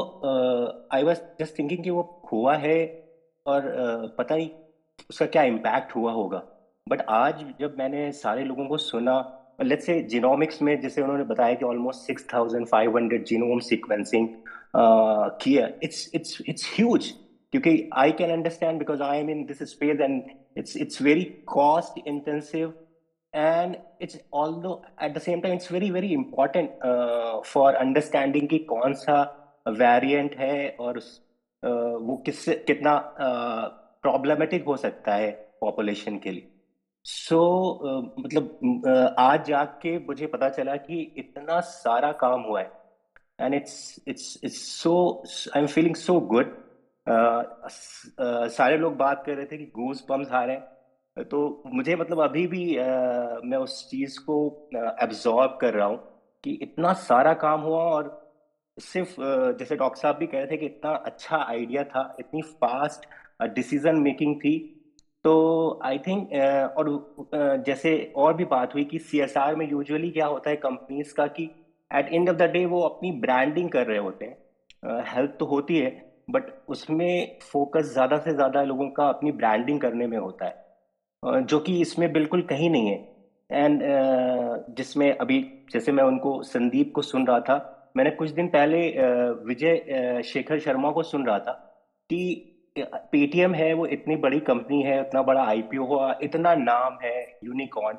[0.92, 2.02] I was just thinking वो
[2.32, 2.78] हुआ है
[3.46, 4.48] और uh, पता नहीं
[5.10, 6.42] उसका क्या इम्पैक्ट हुआ होगा।
[6.88, 9.14] बट आज जब मैंने सारे लोगों को सुना
[9.62, 14.28] लेट्स से जीनोमिक्स में जैसे उन्होंने बताया कि almost six thousand five hundred genome sequencing
[15.42, 17.10] किया इट्स इट्स इट्स ह्यूज
[17.52, 20.22] क्योंकि I can understand because I am in this space and
[20.58, 22.72] it's it's very cost intensive
[23.34, 28.58] and it's all though at the same time it's very very uh, for understanding कि
[28.58, 29.20] कौन सा
[29.68, 31.04] variant है और uh,
[32.06, 35.30] वो किस कितना problematic uh, हो सकता है
[35.60, 36.48] पॉपुलेशन के लिए।
[37.04, 37.44] सो so,
[37.88, 42.70] uh, मतलब uh, आज जाके मुझे पता चला कि इतना सारा काम हुआ है।
[43.40, 45.22] And it's it's it's so
[45.56, 46.56] I am feeling so good
[47.08, 50.71] सारे लोग बात कर रहे थे कि गूज पम्स आ रहे हैं।
[51.16, 52.84] तो मुझे मतलब अभी भी आ,
[53.44, 54.36] मैं उस चीज़ को
[55.02, 55.98] एब्जॉर्ब कर रहा हूँ
[56.44, 58.10] कि इतना सारा काम हुआ और
[58.76, 59.14] सिर्फ़
[59.58, 63.06] जैसे डॉक्टर साहब भी कह रहे थे कि इतना अच्छा आइडिया था इतनी फास्ट
[63.50, 64.58] डिसीज़न मेकिंग थी।
[65.24, 66.28] तो आई थिंक
[66.76, 66.98] और
[67.66, 71.48] जैसे और भी बात हुई कि सीएसआर में यूजुअली क्या होता है कंपनीज़ का कि
[71.90, 75.78] at end of the day वो अपनी ब्रांडिंग कर रहे होते हैं। हेल्प तो होती
[75.78, 75.92] है
[76.28, 80.52] बट उसमें फोकस ज़्यादा से ज़्यादा लोगों का अपनी ब्रांडिंग करने में होता है।
[81.22, 83.12] जो कि इसमें बिल्कुल कहीं नहीं है।
[83.50, 85.40] एंड uh, जिसमें अभी
[85.72, 87.56] जैसे मैं उनको संदीप को सुन रहा था
[87.96, 91.52] मैंने कुछ दिन पहले uh, विजय uh, शेखर शर्मा को सुन रहा था
[92.10, 92.48] कि
[93.12, 97.98] पेटीएम है वो इतनी बड़ी कंपनी है इतना बड़ा आईपीओ हुआ इतना नाम है यूनिकॉर्न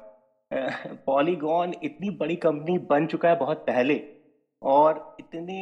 [1.05, 4.01] पॉलीगॉन इतनी बड़ी कंपनी बन चुका है बहुत पहले।
[4.61, 5.59] और इतने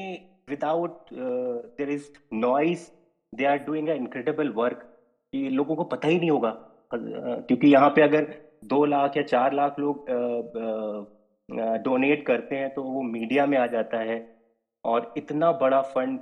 [0.49, 2.91] without there is noise
[3.33, 4.89] they are doing incredible work
[5.33, 6.57] कि लोगों को पता ही नहीं होगा।
[6.93, 8.27] क्योंकि यहाँ पे अगर
[8.65, 10.05] दो लाख या चार लाख लोग
[11.84, 14.19] डोनेट करते हैं तो वो मीडिया में आ जाता है
[14.85, 16.19] और इतना बड़ा फंड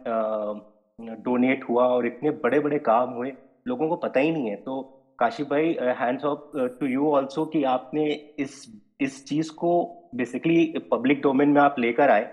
[1.23, 3.31] डोनेट हुआ और इतने बड़े बड़े काम हुए,
[3.67, 4.81] लोगों को पता ही नहीं है। तो
[5.19, 8.05] काशिफ भाई hands off to you also कि आपने
[8.39, 8.61] इस
[9.01, 9.71] इस चीज़ को
[10.15, 12.23] बेसिकली पब्लिक डोमेन में आप लेकर आए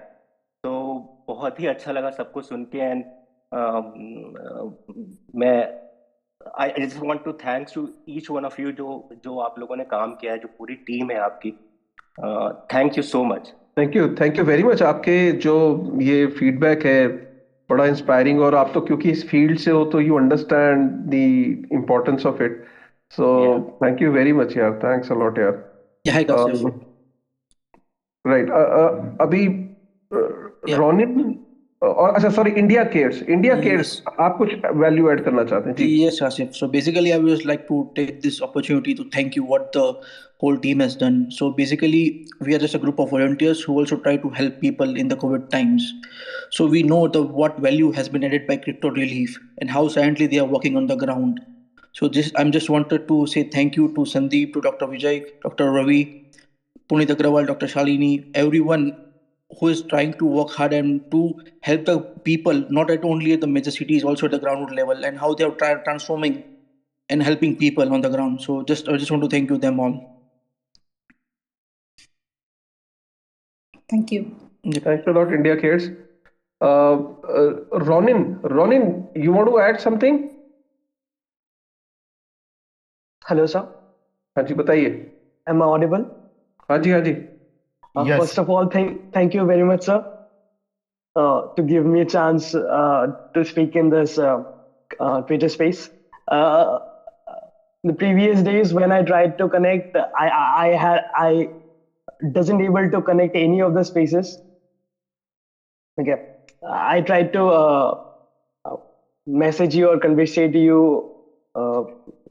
[0.64, 0.72] तो
[1.28, 3.04] बहुत ही अच्छा लगा सबको सुन के एंड
[5.36, 5.85] मैं
[6.60, 9.85] I just want to thanks to each one of you जो जो आप लोगों ने
[9.85, 11.51] काम किया है जो पूरी टीम है आपकी।
[12.74, 15.55] Thank you so much thank you thank you very much आपके जो
[16.02, 17.09] ये फीडबैक है
[17.70, 21.14] बड़ा इंस्पायरिंग और आप तो क्योंकि इस फ़ील्ड से हो तो you understand the
[21.73, 22.64] importance of it
[23.12, 23.28] so
[23.82, 24.73] thank you very much यार.
[24.85, 25.62] थैंक्स अ लॉट यार.
[28.24, 28.51] राइट
[29.20, 29.47] अभी
[30.70, 31.35] रोनिन
[31.83, 34.49] और अच्छा sorry India cares India cares आप कुछ
[34.81, 38.21] वैल्यू ऐड करना चाहते हैं जी yes Asif so basically I would like to take
[38.25, 39.85] this opportunity to thank you what the
[40.43, 42.03] whole team has done so basically
[42.47, 45.17] we are just a group of volunteers who also try to help people in the
[45.23, 45.89] covid times
[46.57, 50.27] so we know the what value has been added by crypto relief and how silently
[50.33, 51.39] they are working on the ground
[51.99, 55.15] so this i'm just wanted to say thank you to sandeep to dr vijay
[55.45, 56.01] dr ravi
[56.93, 58.11] punit agrawal dr shalini
[58.45, 58.89] everyone
[59.59, 63.41] who is trying to work hard and to help the people not at only at
[63.41, 66.43] the major cities also at the ground level and how they are tra- transforming
[67.09, 69.79] and helping people on the ground so just i just want to thank you them
[69.79, 69.99] all
[73.89, 74.21] thank you
[74.85, 75.85] thanks a lot india cares
[76.67, 76.95] uh,
[77.38, 77.51] uh,
[77.89, 78.21] ronin
[78.57, 78.85] ronin
[79.25, 80.17] you want to add something
[83.29, 83.59] hello sir
[84.38, 84.88] हाँ जी बताइए
[85.49, 86.05] M I audible
[86.69, 87.13] हाँ जी हाँ जी
[87.97, 88.18] uh, yes.
[88.18, 90.02] First of all, thank thank you very much, sir,
[91.16, 94.39] uh, to give me a chance uh, to speak in this uh,
[95.01, 95.89] uh, Twitter space.
[96.31, 96.78] Uh,
[97.85, 101.48] the previous days when I tried to connect, I I, I had I
[102.32, 104.39] doesn't able to connect any of the spaces.
[106.01, 106.16] Okay,
[106.68, 107.97] I tried to
[109.27, 111.05] message you or conversate you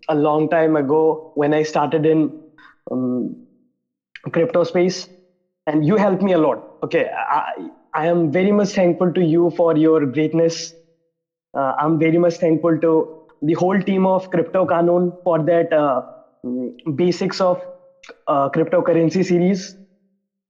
[0.10, 2.32] a long time ago when I started in
[2.92, 3.36] um,
[4.32, 5.08] crypto space
[5.67, 7.05] and you helped me a lot okay
[7.37, 10.61] i i am very much thankful to you for your greatness
[11.55, 12.93] uh, i'm very much thankful to
[13.43, 16.03] the whole team of crypto Kanun for that uh,
[16.95, 17.63] basics of
[18.27, 19.77] uh, cryptocurrency series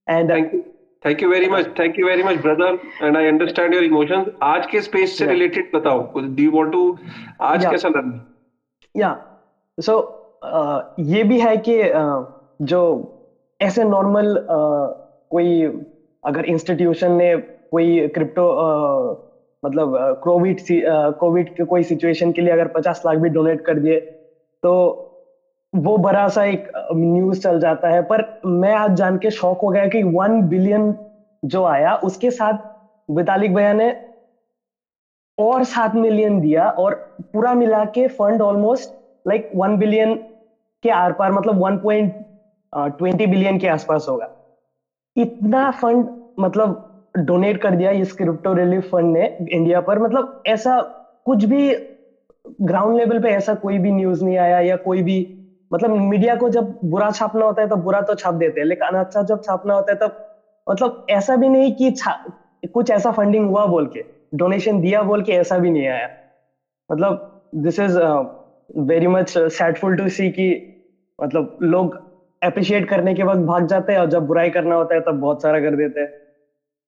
[0.06, 0.64] and thank you
[1.02, 4.66] thank you very much thank you very much brother and i understand your emotions आज
[4.72, 6.82] के space से related बताओ do you want to
[7.50, 7.70] आज yeah.
[7.70, 8.20] कैसा लगा
[8.94, 9.14] yeah
[9.88, 9.96] so
[10.42, 10.78] uh,
[11.14, 12.20] ये भी है कि uh,
[12.72, 12.82] जो
[13.62, 15.63] ऐसे नॉर्मल uh, कोई
[16.23, 17.35] अगर इंस्टीट्यूशन ने
[17.71, 18.45] कोई क्रिप्टो
[19.63, 20.59] मतलब कोविड
[21.19, 23.99] कोविड के कोई सिचुएशन के लिए अगर पचास लाख भी डोनेट कर दिए
[24.63, 24.73] तो
[25.73, 29.69] वो बड़ा सा एक न्यूज़ चल जाता है। पर मैं आज जान के शौक हो
[29.69, 30.93] गया कि वन बिलियन
[31.43, 32.53] जो आया, उसके साथ
[33.09, 33.93] वितालिक भैया ने
[35.37, 36.93] और सात मिलियन दिया और
[37.33, 38.89] पूरा मिला के fund almost
[39.25, 40.15] like one billion
[40.83, 42.13] के आर पार मतलब वन पॉइंट
[42.73, 44.27] ट्वेंटी बिलियन के आसपास होगा।
[45.15, 46.07] इतना फंड
[46.39, 46.81] मतलब
[47.15, 50.81] डोनेट कर दिया इस क्रिप्टो रिलीफ फंड ने इंडिया पर। मतलब ऐसा
[51.25, 51.75] कुछ भी
[52.61, 55.25] ग्राउंड लेवल पे ऐसा कोई भी न्यूज़ नहीं आया या कोई भी
[55.71, 58.97] मतलब मीडिया को जब बुरा छापना होता है तो बुरा तो छाप देते हैं, लेकिन
[58.99, 60.11] अच्छा जब छापना होता है तब
[60.67, 61.91] मतलब ऐसा भी नहीं कि
[62.67, 64.01] कुछ ऐसा फंडिंग हुआ बोल के,
[64.33, 66.07] डोनेशन दिया बोल के ऐसा भी नहीं आया।
[66.89, 67.19] मतलब
[67.55, 67.97] this is
[68.87, 70.47] very much sadful to see कि
[71.19, 71.97] मतलब लोग
[72.45, 75.41] अप्रिशिएट करने के वक्त भाग जाते हैं और जब बुराई करना होता है तब बहुत
[75.41, 76.13] सारा कर देते हैं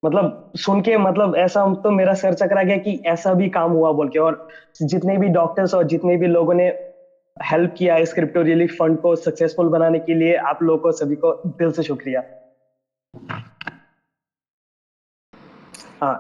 [0.04, 3.92] मतलब सुन के मतलब ऐसा तो मेरा सर चकरा गया कि ऐसा भी काम हुआ
[3.92, 4.48] बोल के और
[4.82, 6.68] जितने भी डॉक्टर्स और जितने भी लोगों ने
[7.38, 11.16] हेल्प किया इस क्रिप्टो रिलीफ फंड को सक्सेसफुल बनाने के लिए आप लोगों को सभी
[11.16, 12.24] को दिल से शुक्रिया
[16.04, 16.16] हाँ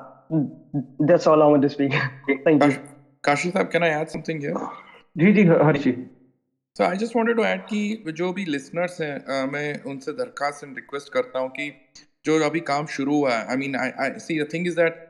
[0.99, 1.93] that's all I want to speak.
[2.43, 2.79] Thank you.
[3.23, 4.59] Kashi Saab, can I add something here?
[5.15, 5.91] जी जी Harshi
[6.76, 10.64] So I just wanted to add कि जो भी listeners हैं uh, मैं उनसे दरखास्त
[10.64, 11.70] एंड रिक्वेस्ट करता हूँ कि
[12.24, 15.08] जो अभी काम शुरू हुआ है I mean I I see the thing is that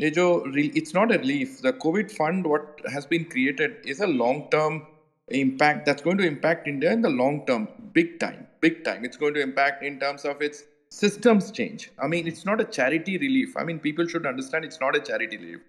[0.00, 0.26] ये जो
[0.58, 4.80] it's not a relief the Covid fund what has been created is a long term
[5.28, 9.04] impact that's going to impact India in the long term, big time, big time.
[9.04, 11.90] It's going to impact in terms of its systems change.
[11.98, 13.56] I mean, it's not a charity relief.
[13.56, 15.60] I mean, people should understand it's not a charity relief.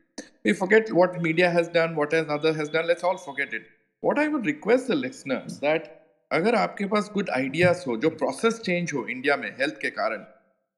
[0.43, 2.87] We forget what media has done, what has other has done.
[2.87, 3.63] Let's all forget it.
[4.01, 5.91] What I would request the listeners that
[6.33, 10.25] अगर आपके पास good ideas हो जो process change हो India में health के कारण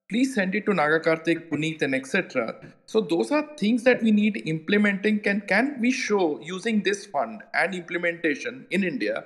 [0.09, 2.55] please send it to Naga Karthik, Puneet, and etc.
[2.85, 5.19] So those are things that we need implementing.
[5.19, 9.23] Can can we show using this fund and implementation in India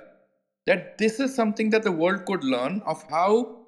[0.66, 3.58] that this is something that the world could learn of how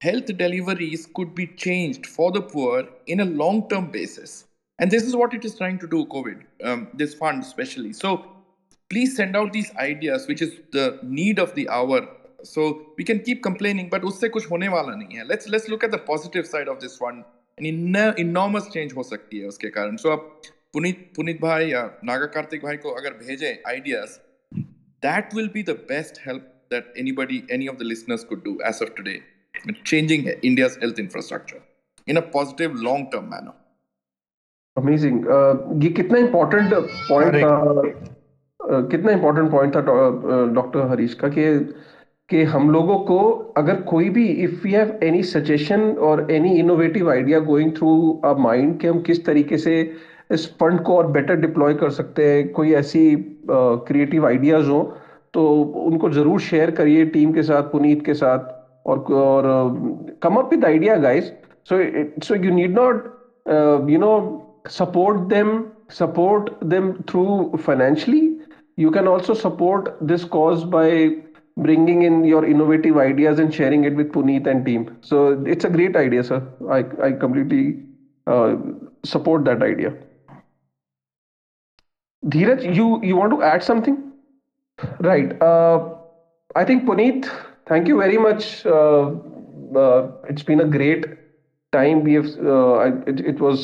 [0.00, 4.44] health deliveries could be changed for the poor in a long-term basis.
[4.78, 7.92] And this is what it is trying to do, COVID, um, this fund especially.
[7.92, 8.24] So
[8.90, 12.06] please send out these ideas, which is the need of the hour
[12.44, 15.84] so we can keep complaining but उससे कुछ होने वाला नहीं है let's let's look
[15.86, 17.24] at the positive side of this one
[17.58, 20.30] an enormous change हो सकती है उसके कारण so अब
[20.74, 24.18] पुनीत पुनीत भाई या नागा कार्तिक भाई को अगर भेजें ideas
[25.06, 28.80] that will be the best help that anybody any of the listeners could do as
[28.86, 29.18] of today
[29.92, 31.62] changing India's health infrastructure
[32.06, 33.60] in a positive long term manner
[34.76, 36.72] amazing uh, ये कितना important
[37.08, 38.14] point था uh,
[38.59, 39.81] कितना important point था
[40.53, 41.47] doctor Harish का कि
[42.29, 43.19] कि हम लोगों को
[43.57, 47.91] अगर कोई भी if you have any suggestion और any innovative idea going through
[48.25, 49.79] a mind कि हम किस तरीके से
[50.31, 53.03] इस फंड को और बेटर डिप्लॉय कर सकते हैं कोई ऐसी
[53.49, 54.81] क्रिएटिव uh, आइडियाज़ हो
[55.33, 55.45] तो
[55.85, 58.55] उनको ज़रूर शेयर करिए टीम के साथ पुनीत के साथ
[58.87, 59.47] और और
[60.23, 61.31] come up with idea guys
[61.69, 61.79] so
[62.23, 64.13] so you need not you know
[64.69, 67.25] support them support them through
[67.55, 68.38] financially
[68.79, 71.09] you can also support this cause by
[71.57, 74.97] bringing in your innovative ideas and sharing it with Puneet and team.
[75.01, 76.41] So it's a great idea, sir.
[76.71, 77.83] I, I completely
[78.25, 78.55] uh,
[79.03, 79.93] support that idea.
[82.25, 83.97] Dheeraj, you, you want to add something?
[84.99, 85.41] Right.
[85.41, 85.95] Uh,
[86.55, 87.29] I think Puneet,
[87.67, 88.65] thank you very much.
[88.65, 89.11] Uh,
[89.79, 91.05] uh it's been a great
[91.73, 92.03] time.
[92.03, 92.29] We have.
[92.53, 93.59] Uh, it, it was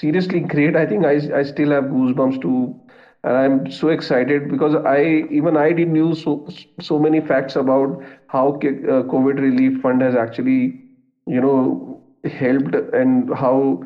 [0.00, 0.76] seriously great.
[0.76, 2.78] I think I, I still have goosebumps to
[3.24, 6.44] and I'm so excited because I even I didn't know so
[6.80, 10.74] so many facts about how uh, COVID relief fund has actually
[11.26, 13.80] you know helped and how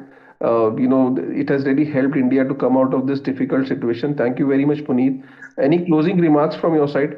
[0.44, 4.14] uh, you know it has really helped India to come out of this difficult situation.
[4.14, 5.20] Thank you very much, Puneet.
[5.59, 7.16] Any closing remarks from your side?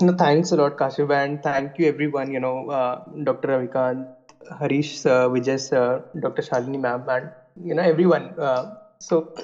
[0.00, 2.30] No, thanks a lot, Kashif, and thank you everyone.
[2.30, 3.48] You know, uh, Dr.
[3.48, 4.06] Ravikant,
[4.58, 5.58] Harish, sir, Vijay,
[6.18, 6.42] Dr.
[6.42, 7.30] Shalini, ma'am, and
[7.62, 8.34] you know everyone.
[8.38, 8.66] Uh,
[9.00, 9.28] so,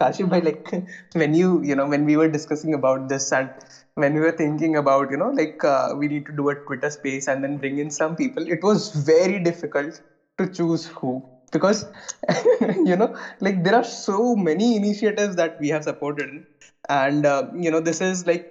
[0.00, 0.70] Kashif bhai, like
[1.12, 3.50] when you, you know, when we were discussing about this and
[3.94, 6.90] when we were thinking about, you know, like uh, we need to do a Twitter
[6.90, 10.00] space and then bring in some people, it was very difficult
[10.38, 11.22] to choose who
[11.52, 11.86] because,
[12.84, 16.44] you know, like there are so many initiatives that we have supported.
[16.88, 18.46] And, uh, you know, this is like,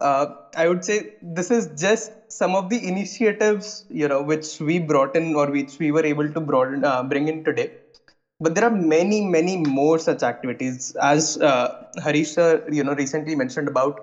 [0.00, 0.26] uh,
[0.56, 5.14] I would say this is just some of the initiatives, you know, which we brought
[5.16, 7.70] in or which we were able to broaden, uh, bring in today
[8.40, 10.92] but there are many many more such activities.
[11.00, 11.68] As uh,
[12.02, 13.98] harish sir you know recently mentioned about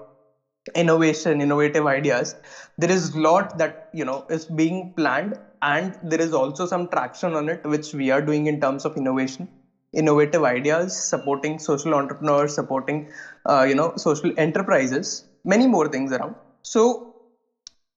[0.76, 2.36] innovation innovative ideas
[2.78, 7.36] there is lot that you know is being planned and there is also some traction
[7.36, 9.48] on it which we are doing in terms of innovation
[9.94, 13.06] innovative ideas supporting social entrepreneurs supporting
[13.49, 16.36] uh, you know social enterprises many more things around.
[16.64, 17.03] So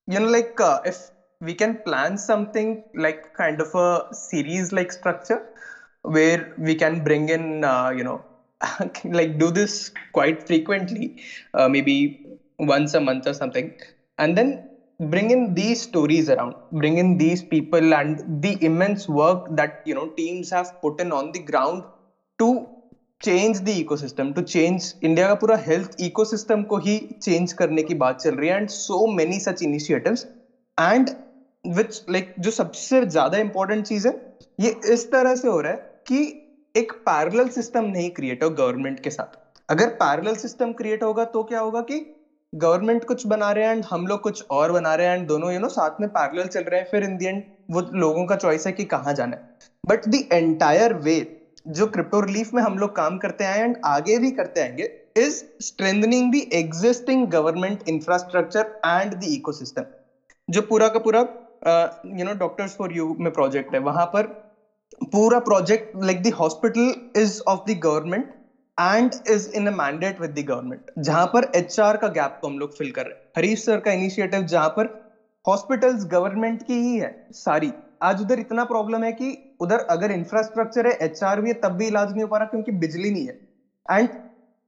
[0.06, 1.10] you know like uh, if
[1.40, 5.40] we can plan something like kind of a series like structure
[6.07, 8.21] where we can bring in uh, you know
[9.05, 11.15] like do this quite frequently
[11.53, 12.19] uh, maybe
[12.59, 13.73] once a month or something
[14.17, 14.69] and then
[14.99, 19.95] bring in these stories around bring in these people and the immense work that you
[19.95, 21.83] know teams have put in on the ground
[22.39, 22.67] to
[23.21, 26.95] change the ecosystem to change india ka pura health ecosystem ko hi
[27.27, 30.25] change karne ki baat chal rahi hai and so many such initiatives
[30.77, 31.15] and
[31.77, 34.13] which like जो सबसे ज्यादा important चीज है
[34.59, 36.20] ये इस तरह से हो रहा है कि
[36.74, 41.42] एक पैरेलल सिस्टम नहीं क्रिएट हो गवर्नमेंट के साथ। अगर पैरेलल सिस्टम क्रिएट होगा तो
[41.44, 41.98] क्या होगा कि
[42.52, 45.52] गवर्नमेंट कुछ बना रहे हैं एंड हम लोग कुछ और बना रहे हैं एंड दोनों
[45.52, 48.36] यू नो साथ में पैरेलल चल रहे हैं, फिर इन दी एंड वो लोगों का
[48.36, 51.16] चॉइस है कि कहाँ जाना है। बट द एंटायर वे
[51.66, 55.42] जो क्रिप्टो रिलीफ में हम लोग काम करते आए एंड आगे भी करते आएँगे is
[55.60, 59.84] strengthening the existing government infrastructure and the ecosystem
[60.48, 61.20] जो पूरा का पूरा
[62.18, 64.47] you know doctors for you में प्रोजेक्ट है, वहाँ पर
[64.92, 68.34] पूरा project like the hospital is of the government
[68.78, 72.58] and is in a mandate with the government जहाँ पर एचआर का गैप को हम
[72.58, 74.86] लोग फिल कर रहे हैं। हरीश सर का इनिशिएटिव जहाँ पर
[75.44, 80.86] हॉस्पिटल्स गवर्नमेंट की ही है, सारी। आज उधर इतना प्रॉब्लम है कि उधर अगर इंफ्रास्ट्रक्चर
[80.86, 83.38] है एचआर भी है, तब भी इलाज नहीं हो पा रहा क्योंकि बिजली नहीं है।
[83.88, 84.08] And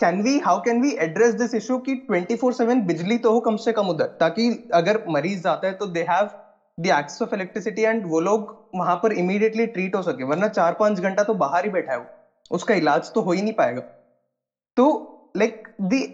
[0.00, 3.72] can we how can we address this issue की 24/7 बिजली तो हो कम से
[3.72, 6.28] कम उधर, ताकि अगर मरीज़ जाता है तो दे हैव
[6.86, 11.34] इलेक्ट्रिसिटी एंड वो लोग वहाँ पर इमीडिएटली ट्रीट हो सके, वरना चार पाँच घंटा तो
[11.34, 12.06] बाहर ही बैठा है वो।
[12.50, 13.80] उसका इलाज तो हो ही नहीं पाएगा।
[14.76, 14.86] तो
[15.36, 16.06] like the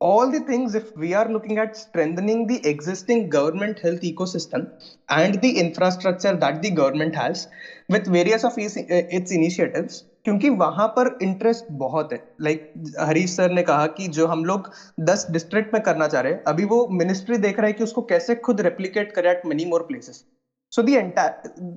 [0.00, 4.66] all the things if we are looking at strengthening the existing government health ecosystem
[5.08, 7.46] and the infrastructure that the government has
[7.92, 13.50] with various of its initiatives क्योंकि वहाँ पर इंटरेस्ट बहुत है। लाइक like, हरीश सर
[13.50, 14.70] ने कहा कि जो हम लोग
[15.00, 18.02] 10 डिस्ट्रिक्ट में करना चाह रहे हैं अभी वो मिनिस्ट्री देख रहा है कि उसको
[18.02, 20.24] कैसे खुद रेप्लीकेट करे at many more places
[20.72, 20.94] so the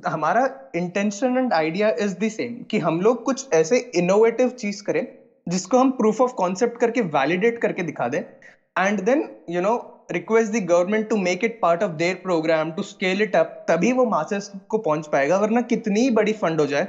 [0.08, 5.06] हमारा intention and idea is the same कि हम लोग कुछ ऐसे इनोवेटिव चीज़ करें
[5.48, 9.76] जिसको हम प्रूफ ऑफ़ कॉन्सेप्ट करके वैलिडेट करके दिखा दें। And then you know
[10.12, 13.92] request the government to make it part of their program to scale it up तभी
[13.92, 16.88] वो मासेस को पहुँच पाएगा वरना कितनी बड़ी फंड हो जाए।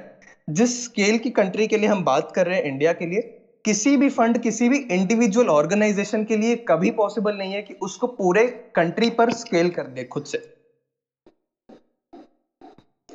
[0.48, 3.20] जिस स्केल की कंट्री के लिए हम बात कर रहे हैं इंडिया के लिए
[3.64, 8.06] किसी भी फंड किसी भी इंडिविजुअल ऑर्गेनाइजेशन के लिए कभी पॉसिबल नहीं है कि उसको
[8.20, 10.38] पूरे कंट्री पर स्केल कर दे खुद से।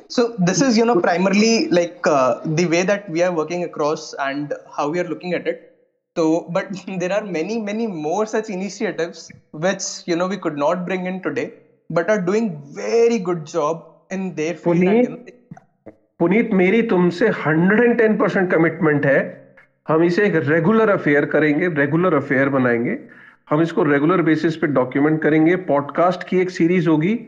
[0.09, 2.07] So this is you know primarily like
[2.47, 5.69] the way that we are working across and how we are looking at it
[6.15, 9.13] तो but there are many many more such initiative
[9.65, 11.51] which you know we could not bring in today
[11.89, 15.31] but are doing very good job in their field
[16.21, 19.55] Puneet, मेरी तुमसे 110 percent commitment है।
[19.87, 22.99] हम इसे एक regular affair करेंगे regular affair बनाएँगे।
[23.49, 27.19] हम इसको रेगुलर बेसिस पे डॉक्यूमेंट करेंगे। पॉडकास्ट की एक सीरीज़ होगी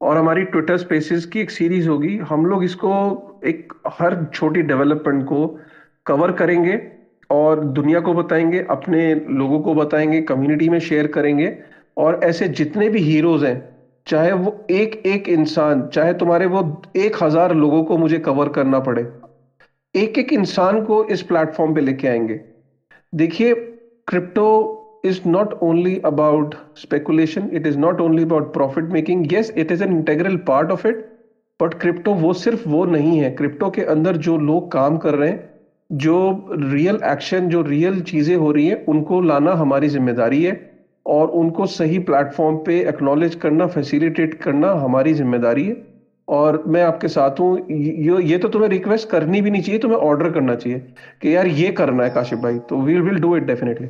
[0.00, 5.24] और हमारी ट्विटर स्पेसिस की एक सीरीज़ होगी। हम लोग इसको एक हर छोटी डेवलपमेंट
[5.24, 5.60] को
[6.06, 6.88] कवर करेंगे
[7.30, 11.58] और दुनिया को बताएँगे, अपने लोगों को बताएँगे कम्युनिटी में शेयर करेंगे
[11.96, 13.75] और ऐसे जितने भी हीरोज हैं
[14.06, 16.62] चाहे वो एक एक इंसान, चाहे तुम्हारे वो
[16.96, 19.06] एक हज़ार लोगों को मुझे कवर करना पड़े।
[19.94, 22.40] एक एक इंसान को इस प्लेटफॉर्म पे लेके आएँगे।
[23.12, 23.54] देखिए
[24.08, 24.48] crypto
[25.04, 29.82] is not only about speculation it is not only about profit making yes it is
[29.84, 31.04] an integral part of it
[31.60, 35.28] but crypto वो सिर्फ़ वो नहीं है। क्रिप्टो के अंदर जो लोग काम कर रहे
[35.30, 35.44] हैं,
[35.90, 40.52] जो रियल एक्शन जो रियल चीज़ें हो रही है, उनको लाना हमारी ज़िम्मेदारी है।
[41.06, 45.76] और उनको सही प्लेटफॉर्म पे एक्नॉलेज करना फैसिलिटेट करना हमारी ज़िम्मेदारी है।
[46.28, 49.98] और मैं आपके साथ हूँ ये ये तो तुम्हें रिक्वेस्ट करनी भी नहीं चाहिए तुम्हें
[49.98, 50.78] ऑर्डर करना चाहिए
[51.22, 53.88] कि यार ये करना है काशिफ भाई तो we will do it definitely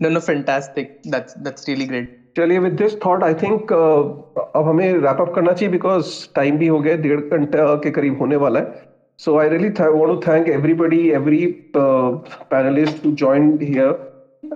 [0.00, 0.88] no no fantastic.
[1.10, 2.06] That's that's really great.
[2.36, 6.66] चलिए with this thought I think अब हमें रैप अप करना चाहिए बिकॉज़ टाइम भी
[6.66, 8.80] हो गया डेढ़ घंटे के करीब होने वाला है।
[9.20, 13.92] So I really want to thank everybody every panelist to join here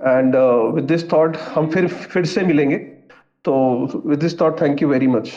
[0.05, 0.35] and
[0.75, 2.77] with this thought हम फिर फिर से मिलेंगे।
[3.45, 3.53] तो
[4.05, 5.31] with this thought thank you very much